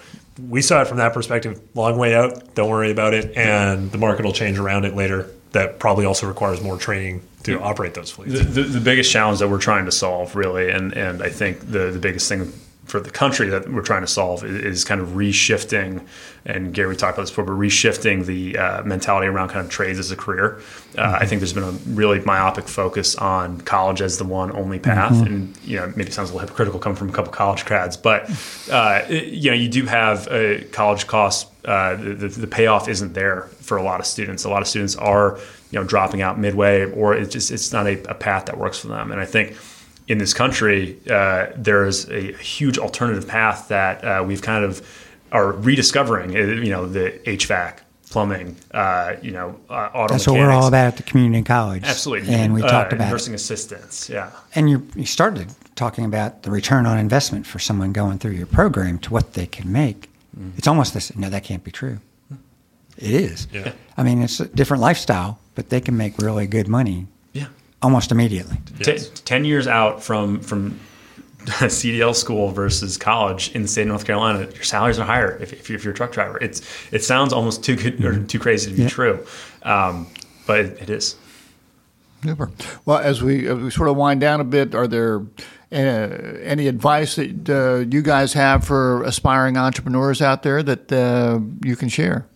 we 0.48 0.60
saw 0.60 0.82
it 0.82 0.88
from 0.88 0.98
that 0.98 1.14
perspective. 1.14 1.60
Long 1.74 1.96
way 1.96 2.14
out. 2.14 2.54
Don't 2.54 2.68
worry 2.68 2.90
about 2.90 3.14
it, 3.14 3.36
and 3.36 3.90
the 3.90 3.98
market 3.98 4.24
will 4.24 4.32
change 4.32 4.58
around 4.58 4.84
it 4.84 4.94
later. 4.94 5.30
That 5.56 5.78
probably 5.78 6.04
also 6.04 6.26
requires 6.28 6.60
more 6.60 6.76
training 6.76 7.22
to 7.44 7.58
operate 7.62 7.94
those 7.94 8.10
fleets. 8.10 8.32
The, 8.32 8.44
the, 8.44 8.62
the 8.62 8.80
biggest 8.80 9.10
challenge 9.10 9.38
that 9.38 9.48
we're 9.48 9.58
trying 9.58 9.86
to 9.86 9.92
solve, 9.92 10.36
really, 10.36 10.70
and, 10.70 10.92
and 10.92 11.22
I 11.22 11.30
think 11.30 11.60
the, 11.60 11.90
the 11.90 11.98
biggest 11.98 12.28
thing 12.28 12.52
for 12.86 13.00
the 13.00 13.10
country 13.10 13.48
that 13.48 13.70
we're 13.70 13.82
trying 13.82 14.02
to 14.02 14.06
solve 14.06 14.44
is, 14.44 14.84
kind 14.84 15.00
of 15.00 15.08
reshifting, 15.10 16.06
and 16.44 16.72
Gary, 16.72 16.88
we 16.90 16.96
talked 16.96 17.14
about 17.16 17.22
this 17.24 17.30
before, 17.30 17.44
but 17.44 17.52
reshifting 17.54 18.24
the 18.26 18.56
uh, 18.56 18.82
mentality 18.84 19.26
around 19.26 19.48
kind 19.48 19.64
of 19.64 19.70
trades 19.70 19.98
as 19.98 20.10
a 20.12 20.16
career. 20.16 20.60
Uh, 20.96 21.18
I 21.20 21.26
think 21.26 21.40
there's 21.40 21.52
been 21.52 21.64
a 21.64 21.72
really 21.88 22.20
myopic 22.20 22.68
focus 22.68 23.16
on 23.16 23.60
college 23.62 24.00
as 24.00 24.18
the 24.18 24.24
one 24.24 24.52
only 24.56 24.78
path, 24.78 25.12
and 25.26 25.56
you 25.64 25.76
know 25.78 25.88
maybe 25.96 26.08
it 26.10 26.12
sounds 26.14 26.30
a 26.30 26.32
little 26.32 26.46
hypocritical 26.46 26.78
coming 26.78 26.96
from 26.96 27.08
a 27.08 27.12
couple 27.12 27.32
college 27.32 27.64
grads, 27.64 27.96
but 27.96 28.30
uh, 28.70 29.02
it- 29.08 29.24
you 29.32 29.50
know 29.50 29.56
you 29.56 29.68
do 29.68 29.84
have 29.86 30.28
uh, 30.28 30.64
college 30.72 31.06
costs. 31.06 31.50
Uh, 31.64 31.96
the, 31.96 32.14
the, 32.14 32.28
the 32.28 32.46
payoff 32.46 32.88
isn't 32.88 33.12
there 33.14 33.42
for 33.60 33.76
a 33.76 33.82
lot 33.82 33.98
of 33.98 34.06
students. 34.06 34.44
A 34.44 34.48
lot 34.48 34.62
of 34.62 34.68
students 34.68 34.94
are 34.94 35.36
you 35.72 35.80
know 35.80 35.84
dropping 35.84 36.22
out 36.22 36.38
midway, 36.38 36.88
or 36.92 37.14
it's 37.16 37.32
just 37.32 37.50
it's 37.50 37.72
not 37.72 37.88
a, 37.88 38.00
a 38.08 38.14
path 38.14 38.46
that 38.46 38.56
works 38.56 38.78
for 38.78 38.86
them. 38.86 39.10
And 39.10 39.20
I 39.20 39.24
think 39.24 39.56
in 40.08 40.18
this 40.18 40.32
country, 40.34 40.98
uh, 41.10 41.46
there 41.56 41.84
is 41.86 42.08
a 42.10 42.32
huge 42.38 42.78
alternative 42.78 43.26
path 43.26 43.68
that 43.68 44.04
uh, 44.04 44.22
we've 44.26 44.42
kind 44.42 44.64
of 44.64 44.80
are 45.32 45.52
rediscovering. 45.52 46.36
uh, 46.36 46.40
You 46.40 46.70
know, 46.70 46.86
the 46.86 47.10
HVAC, 47.26 47.78
plumbing, 48.10 48.56
uh, 48.72 49.14
you 49.20 49.32
know, 49.32 49.58
uh, 49.68 49.90
auto. 49.92 50.14
That's 50.14 50.26
what 50.28 50.38
we're 50.38 50.50
all 50.50 50.68
about 50.68 50.86
at 50.86 50.96
the 50.96 51.02
community 51.02 51.42
college. 51.42 51.82
Absolutely, 51.84 52.32
And 52.34 52.54
we 52.54 52.62
Uh, 52.62 52.68
talked 52.68 52.92
about 52.92 53.08
it. 53.08 53.10
nursing 53.10 53.34
assistants. 53.34 54.08
Yeah, 54.08 54.30
And 54.54 54.70
you, 54.70 54.86
you 54.94 55.06
started 55.06 55.48
talking 55.74 56.04
about 56.04 56.44
the 56.44 56.50
return 56.50 56.86
on 56.86 56.98
investment 56.98 57.44
for 57.46 57.58
someone 57.58 57.92
going 57.92 58.18
through 58.18 58.32
your 58.32 58.46
program 58.46 58.98
to 59.00 59.12
what 59.12 59.34
they 59.34 59.46
can 59.46 59.70
make. 59.72 60.08
It's 60.58 60.68
almost 60.68 60.92
this. 60.94 61.14
No, 61.16 61.30
that 61.30 61.44
can't 61.44 61.64
be 61.64 61.70
true. 61.70 61.98
It 62.98 63.10
is. 63.10 63.48
Yeah. 63.52 63.72
I 63.96 64.02
mean, 64.02 64.22
it's 64.22 64.38
a 64.38 64.46
different 64.46 64.82
lifestyle, 64.82 65.38
but 65.54 65.70
they 65.70 65.80
can 65.80 65.96
make 65.96 66.18
really 66.18 66.46
good 66.46 66.68
money. 66.68 67.06
Almost 67.82 68.10
immediately. 68.12 68.58
T- 68.82 68.98
ten 69.24 69.44
years 69.44 69.66
out 69.66 70.02
from 70.02 70.40
from 70.40 70.78
CDL 71.46 72.14
school 72.14 72.50
versus 72.50 72.96
college 72.96 73.52
in 73.54 73.62
the 73.62 73.68
state 73.68 73.82
of 73.82 73.88
North 73.88 74.04
Carolina, 74.04 74.40
your 74.52 74.64
salaries 74.64 74.98
are 74.98 75.04
higher 75.06 75.36
if, 75.40 75.52
if, 75.52 75.68
you're, 75.68 75.78
if 75.78 75.84
you're 75.84 75.92
a 75.94 75.96
truck 75.96 76.10
driver. 76.12 76.38
It's 76.38 76.62
it 76.92 77.04
sounds 77.04 77.32
almost 77.32 77.62
too 77.62 77.76
good 77.76 78.04
or 78.04 78.20
too 78.24 78.38
crazy 78.40 78.70
to 78.70 78.76
be 78.76 78.82
Yeah. 78.82 78.88
true, 78.88 79.26
um, 79.62 80.08
but 80.46 80.60
it, 80.60 80.82
it 80.82 80.90
is. 80.90 81.14
Super. 82.24 82.50
Well, 82.84 82.98
as 82.98 83.22
we, 83.22 83.46
as 83.46 83.58
we 83.58 83.70
sort 83.70 83.88
of 83.88 83.96
wind 83.96 84.20
down 84.20 84.40
a 84.40 84.44
bit, 84.44 84.74
are 84.74 84.88
there 84.88 85.20
uh, 85.70 85.76
any 85.76 86.66
advice 86.66 87.14
that 87.16 87.48
uh, 87.48 87.88
you 87.88 88.02
guys 88.02 88.32
have 88.32 88.64
for 88.64 89.04
aspiring 89.04 89.56
entrepreneurs 89.56 90.20
out 90.22 90.42
there 90.42 90.62
that 90.62 90.90
uh, 90.90 91.38
you 91.62 91.76
can 91.76 91.88
share? 91.88 92.26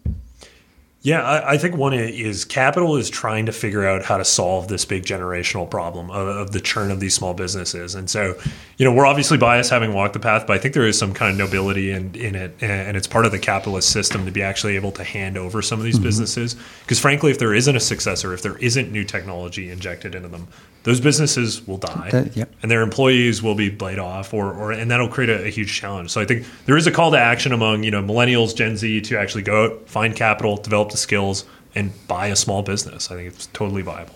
Yeah, 1.02 1.22
I, 1.22 1.52
I 1.52 1.58
think 1.58 1.76
one 1.76 1.94
is 1.94 2.44
capital 2.44 2.96
is 2.96 3.08
trying 3.08 3.46
to 3.46 3.52
figure 3.52 3.86
out 3.86 4.04
how 4.04 4.18
to 4.18 4.24
solve 4.24 4.68
this 4.68 4.84
big 4.84 5.04
generational 5.04 5.68
problem 5.68 6.10
of, 6.10 6.28
of 6.28 6.50
the 6.50 6.60
churn 6.60 6.90
of 6.90 7.00
these 7.00 7.14
small 7.14 7.32
businesses. 7.32 7.94
And 7.94 8.10
so, 8.10 8.38
you 8.76 8.84
know, 8.84 8.92
we're 8.92 9.06
obviously 9.06 9.38
biased 9.38 9.70
having 9.70 9.94
walked 9.94 10.12
the 10.12 10.20
path, 10.20 10.46
but 10.46 10.56
I 10.56 10.58
think 10.58 10.74
there 10.74 10.86
is 10.86 10.98
some 10.98 11.14
kind 11.14 11.32
of 11.32 11.38
nobility 11.38 11.90
in, 11.90 12.14
in 12.16 12.34
it. 12.34 12.54
And 12.60 12.98
it's 12.98 13.06
part 13.06 13.24
of 13.24 13.32
the 13.32 13.38
capitalist 13.38 13.90
system 13.90 14.26
to 14.26 14.30
be 14.30 14.42
actually 14.42 14.76
able 14.76 14.92
to 14.92 15.04
hand 15.04 15.38
over 15.38 15.62
some 15.62 15.78
of 15.78 15.86
these 15.86 15.94
mm-hmm. 15.94 16.04
businesses. 16.04 16.54
Because 16.82 16.98
frankly, 16.98 17.30
if 17.30 17.38
there 17.38 17.54
isn't 17.54 17.74
a 17.74 17.80
successor, 17.80 18.34
if 18.34 18.42
there 18.42 18.58
isn't 18.58 18.92
new 18.92 19.04
technology 19.04 19.70
injected 19.70 20.14
into 20.14 20.28
them, 20.28 20.48
those 20.82 21.00
businesses 21.00 21.66
will 21.66 21.76
die, 21.76 22.08
That- 22.10 22.36
yep. 22.36 22.52
and 22.62 22.70
their 22.70 22.82
employees 22.82 23.42
will 23.42 23.54
be 23.54 23.70
laid 23.70 23.98
off, 23.98 24.32
or, 24.32 24.52
or 24.52 24.72
and 24.72 24.90
that'll 24.90 25.08
create 25.08 25.28
a, 25.30 25.44
a 25.44 25.50
huge 25.50 25.72
challenge. 25.74 26.10
So 26.10 26.20
I 26.20 26.24
think 26.24 26.46
there 26.66 26.76
is 26.76 26.86
a 26.86 26.90
call 26.90 27.10
to 27.10 27.18
action 27.18 27.52
among 27.52 27.84
you 27.84 27.90
know 27.90 28.02
millennials, 28.02 28.54
Gen 28.56 28.76
Z 28.76 29.02
to 29.02 29.18
actually 29.18 29.42
go 29.42 29.64
out, 29.66 29.88
find 29.88 30.16
capital, 30.16 30.56
develop 30.56 30.90
the 30.90 30.96
skills, 30.96 31.44
and 31.74 31.92
buy 32.08 32.28
a 32.28 32.36
small 32.36 32.62
business. 32.62 33.10
I 33.10 33.16
think 33.16 33.34
it's 33.34 33.46
totally 33.48 33.82
viable. 33.82 34.14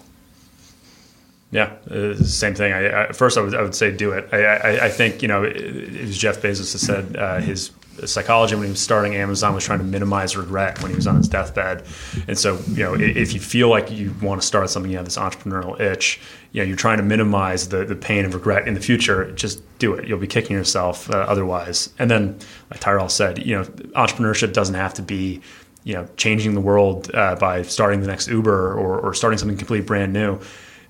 Yeah, 1.50 1.74
uh, 1.88 2.14
same 2.16 2.54
thing. 2.54 2.72
I, 2.72 3.04
I, 3.04 3.12
first, 3.12 3.38
I 3.38 3.42
would, 3.42 3.54
I 3.54 3.62
would 3.62 3.76
say 3.76 3.94
do 3.96 4.10
it. 4.10 4.28
I, 4.32 4.44
I, 4.44 4.84
I 4.86 4.88
think 4.88 5.22
you 5.22 5.28
know 5.28 5.44
it, 5.44 5.56
it 5.56 6.06
was 6.06 6.18
Jeff 6.18 6.42
Bezos 6.42 6.72
that 6.72 6.78
said 6.78 7.16
uh, 7.16 7.40
his 7.40 7.70
psychology 8.06 8.56
when 8.56 8.64
he 8.64 8.70
was 8.70 8.80
starting 8.80 9.14
Amazon 9.14 9.54
was 9.54 9.64
trying 9.64 9.78
to 9.78 9.84
minimize 9.84 10.36
regret 10.36 10.82
when 10.82 10.90
he 10.90 10.96
was 10.96 11.06
on 11.06 11.16
his 11.16 11.28
deathbed. 11.28 11.84
And 12.26 12.36
so, 12.36 12.58
you 12.70 12.82
know, 12.82 12.94
if 12.94 13.32
you 13.32 13.38
feel 13.38 13.68
like 13.68 13.90
you 13.90 14.12
want 14.20 14.40
to 14.40 14.46
start 14.46 14.68
something, 14.70 14.90
you 14.90 14.96
have 14.96 15.04
this 15.06 15.16
entrepreneurial 15.16 15.78
itch. 15.78 16.20
You 16.54 16.60
know, 16.62 16.68
you're 16.68 16.76
trying 16.76 16.98
to 16.98 17.02
minimize 17.02 17.68
the 17.68 17.84
the 17.84 17.96
pain 17.96 18.24
and 18.24 18.32
regret 18.32 18.68
in 18.68 18.74
the 18.74 18.80
future. 18.80 19.30
Just 19.32 19.60
do 19.78 19.92
it. 19.94 20.06
You'll 20.06 20.20
be 20.20 20.28
kicking 20.28 20.56
yourself 20.56 21.10
uh, 21.10 21.26
otherwise. 21.28 21.92
And 21.98 22.08
then, 22.08 22.38
like 22.70 22.78
Tyrel 22.78 23.10
said, 23.10 23.44
you 23.44 23.56
know, 23.56 23.64
entrepreneurship 23.96 24.52
doesn't 24.52 24.76
have 24.76 24.94
to 24.94 25.02
be 25.02 25.42
you 25.82 25.94
know 25.94 26.08
changing 26.16 26.54
the 26.54 26.60
world 26.60 27.10
uh, 27.12 27.34
by 27.34 27.62
starting 27.62 28.00
the 28.02 28.06
next 28.06 28.28
Uber 28.28 28.72
or, 28.72 29.00
or 29.00 29.14
starting 29.14 29.36
something 29.36 29.58
completely 29.58 29.84
brand 29.84 30.12
new. 30.12 30.38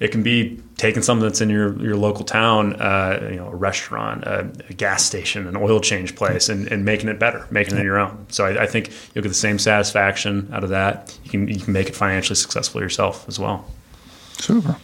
It 0.00 0.08
can 0.12 0.22
be 0.22 0.60
taking 0.76 1.02
something 1.02 1.22
that's 1.22 1.40
in 1.40 1.48
your, 1.48 1.80
your 1.80 1.96
local 1.96 2.24
town, 2.24 2.74
uh, 2.74 3.28
you 3.30 3.36
know, 3.36 3.46
a 3.46 3.54
restaurant, 3.54 4.24
a, 4.24 4.40
a 4.68 4.74
gas 4.74 5.04
station, 5.04 5.46
an 5.46 5.56
oil 5.56 5.80
change 5.80 6.16
place, 6.16 6.48
and, 6.48 6.66
and 6.66 6.84
making 6.84 7.08
it 7.08 7.18
better, 7.20 7.46
making 7.50 7.78
it 7.78 7.84
your 7.84 7.98
own. 7.98 8.26
So 8.28 8.44
I, 8.44 8.64
I 8.64 8.66
think 8.66 8.90
you'll 9.14 9.22
get 9.22 9.28
the 9.28 9.34
same 9.34 9.58
satisfaction 9.58 10.50
out 10.52 10.64
of 10.64 10.70
that. 10.70 11.16
You 11.24 11.30
can 11.30 11.48
you 11.48 11.60
can 11.60 11.72
make 11.72 11.88
it 11.88 11.96
financially 11.96 12.36
successful 12.36 12.82
yourself 12.82 13.26
as 13.28 13.38
well. 13.38 13.64
Super. 14.32 14.76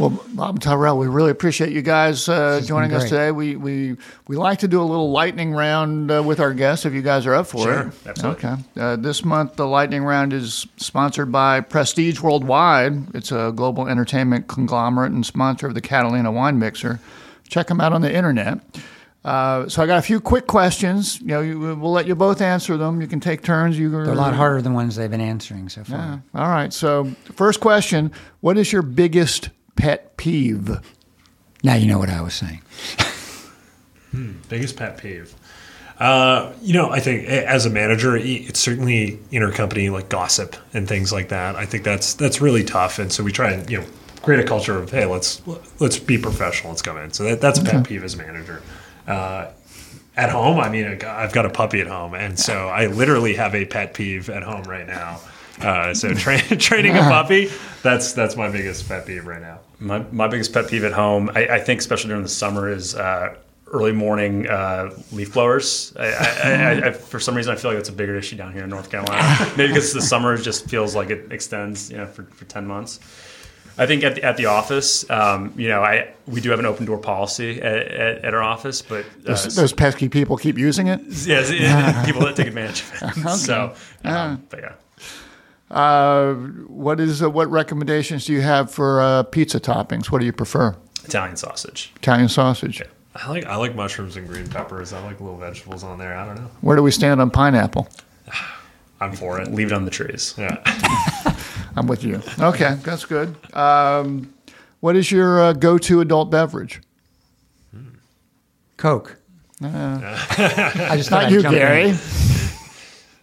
Well, 0.00 0.18
Bob 0.28 0.54
and 0.54 0.62
Tyrel, 0.62 0.96
we 0.96 1.08
really 1.08 1.30
appreciate 1.30 1.72
you 1.72 1.82
guys 1.82 2.26
uh, 2.26 2.62
joining 2.64 2.94
us 2.94 3.04
today. 3.04 3.32
We, 3.32 3.56
we 3.56 3.98
we 4.28 4.36
like 4.36 4.60
to 4.60 4.68
do 4.68 4.80
a 4.80 4.82
little 4.82 5.10
lightning 5.10 5.52
round 5.52 6.10
uh, 6.10 6.22
with 6.22 6.40
our 6.40 6.54
guests 6.54 6.86
if 6.86 6.94
you 6.94 7.02
guys 7.02 7.26
are 7.26 7.34
up 7.34 7.48
for 7.48 7.70
it. 7.70 7.74
Sure, 7.74 7.88
it. 7.88 8.06
absolutely. 8.06 8.48
Okay. 8.48 8.62
Uh, 8.78 8.96
this 8.96 9.26
month, 9.26 9.56
the 9.56 9.66
lightning 9.66 10.02
round 10.02 10.32
is 10.32 10.66
sponsored 10.78 11.30
by 11.30 11.60
Prestige 11.60 12.18
Worldwide. 12.18 13.14
It's 13.14 13.30
a 13.30 13.52
global 13.54 13.88
entertainment 13.88 14.48
conglomerate 14.48 15.12
and 15.12 15.26
sponsor 15.26 15.66
of 15.66 15.74
the 15.74 15.82
Catalina 15.82 16.32
Wine 16.32 16.58
Mixer. 16.58 16.98
Check 17.46 17.66
them 17.66 17.78
out 17.78 17.92
on 17.92 18.00
the 18.00 18.10
internet. 18.10 18.58
Uh, 19.22 19.68
so 19.68 19.82
I 19.82 19.86
got 19.86 19.98
a 19.98 20.02
few 20.02 20.18
quick 20.18 20.46
questions. 20.46 21.20
You 21.20 21.26
know, 21.26 21.40
you, 21.42 21.58
we'll 21.58 21.92
let 21.92 22.06
you 22.06 22.14
both 22.14 22.40
answer 22.40 22.78
them. 22.78 23.02
You 23.02 23.06
can 23.06 23.20
take 23.20 23.42
turns. 23.42 23.78
You 23.78 23.90
They're 23.90 24.04
a 24.04 24.14
lot 24.14 24.32
harder 24.32 24.62
than 24.62 24.72
ones 24.72 24.96
they've 24.96 25.10
been 25.10 25.20
answering 25.20 25.68
so 25.68 25.84
far. 25.84 25.98
Yeah. 25.98 26.40
All 26.40 26.48
right. 26.48 26.72
So, 26.72 27.04
first 27.34 27.60
question: 27.60 28.12
What 28.40 28.56
is 28.56 28.72
your 28.72 28.80
biggest 28.80 29.50
pet 29.80 30.16
peeve? 30.16 30.78
Now 31.62 31.74
you 31.74 31.86
know 31.86 31.98
what 31.98 32.10
I 32.10 32.20
was 32.20 32.34
saying. 32.34 32.62
Biggest 34.48 34.76
pet 34.76 34.98
peeve. 34.98 35.34
Uh, 35.98 36.52
you 36.62 36.72
know, 36.72 36.90
I 36.90 37.00
think 37.00 37.28
as 37.28 37.66
a 37.66 37.70
manager, 37.70 38.16
it's 38.16 38.58
certainly 38.58 39.18
intercompany 39.30 39.90
like 39.92 40.08
gossip 40.08 40.56
and 40.72 40.88
things 40.88 41.12
like 41.12 41.28
that. 41.28 41.56
I 41.56 41.66
think 41.66 41.84
that's 41.84 42.14
that's 42.14 42.40
really 42.40 42.64
tough, 42.64 42.98
and 42.98 43.12
so 43.12 43.22
we 43.22 43.32
try 43.32 43.52
and 43.52 43.70
you 43.70 43.78
know 43.78 43.86
create 44.22 44.42
a 44.42 44.46
culture 44.46 44.78
of 44.78 44.90
hey, 44.90 45.04
let's 45.04 45.42
let's 45.78 45.98
be 45.98 46.16
professional, 46.16 46.72
let's 46.72 46.82
come 46.82 46.96
in. 46.96 47.12
So 47.12 47.24
that, 47.24 47.40
that's 47.40 47.58
a 47.58 47.64
pet 47.64 47.86
peeve 47.86 48.02
as 48.02 48.14
a 48.14 48.16
manager. 48.16 48.62
Uh, 49.06 49.50
at 50.16 50.30
home, 50.30 50.58
I 50.58 50.68
mean, 50.70 50.86
I've 51.04 51.32
got 51.32 51.46
a 51.46 51.50
puppy 51.50 51.80
at 51.80 51.86
home, 51.86 52.14
and 52.14 52.38
so 52.38 52.68
I 52.68 52.86
literally 52.86 53.34
have 53.34 53.54
a 53.54 53.66
pet 53.66 53.92
peeve 53.94 54.30
at 54.30 54.42
home 54.42 54.62
right 54.64 54.86
now. 54.86 55.20
Uh, 55.60 55.92
so 55.92 56.14
tra- 56.14 56.38
training 56.56 56.96
a 56.96 57.00
puppy, 57.00 57.50
that's 57.82 58.14
that's 58.14 58.36
my 58.36 58.50
biggest 58.50 58.88
pet 58.88 59.06
peeve 59.06 59.26
right 59.26 59.42
now. 59.42 59.60
My, 59.80 60.00
my 60.12 60.28
biggest 60.28 60.52
pet 60.52 60.68
peeve 60.68 60.84
at 60.84 60.92
home, 60.92 61.30
I, 61.34 61.46
I 61.48 61.58
think, 61.60 61.80
especially 61.80 62.08
during 62.08 62.22
the 62.22 62.28
summer, 62.28 62.70
is 62.70 62.94
uh, 62.94 63.34
early 63.68 63.92
morning 63.92 64.46
uh, 64.48 64.90
leaf 65.12 65.32
blowers. 65.32 65.94
I, 65.98 66.82
I, 66.88 66.92
for 66.92 67.18
some 67.18 67.34
reason, 67.34 67.52
I 67.52 67.56
feel 67.56 67.70
like 67.70 67.80
it's 67.80 67.88
a 67.88 67.92
bigger 67.92 68.14
issue 68.16 68.36
down 68.36 68.52
here 68.52 68.64
in 68.64 68.70
North 68.70 68.90
Carolina. 68.90 69.22
Maybe 69.56 69.68
because 69.72 69.92
the 69.94 70.02
summer 70.02 70.36
just 70.36 70.68
feels 70.68 70.94
like 70.94 71.08
it 71.10 71.32
extends, 71.32 71.90
you 71.90 71.96
know, 71.96 72.06
for, 72.06 72.24
for 72.24 72.44
ten 72.44 72.66
months. 72.66 73.00
I 73.78 73.86
think 73.86 74.04
at 74.04 74.16
the, 74.16 74.24
at 74.24 74.36
the 74.36 74.46
office, 74.46 75.08
um, 75.08 75.54
you 75.56 75.68
know, 75.68 75.82
I 75.82 76.12
we 76.26 76.42
do 76.42 76.50
have 76.50 76.58
an 76.58 76.66
open 76.66 76.84
door 76.84 76.98
policy 76.98 77.62
at, 77.62 77.72
at, 77.88 78.24
at 78.26 78.34
our 78.34 78.42
office, 78.42 78.82
but 78.82 79.06
uh, 79.06 79.08
Those, 79.22 79.54
those 79.56 79.72
pesky 79.72 80.10
people 80.10 80.36
keep 80.36 80.58
using 80.58 80.88
it. 80.88 81.00
yes, 81.24 81.48
it- 81.50 82.04
people 82.04 82.20
that 82.26 82.36
take 82.36 82.48
advantage 82.48 82.82
of 83.00 83.16
it. 83.16 83.28
So, 83.38 83.74
um, 84.04 84.44
but 84.50 84.60
yeah. 84.60 84.72
Uh, 85.70 86.34
what 86.66 86.98
is 87.00 87.22
uh, 87.22 87.30
what 87.30 87.48
recommendations 87.50 88.24
do 88.24 88.32
you 88.32 88.40
have 88.40 88.70
for 88.70 89.00
uh, 89.00 89.22
pizza 89.24 89.60
toppings? 89.60 90.10
What 90.10 90.18
do 90.20 90.26
you 90.26 90.32
prefer? 90.32 90.76
Italian 91.04 91.36
sausage. 91.36 91.92
Italian 91.96 92.28
sausage. 92.28 92.82
I 93.14 93.28
like 93.28 93.46
I 93.46 93.56
like 93.56 93.74
mushrooms 93.74 94.16
and 94.16 94.26
green 94.28 94.48
peppers. 94.48 94.92
I 94.92 95.02
like 95.04 95.20
little 95.20 95.36
vegetables 95.38 95.82
on 95.84 95.98
there. 95.98 96.16
I 96.16 96.26
don't 96.26 96.36
know. 96.36 96.50
Where 96.60 96.76
do 96.76 96.82
we 96.82 96.90
stand 96.90 97.20
on 97.20 97.30
pineapple? 97.30 97.88
I'm 99.00 99.12
for 99.14 99.40
it. 99.40 99.50
Leave 99.52 99.68
it 99.68 99.72
on 99.72 99.84
the 99.84 99.90
trees. 99.90 100.34
Yeah. 100.36 100.58
I'm 101.76 101.86
with 101.86 102.04
you. 102.04 102.20
Okay, 102.38 102.76
that's 102.82 103.04
good. 103.06 103.34
Um, 103.56 104.34
what 104.80 104.94
is 104.96 105.10
your 105.10 105.40
uh, 105.40 105.52
go-to 105.54 106.00
adult 106.00 106.30
beverage? 106.30 106.80
Coke. 108.76 109.16
I 109.62 110.96
just 110.96 111.08
thought 111.10 111.22
Not 111.22 111.24
I'd 111.26 111.32
you, 111.32 111.42
jump 111.42 111.54
in. 111.54 111.60
Gary. 111.60 111.94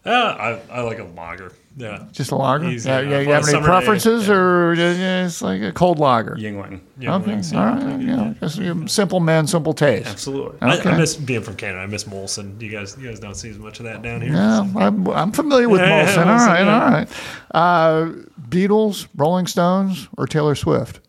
Uh, 0.06 0.60
I, 0.72 0.78
I 0.78 0.82
like 0.84 1.00
a 1.00 1.04
lager. 1.04 1.52
Yeah. 1.80 2.06
Just 2.12 2.32
a 2.32 2.36
lager. 2.36 2.68
Easy 2.70 2.90
yeah, 2.90 3.00
enough. 3.02 3.12
yeah, 3.12 3.20
you 3.20 3.28
On 3.28 3.34
have 3.36 3.44
any 3.44 3.52
summer 3.52 3.62
day, 3.68 3.68
preferences, 3.68 4.28
yeah. 4.28 4.34
or 4.34 4.72
uh, 4.72 5.26
it's 5.26 5.44
like 5.44 5.62
a 5.62 5.72
cold 5.72 6.00
lager? 6.00 6.36
Yuengling. 6.36 6.80
Yeah, 6.98 7.16
Okay, 7.18 7.28
wings, 7.34 7.54
all 7.54 7.60
yeah. 8.00 8.26
right. 8.30 8.40
Just, 8.40 8.58
um, 8.60 8.88
simple 8.88 9.20
man, 9.20 9.46
simple 9.46 9.74
taste. 9.74 10.08
Absolutely. 10.10 10.58
I, 10.62 10.80
Okay. 10.80 10.90
I 10.90 10.98
miss 10.98 11.16
being 11.16 11.44
from 11.44 11.56
Canada. 11.56 11.82
I 11.82 11.86
miss 11.86 12.06
Molson. 12.06 12.60
You 12.60 12.72
guys, 12.72 12.98
you 13.00 13.08
guys 13.08 13.20
don't 13.20 13.36
see 13.36 13.52
as 13.52 13.60
much 13.60 13.80
of 13.80 13.86
that 13.86 14.02
down 14.02 14.22
here. 14.22 14.34
Yeah, 14.34 14.62
I'm, 14.76 15.08
I'm 15.08 15.32
familiar 15.32 15.70
with 15.70 15.82
Yeah, 15.82 16.02
yeah, 16.02 16.08
Molson. 16.08 16.26
All 16.26 16.40
Molson, 16.40 16.48
right, 16.48 16.66
yeah. 16.66 16.84
all 16.84 16.92
right. 16.92 17.10
Uh, 17.52 18.12
Beatles, 18.50 19.08
Rolling 19.16 19.46
Stones, 19.46 20.08
or 20.18 20.26
Taylor 20.26 20.56
Swift? 20.56 21.00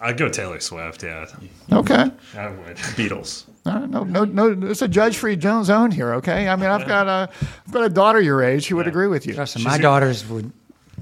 I'd 0.00 0.16
go 0.16 0.28
Taylor 0.30 0.60
Swift. 0.60 1.02
Yeah, 1.02 1.26
Okay. 1.70 2.10
I 2.36 2.48
would. 2.48 2.76
Beatles. 2.96 3.44
All 3.64 3.72
right, 3.74 3.88
no, 3.88 4.02
no, 4.02 4.24
no. 4.24 4.66
It's 4.70 4.82
a 4.82 4.88
judge-free 4.88 5.36
Jones 5.36 5.68
zone 5.68 5.90
here. 5.92 6.14
Okay. 6.14 6.48
I 6.48 6.56
mean, 6.56 6.68
I've 6.68 6.86
got 6.86 7.06
a, 7.06 7.30
I've 7.66 7.72
got 7.72 7.84
a 7.84 7.88
daughter 7.88 8.20
your 8.20 8.42
age. 8.42 8.64
She 8.64 8.74
would 8.74 8.88
agree 8.88 9.06
with 9.06 9.26
you. 9.26 9.34
Trust 9.34 9.56
me, 9.56 9.64
my 9.64 9.76
a- 9.76 9.78
daughters 9.78 10.28
would 10.28 10.50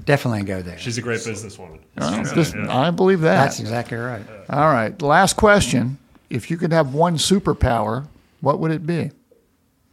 definitely 0.05 0.43
go 0.43 0.61
there. 0.61 0.77
She's 0.77 0.97
a 0.97 1.01
great 1.01 1.21
businesswoman. 1.21 1.79
All 1.99 2.11
right, 2.11 2.17
She's- 2.17 2.33
just- 2.33 2.55
yeah. 2.55 2.77
I 2.79 2.91
believe 2.91 3.21
that. 3.21 3.43
That's 3.45 3.59
exactly 3.59 3.97
right. 3.97 4.21
All 4.49 4.71
right. 4.71 4.99
Last 5.01 5.37
question. 5.37 5.97
If 6.29 6.51
you 6.51 6.57
could 6.57 6.71
have 6.71 6.93
one 6.93 7.17
superpower, 7.17 8.05
what 8.41 8.59
would 8.59 8.71
it 8.71 8.85
be? 8.85 9.09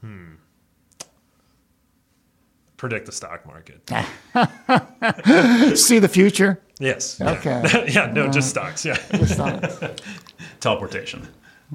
Hmm. 0.02 0.34
Predict 2.76 3.06
the 3.06 3.12
stock 3.12 3.44
market. 3.46 3.80
See 5.76 5.98
the 5.98 6.08
future. 6.08 6.60
Yes. 6.78 7.20
Okay. 7.20 7.86
yeah. 7.92 8.12
No, 8.12 8.28
just 8.28 8.56
uh, 8.56 8.60
stocks. 8.60 8.84
Yeah. 8.84 8.98
Just 9.18 9.34
stocks. 9.34 9.78
Teleportation. 10.60 11.26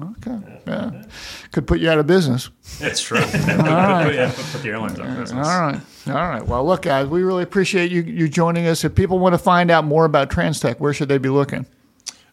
Okay. 0.02 0.38
Yeah. 0.66 1.04
Could 1.52 1.66
put 1.68 1.78
you 1.80 1.88
out 1.88 1.98
of 1.98 2.06
business. 2.06 2.50
It's 2.80 3.00
true. 3.00 3.18
yeah, 3.20 4.32
put, 4.34 4.44
put 4.46 4.62
the 4.62 4.70
airlines 4.70 4.98
on 4.98 5.16
business. 5.16 5.46
All 5.46 5.60
right. 5.60 5.80
All 6.08 6.14
right. 6.14 6.44
Well, 6.44 6.66
look, 6.66 6.82
guys, 6.82 7.06
we 7.06 7.22
really 7.22 7.44
appreciate 7.44 7.92
you 7.92 8.02
you 8.02 8.28
joining 8.28 8.66
us. 8.66 8.84
If 8.84 8.94
people 8.94 9.18
want 9.20 9.34
to 9.34 9.38
find 9.38 9.70
out 9.70 9.84
more 9.84 10.04
about 10.04 10.30
TransTech, 10.30 10.80
where 10.80 10.92
should 10.92 11.08
they 11.08 11.18
be 11.18 11.28
looking? 11.28 11.66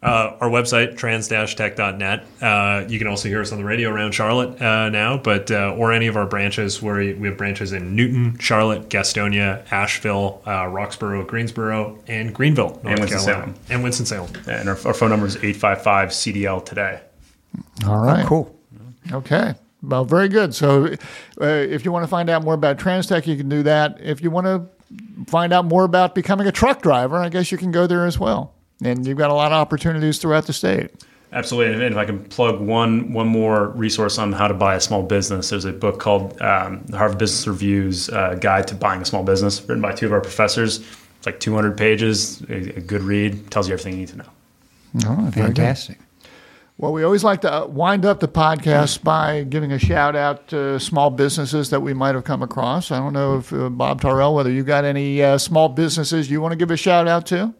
Uh, 0.03 0.35
our 0.41 0.49
website, 0.49 0.97
trans-tech.net. 0.97 2.25
Uh, 2.41 2.85
you 2.89 2.97
can 2.97 3.07
also 3.07 3.29
hear 3.29 3.39
us 3.39 3.51
on 3.51 3.59
the 3.59 3.63
radio 3.63 3.87
around 3.91 4.13
Charlotte 4.13 4.59
uh, 4.59 4.89
now, 4.89 5.15
but 5.15 5.51
uh, 5.51 5.75
or 5.77 5.93
any 5.93 6.07
of 6.07 6.17
our 6.17 6.25
branches 6.25 6.81
where 6.81 6.95
we 6.95 7.27
have 7.27 7.37
branches 7.37 7.71
in 7.71 7.95
Newton, 7.95 8.35
Charlotte, 8.39 8.89
Gastonia, 8.89 9.63
Asheville, 9.71 10.41
uh, 10.47 10.63
Roxboro, 10.63 11.27
Greensboro, 11.27 11.99
and 12.07 12.33
Greenville, 12.33 12.69
North 12.83 12.85
And 12.85 12.99
Winston-Salem. 12.99 13.35
Carolina, 13.41 13.59
and 13.69 13.83
Winston 13.83 14.05
Salem. 14.07 14.31
And 14.47 14.69
our, 14.69 14.77
our 14.87 14.93
phone 14.95 15.11
number 15.11 15.27
is 15.27 15.35
855 15.35 16.09
CDL 16.09 16.65
today. 16.65 17.01
All 17.85 17.99
right. 17.99 18.25
Cool. 18.25 18.57
Okay. 19.11 19.55
Well, 19.83 20.05
very 20.05 20.29
good. 20.29 20.53
So, 20.53 20.85
uh, 21.41 21.45
if 21.45 21.83
you 21.83 21.91
want 21.91 22.03
to 22.03 22.07
find 22.07 22.29
out 22.29 22.43
more 22.43 22.53
about 22.53 22.77
TransTech, 22.77 23.25
you 23.25 23.35
can 23.35 23.49
do 23.49 23.63
that. 23.63 23.97
If 23.99 24.21
you 24.21 24.29
want 24.29 24.45
to 24.45 24.65
find 25.27 25.53
out 25.53 25.65
more 25.65 25.83
about 25.83 26.13
becoming 26.13 26.47
a 26.47 26.51
truck 26.51 26.81
driver, 26.81 27.17
I 27.17 27.29
guess 27.29 27.51
you 27.51 27.57
can 27.57 27.71
go 27.71 27.87
there 27.87 28.05
as 28.05 28.19
well. 28.19 28.53
And 28.83 29.05
you've 29.05 29.17
got 29.17 29.29
a 29.29 29.33
lot 29.33 29.51
of 29.51 29.57
opportunities 29.57 30.19
throughout 30.19 30.45
the 30.45 30.53
state. 30.53 30.91
Absolutely. 31.33 31.85
And 31.85 31.93
if 31.93 31.97
I 31.97 32.05
can 32.05 32.23
plug 32.25 32.59
one 32.59 33.13
one 33.13 33.27
more 33.27 33.69
resource 33.69 34.17
on 34.17 34.33
how 34.33 34.47
to 34.47 34.53
buy 34.53 34.75
a 34.75 34.81
small 34.81 35.01
business, 35.01 35.49
there's 35.49 35.65
a 35.65 35.71
book 35.71 35.99
called 35.99 36.39
um, 36.41 36.85
Harvard 36.91 37.19
Business 37.19 37.47
Review's 37.47 38.09
uh, 38.09 38.35
Guide 38.35 38.67
to 38.67 38.75
Buying 38.75 39.01
a 39.01 39.05
Small 39.05 39.23
Business, 39.23 39.61
written 39.61 39.81
by 39.81 39.93
two 39.93 40.05
of 40.05 40.11
our 40.11 40.19
professors. 40.19 40.79
It's 41.17 41.25
like 41.25 41.39
200 41.39 41.77
pages, 41.77 42.41
a, 42.49 42.77
a 42.77 42.81
good 42.81 43.01
read, 43.01 43.49
tells 43.49 43.67
you 43.67 43.73
everything 43.73 43.93
you 43.93 43.99
need 43.99 44.09
to 44.09 44.17
know. 44.17 44.29
All 45.07 45.15
right. 45.15 45.33
Very. 45.33 45.47
Fantastic. 45.47 45.99
Well, 46.81 46.93
we 46.93 47.03
always 47.03 47.23
like 47.23 47.41
to 47.41 47.53
uh, 47.53 47.67
wind 47.67 48.07
up 48.07 48.21
the 48.21 48.27
podcast 48.27 49.03
by 49.03 49.43
giving 49.43 49.71
a 49.71 49.77
shout 49.77 50.15
out 50.15 50.47
to 50.47 50.79
small 50.79 51.11
businesses 51.11 51.69
that 51.69 51.81
we 51.81 51.93
might 51.93 52.15
have 52.15 52.23
come 52.23 52.41
across. 52.41 52.89
I 52.89 52.97
don't 52.97 53.13
know 53.13 53.37
if 53.37 53.53
uh, 53.53 53.69
Bob 53.69 54.01
Tyrel, 54.01 54.33
whether 54.33 54.49
you 54.49 54.63
got 54.63 54.83
any 54.83 55.21
uh, 55.21 55.37
small 55.37 55.69
businesses 55.69 56.31
you 56.31 56.41
want 56.41 56.53
to 56.53 56.55
give 56.55 56.71
a 56.71 56.75
shout 56.75 57.07
out 57.07 57.27
to. 57.27 57.53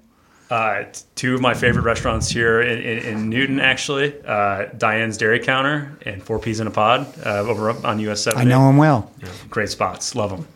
Uh, 0.50 0.86
two 1.14 1.36
of 1.36 1.40
my 1.40 1.54
favorite 1.54 1.84
restaurants 1.84 2.32
here 2.32 2.62
in, 2.62 2.80
in, 2.82 2.98
in 2.98 3.30
Newton, 3.30 3.60
actually, 3.60 4.20
uh, 4.26 4.66
Diane's 4.80 5.18
Dairy 5.18 5.40
Counter 5.40 5.96
and 6.04 6.24
Four 6.24 6.40
Peas 6.40 6.60
in 6.60 6.66
a 6.66 6.72
Pod 6.72 7.06
uh, 7.24 7.42
over 7.42 7.70
up 7.70 7.86
on 7.86 8.00
US 8.00 8.24
Seven. 8.24 8.42
I 8.42 8.44
know 8.44 8.66
them 8.66 8.78
well. 8.78 9.12
Great 9.52 9.70
spots. 9.70 10.16
Love 10.16 10.32
them. 10.32 10.48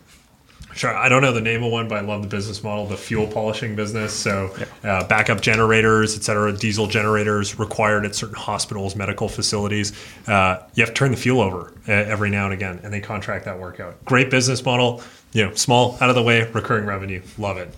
Sure. 0.76 0.94
I 0.94 1.08
don't 1.08 1.22
know 1.22 1.32
the 1.32 1.40
name 1.40 1.64
of 1.64 1.72
one, 1.72 1.88
but 1.88 1.96
I 1.96 2.00
love 2.02 2.20
the 2.20 2.28
business 2.28 2.62
model, 2.62 2.86
the 2.86 2.98
fuel 2.98 3.26
polishing 3.26 3.74
business. 3.74 4.12
So, 4.12 4.54
uh, 4.84 5.06
backup 5.08 5.40
generators, 5.40 6.14
et 6.14 6.22
cetera, 6.22 6.52
diesel 6.52 6.86
generators 6.86 7.58
required 7.58 8.04
at 8.04 8.14
certain 8.14 8.36
hospitals, 8.36 8.94
medical 8.94 9.26
facilities. 9.26 9.94
Uh, 10.28 10.62
you 10.74 10.82
have 10.82 10.90
to 10.90 10.94
turn 10.94 11.12
the 11.12 11.16
fuel 11.16 11.40
over 11.40 11.72
uh, 11.88 11.92
every 11.92 12.28
now 12.28 12.44
and 12.44 12.52
again, 12.52 12.78
and 12.82 12.92
they 12.92 13.00
contract 13.00 13.46
that 13.46 13.58
work 13.58 13.80
out. 13.80 14.04
Great 14.04 14.30
business 14.30 14.62
model. 14.62 15.02
You 15.32 15.46
know, 15.46 15.54
small, 15.54 15.96
out 16.02 16.10
of 16.10 16.14
the 16.14 16.22
way, 16.22 16.50
recurring 16.52 16.84
revenue. 16.84 17.22
Love 17.38 17.56
it. 17.56 17.74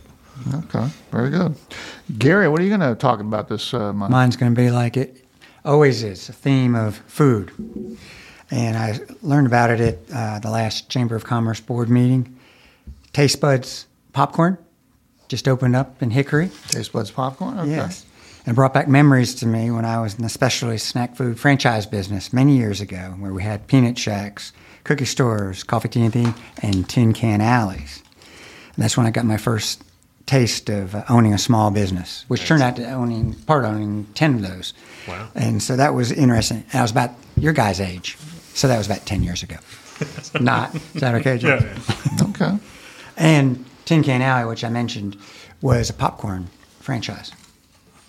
Okay, 0.55 0.89
very 1.13 1.31
good. 1.31 1.55
Gary, 2.19 2.49
what 2.49 2.61
are 2.61 2.65
you 2.65 2.77
going 2.77 2.89
to 2.89 2.95
talk 2.95 3.21
about 3.21 3.49
this 3.49 3.73
uh, 3.73 3.93
month? 3.93 4.11
Mine's 4.11 4.37
going 4.37 4.53
to 4.53 4.61
be 4.61 4.71
like 4.71 4.97
it 4.97 5.25
always 5.65 6.03
is 6.03 6.29
a 6.29 6.33
theme 6.33 6.75
of 6.75 6.97
food. 7.07 7.53
And 8.51 8.77
I 8.77 8.99
learned 9.23 9.47
about 9.47 9.71
it 9.71 9.81
at 9.81 9.99
uh, 10.13 10.39
the 10.41 10.51
last 10.51 10.89
Chamber 10.89 11.15
of 11.15 11.25
Commerce 11.25 11.61
board 11.61 11.89
meeting. 11.89 12.38
Taste 13.13 13.41
Buds 13.41 13.87
Popcorn 14.13 14.59
just 15.29 15.47
opened 15.47 15.77
up 15.77 16.03
in 16.03 16.11
Hickory. 16.11 16.51
Taste 16.69 16.93
Buds 16.93 17.11
Popcorn? 17.11 17.59
Okay. 17.59 17.71
Yes. 17.71 18.05
And 18.47 18.55
brought 18.55 18.73
back 18.73 18.89
memories 18.89 19.35
to 19.37 19.47
me 19.47 19.71
when 19.71 19.85
I 19.85 20.01
was 20.01 20.15
in 20.15 20.23
the 20.23 20.29
specialty 20.31 20.79
snack 20.79 21.17
food 21.17 21.39
franchise 21.39 21.85
business 21.87 22.33
many 22.33 22.57
years 22.57 22.81
ago, 22.81 23.15
where 23.19 23.33
we 23.35 23.43
had 23.43 23.67
peanut 23.67 23.99
shacks, 23.99 24.53
cookie 24.85 25.05
stores, 25.05 25.63
coffee 25.65 25.89
TNT, 25.89 26.35
and 26.63 26.89
tin 26.89 27.13
can 27.13 27.43
alleys. 27.43 28.03
And 28.75 28.83
that's 28.83 28.97
when 28.97 29.05
I 29.07 29.11
got 29.11 29.27
my 29.27 29.37
first 29.37 29.83
taste 30.25 30.71
of 30.71 30.95
uh, 30.95 31.05
owning 31.09 31.35
a 31.35 31.39
small 31.39 31.71
business, 31.71 32.25
which 32.29 32.47
turned 32.47 32.63
out 32.63 32.77
to 32.77 32.91
owning 32.91 33.35
part 33.35 33.65
owning 33.65 34.07
ten 34.15 34.35
of 34.37 34.43
those. 34.43 34.73
Wow. 35.07 35.29
And 35.35 35.63
so 35.63 35.77
that 35.77 35.93
was 35.95 36.13
interesting. 36.13 36.65
I 36.73 36.83
was 36.83 36.91
about 36.91 37.11
your 37.37 37.53
guys' 37.53 37.81
age, 37.81 38.17
so 38.55 38.69
that 38.69 38.79
was 38.79 38.87
about 38.87 39.05
ten 39.05 39.23
years 39.23 39.43
ago. 39.43 39.57
Not 40.41 40.75
is 40.75 41.01
that 41.01 41.15
okay, 41.17 41.37
Joe? 41.39 41.59
Yeah. 41.61 42.29
Okay. 42.31 42.59
And 43.19 43.64
Tin 43.85 44.03
Can 44.03 44.23
Alley, 44.23 44.47
which 44.49 44.64
I 44.64 44.71
mentioned, 44.71 45.16
was 45.61 45.91
a 45.91 45.93
popcorn 45.93 46.49
franchise. 46.81 47.33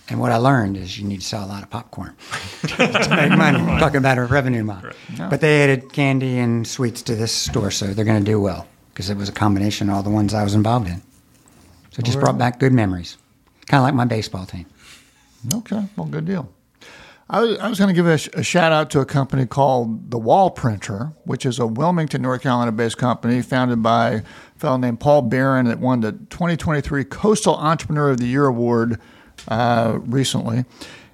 And 0.07 0.20
what 0.20 0.32
I 0.32 0.38
learned 0.38 0.78
is 0.78 0.97
you 0.97 1.05
need 1.07 1.22
to 1.22 1.26
sell 1.26 1.45
a 1.45 1.47
lot 1.47 1.62
of 1.62 1.70
popcorn 1.70 2.16
to 2.62 2.78
make 3.12 3.38
money. 3.38 3.60
Talking 3.80 3.97
about 3.97 4.18
a 4.18 4.24
revenue 4.24 4.64
model. 4.64 4.91
But 5.18 5.41
they 5.41 5.64
added 5.64 5.93
candy 5.93 6.39
and 6.39 6.66
sweets 6.68 7.01
to 7.03 7.16
this 7.16 7.32
store, 7.32 7.70
so 7.70 7.88
they're 7.93 8.05
going 8.05 8.24
to 8.24 8.32
do 8.32 8.39
well 8.39 8.68
because 8.93 9.10
it 9.10 9.18
was 9.18 9.30
a 9.30 9.32
combination 9.32 9.89
of 9.89 9.95
all 9.95 10.03
the 10.03 10.10
ones 10.10 10.34
I 10.34 10.43
was 10.43 10.55
involved 10.55 10.88
in. 10.88 11.01
So 11.91 11.99
it 11.99 12.05
just 12.05 12.20
brought 12.20 12.38
back 12.38 12.60
good 12.60 12.74
memories. 12.74 13.18
Kind 13.68 13.80
of 13.82 13.84
like 13.84 13.93
my 13.93 14.05
baseball 14.05 14.45
team. 14.45 14.66
Okay, 15.53 15.84
well, 15.95 16.07
good 16.07 16.26
deal. 16.26 16.49
I 17.32 17.41
was, 17.41 17.59
was 17.59 17.77
going 17.77 17.89
to 17.89 17.93
give 17.93 18.07
a, 18.07 18.17
sh- 18.17 18.30
a 18.34 18.41
shout 18.41 18.71
out 18.71 18.89
to 18.91 19.01
a 19.01 19.05
company 19.05 19.45
called 19.45 20.09
The 20.09 20.17
Wall 20.17 20.49
Printer, 20.49 21.13
which 21.25 21.45
is 21.45 21.59
a 21.59 21.67
Wilmington, 21.67 22.23
North 22.23 22.41
Carolina 22.41 22.71
based 22.71 22.97
company 22.97 23.41
founded 23.43 23.84
by 23.84 24.09
a 24.09 24.21
fellow 24.57 24.77
named 24.77 24.99
Paul 24.99 25.21
Barron 25.23 25.67
that 25.67 25.80
won 25.80 26.01
the 26.01 26.13
2023 26.13 27.03
Coastal 27.05 27.55
Entrepreneur 27.55 28.09
of 28.09 28.17
the 28.17 28.25
Year 28.25 28.47
Award 28.47 28.99
uh, 29.47 29.99
recently. 30.01 30.65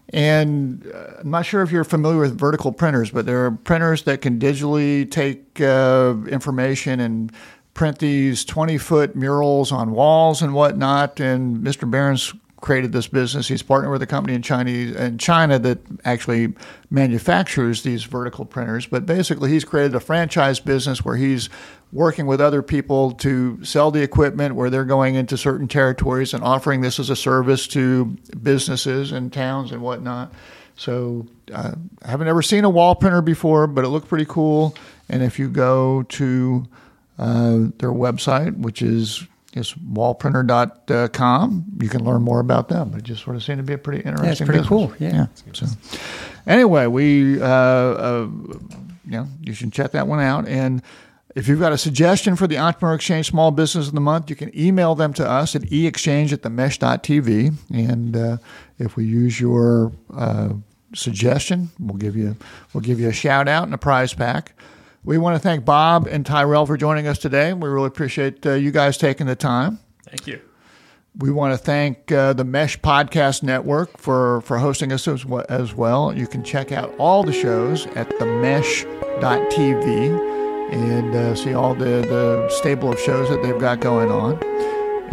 And 0.09 0.89
uh, 0.93 1.16
I'm 1.20 1.32
not 1.32 1.45
sure 1.45 1.61
if 1.63 1.72
you're 1.72 1.84
familiar 1.84 2.20
with 2.20 2.39
vertical 2.39 2.72
printers, 2.72 3.11
but 3.11 3.26
there 3.26 3.45
are 3.45 3.51
printers 3.51 4.03
that 4.03 4.22
can 4.22 4.39
digitally 4.39 5.09
take 5.09 5.59
uh, 5.59 6.16
information 6.30 7.01
and 7.01 7.32
print 7.74 7.99
these 7.99 8.45
20 8.45 8.78
foot 8.78 9.16
murals 9.18 9.74
on 9.74 9.91
walls 9.91 10.41
and 10.41 10.53
whatnot. 10.53 11.20
And 11.20 11.57
Mr. 11.57 11.89
Barron's 11.89 12.34
created 12.66 12.91
this 12.91 13.07
business. 13.07 13.47
He's 13.47 13.61
partnered 13.61 13.91
with 13.91 14.01
a 14.01 14.07
company 14.07 14.34
in 14.34 14.41
China, 14.41 14.72
in 14.72 15.20
China 15.20 15.59
that 15.59 15.78
actually 16.03 16.53
manufactures 16.89 17.84
these 17.84 18.03
vertical 18.03 18.43
printers. 18.43 18.88
But 18.88 19.05
basically, 19.05 19.51
he's 19.51 19.63
created 19.63 19.93
a 19.93 19.99
franchise 19.99 20.59
business 20.59 21.05
where 21.05 21.16
he's 21.16 21.47
working 21.91 22.26
with 22.26 22.41
other 22.41 22.63
people 22.63 23.11
to 23.11 23.63
sell 23.63 23.91
the 23.91 24.01
equipment, 24.01 24.55
where 24.55 24.72
they're 24.72 24.84
going 24.84 25.13
into 25.13 25.38
certain 25.38 25.68
territories 25.68 26.34
and 26.34 26.43
offering 26.43 26.82
this 26.82 26.99
as 26.99 27.11
a 27.11 27.16
service 27.16 27.68
to 27.68 28.05
businesses 28.41 29.11
and 29.11 29.32
towns 29.32 29.72
and 29.72 29.84
whatnot. 29.84 30.34
So 30.76 31.28
uh, 31.53 31.74
I 32.03 32.09
haven't 32.09 32.28
ever 32.28 32.41
seen 32.41 32.63
a 32.66 32.70
wall 32.70 32.95
printer 32.95 33.22
before, 33.22 33.68
but 33.68 33.86
it 33.86 33.89
looked 33.89 34.07
pretty 34.07 34.26
cool. 34.26 34.76
And 35.07 35.22
if 35.22 35.38
you 35.38 35.49
go 35.49 36.01
to 36.03 36.66
uh, 37.20 37.57
their 37.78 37.93
website, 37.93 38.57
which 38.57 38.82
is 38.82 39.28
is 39.56 39.74
wallprinter.com. 39.74 41.66
You 41.82 41.89
can 41.89 42.03
learn 42.03 42.22
more 42.22 42.39
about 42.39 42.68
them. 42.68 42.89
But 42.89 42.99
it 42.99 43.03
just 43.03 43.24
sort 43.24 43.36
of 43.36 43.43
seemed 43.43 43.60
to 43.60 43.64
be 43.64 43.74
a 43.74 43.78
pretty 43.78 44.03
interesting. 44.03 44.45
Yeah, 44.45 44.51
pretty 44.51 44.62
business. 44.62 44.68
cool, 44.68 44.93
yeah. 44.99 45.28
So 45.53 45.66
anyway, 46.45 46.88
we 46.88 47.41
uh, 47.41 47.45
uh, 47.45 48.28
you 49.06 49.12
know 49.12 49.28
you 49.41 49.53
should 49.53 49.72
check 49.72 49.91
that 49.91 50.08
one 50.08 50.20
out. 50.20 50.47
And 50.47 50.82
if 51.36 51.47
you've 51.47 51.60
got 51.60 51.72
a 51.72 51.78
suggestion 51.78 52.36
for 52.36 52.47
the 52.47 52.58
Entrepreneur 52.58 52.95
Exchange 52.95 53.28
Small 53.28 53.51
Business 53.51 53.88
of 53.88 53.93
the 53.93 54.01
Month, 54.01 54.30
you 54.30 54.36
can 54.36 54.58
email 54.58 54.95
them 54.95 55.14
to 55.14 55.30
us 55.30 55.56
at 55.56 55.64
eexchange 55.64 56.32
at 56.32 56.41
themesh.tv. 56.41 57.53
And 57.74 58.16
uh, 58.16 58.38
if 58.78 58.95
we 58.95 59.06
use 59.06 59.39
your 59.39 59.91
uh, 60.14 60.49
suggestion, 60.93 61.70
we'll 61.80 61.97
give 61.97 62.16
you 62.16 62.36
we'll 62.74 62.82
give 62.82 62.99
you 62.99 63.10
a 63.10 63.14
shout 63.14 63.47
out 63.47 63.64
and 63.64 63.74
a 63.74 63.78
prize 63.78 64.14
pack. 64.14 64.53
We 65.06 65.18
want 65.20 65.36
to 65.36 65.39
thank 65.39 65.64
Bob 65.64 66.08
and 66.08 66.26
Tyrel 66.26 66.66
for 66.66 66.78
joining 66.78 67.06
us 67.06 67.20
today. 67.20 67.53
We 67.53 67.70
really 67.70 67.88
appreciate 67.88 68.43
uh, 68.45 68.53
you 68.53 68.72
guys 68.72 68.97
taking 68.97 69.28
the 69.28 69.36
time. 69.36 69.78
Thank 70.08 70.26
you. 70.26 70.41
We 71.18 71.32
want 71.32 71.53
to 71.53 71.58
thank 71.58 72.12
uh, 72.12 72.34
the 72.34 72.43
Mesh 72.43 72.78
Podcast 72.80 73.43
Network 73.43 73.97
for, 73.97 74.41
for 74.41 74.58
hosting 74.58 74.91
us 74.91 75.08
as 75.08 75.26
well, 75.26 75.45
as 75.47 75.74
well. 75.74 76.12
You 76.12 76.28
can 76.28 76.43
check 76.43 76.72
out 76.72 76.93
all 76.97 77.24
the 77.24 77.32
shows 77.32 77.86
at 77.88 78.10
themesh.tv 78.10 78.74
and 80.74 81.16
uh, 81.16 81.36
see 81.36 81.53
all 81.53 81.76
the, 81.76 81.86
the 81.86 82.49
stable 82.49 82.91
of 82.91 82.99
shows 82.99 83.30
that 83.30 83.43
they've 83.43 83.60
got 83.60 83.80
going 83.80 84.12
on. 84.12 84.43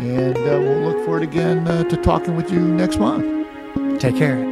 And 0.01 0.36
uh, 0.38 0.59
we'll 0.59 0.80
look 0.80 1.05
forward 1.05 1.22
again 1.22 1.68
uh, 1.68 1.84
to 1.84 1.97
talking 1.99 2.34
with 2.34 2.51
you 2.51 2.61
next 2.61 2.99
month. 2.99 3.47
Take 4.01 4.16
care. 4.16 4.51